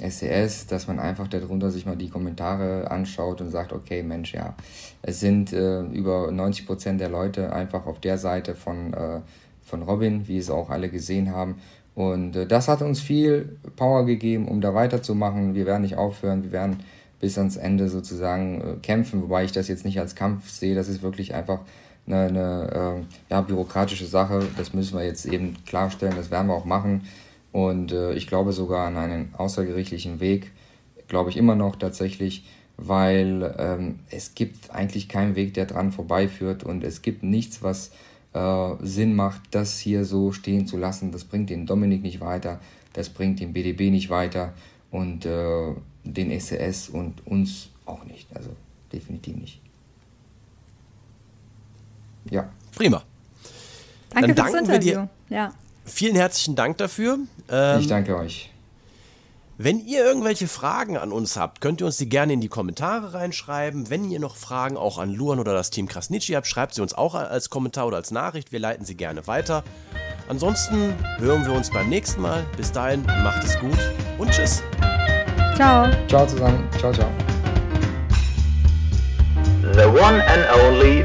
SES, 0.01 0.67
dass 0.67 0.87
man 0.87 0.99
einfach 0.99 1.29
darunter 1.29 1.71
sich 1.71 1.87
mal 1.87 1.97
die 1.97 2.09
Kommentare 2.09 2.91
anschaut 2.91 3.41
und 3.41 3.51
sagt, 3.51 3.73
okay, 3.73 4.03
Mensch, 4.03 4.33
ja, 4.33 4.55
es 5.03 5.21
sind 5.21 5.53
äh, 5.53 5.83
über 5.83 6.31
90 6.33 6.67
Prozent 6.67 7.01
der 7.01 7.11
Leute 7.11 7.53
einfach 7.53 7.87
auf 7.87 8.01
der 8.01 8.19
Seite 8.19 8.55
von, 8.55 8.95
äh, 8.95 9.21
von 9.63 9.83
Robin, 9.83 10.27
wie 10.29 10.39
es 10.39 10.51
auch 10.51 10.71
alle 10.71 10.89
gesehen 10.89 11.33
haben. 11.33 11.57
Und 11.95 12.37
äh, 12.37 12.47
das 12.47 12.69
hat 12.69 12.83
uns 12.83 13.01
viel 13.01 13.59
Power 13.77 14.07
gegeben, 14.07 14.49
um 14.49 14.61
da 14.61 14.75
weiterzumachen. 14.75 15.55
Wir 15.55 15.67
werden 15.67 15.83
nicht 15.83 15.97
aufhören, 15.97 16.43
wir 16.43 16.53
werden 16.53 16.79
bis 17.21 17.39
ans 17.39 17.57
Ende 17.57 17.89
sozusagen 17.89 18.61
äh, 18.61 18.77
kämpfen, 18.83 19.23
wobei 19.23 19.45
ich 19.45 19.53
das 19.53 19.69
jetzt 19.69 19.85
nicht 19.85 20.01
als 20.01 20.15
Kampf 20.15 20.49
sehe, 20.51 20.75
das 20.75 20.89
ist 20.89 21.03
wirklich 21.03 21.35
einfach 21.35 21.61
eine, 22.07 22.27
eine 22.27 22.71
äh, 23.01 23.31
ja, 23.31 23.41
bürokratische 23.41 24.07
Sache. 24.07 24.47
Das 24.57 24.75
müssen 24.75 24.97
wir 24.97 25.05
jetzt 25.05 25.27
eben 25.27 25.57
klarstellen, 25.65 26.15
das 26.17 26.31
werden 26.31 26.49
wir 26.49 26.55
auch 26.55 26.65
machen. 26.65 27.03
Und 27.53 27.93
äh, 27.93 28.15
ich 28.15 28.27
glaube 28.27 28.53
sogar 28.53 28.87
an 28.87 28.97
einen 28.97 29.35
außergerichtlichen 29.37 30.21
Weg, 30.21 30.51
glaube 31.09 31.31
ich 31.31 31.37
immer 31.37 31.55
noch 31.55 31.77
tatsächlich, 31.77 32.45
weil 32.79 33.55
ähm, 33.59 33.99
es 34.11 34.35
gibt 34.35 34.71
eigentlich 34.71 35.09
keinen 35.09 35.37
Weg, 35.37 35.55
der 35.55 35.67
dran 35.67 35.93
vorbeiführt 35.93 36.65
und 36.65 36.83
es 36.83 37.03
gibt 37.03 37.23
nichts, 37.23 37.63
was 37.63 37.91
äh, 38.33 38.71
Sinn 38.81 39.15
macht, 39.15 39.43
das 39.51 39.79
hier 39.79 40.05
so 40.05 40.33
stehen 40.33 40.67
zu 40.67 40.79
lassen. 40.79 41.13
Das 41.13 41.25
bringt 41.25 41.51
den 41.51 41.67
Dominik 41.67 42.03
nicht 42.03 42.21
weiter, 42.21 42.61
das 42.95 43.11
bringt 43.11 43.41
den 43.41 43.53
BDB 43.53 43.91
nicht 43.91 44.09
weiter 44.09 44.55
und 44.91 45.27
äh, 45.27 45.75
den 46.05 46.39
SES 46.41 46.89
und 46.89 47.27
uns 47.27 47.69
auch 47.85 48.05
nicht. 48.05 48.35
Also 48.35 48.51
definitiv 48.93 49.37
nicht. 49.37 49.61
Ja. 52.31 52.49
Prima. 52.75 53.03
Danke 54.11 54.35
Dann 54.35 54.53
danken 54.53 54.69
wir 54.69 54.79
dir. 54.79 55.09
Ja. 55.29 55.53
Vielen 55.85 56.17
herzlichen 56.17 56.55
Dank 56.55 56.79
dafür. 56.79 57.19
Ähm, 57.49 57.81
ich 57.81 57.87
danke 57.87 58.17
euch. 58.17 58.51
Wenn 59.59 59.85
ihr 59.87 60.05
irgendwelche 60.05 60.49
Fragen 60.49 60.97
an 60.97 61.13
uns 61.13 61.37
habt, 61.37 61.61
könnt 61.61 61.81
ihr 61.81 61.87
uns 61.87 61.97
die 61.97 62.09
gerne 62.09 62.33
in 62.33 62.41
die 62.41 62.49
Kommentare 62.49 63.15
reinschreiben. 63.15 63.91
Wenn 63.91 64.11
ihr 64.11 64.19
noch 64.19 64.35
Fragen 64.37 64.77
auch 64.77 64.99
an 64.99 65.13
Luan 65.13 65.39
oder 65.39 65.53
das 65.53 65.71
Team 65.71 65.87
Krasnitschi 65.87 66.33
habt, 66.33 66.47
schreibt 66.47 66.75
sie 66.75 66.83
uns 66.83 66.95
auch 66.95 67.15
als 67.15 67.51
Kommentar 67.51 67.87
oder 67.87 67.99
als 67.99 68.11
Nachricht. 68.11 68.51
Wir 68.51 68.59
leiten 68.59 68.85
sie 68.85 68.97
gerne 68.97 69.27
weiter. 69.27 69.63
Ansonsten 70.29 70.95
hören 71.19 71.45
wir 71.45 71.53
uns 71.53 71.71
beim 71.71 71.89
nächsten 71.89 72.23
Mal. 72.23 72.45
Bis 72.57 72.73
dahin, 72.73 73.05
macht 73.23 73.45
es 73.45 73.59
gut 73.61 73.79
und 74.19 74.31
tschüss. 74.31 74.63
Ciao. 75.55 75.89
Ciao 76.09 76.27
zusammen. 76.27 76.69
Ciao, 76.79 76.93
ciao. 76.93 77.09
The 79.75 79.87
one 79.87 80.21
and 80.27 80.45
only 80.65 81.05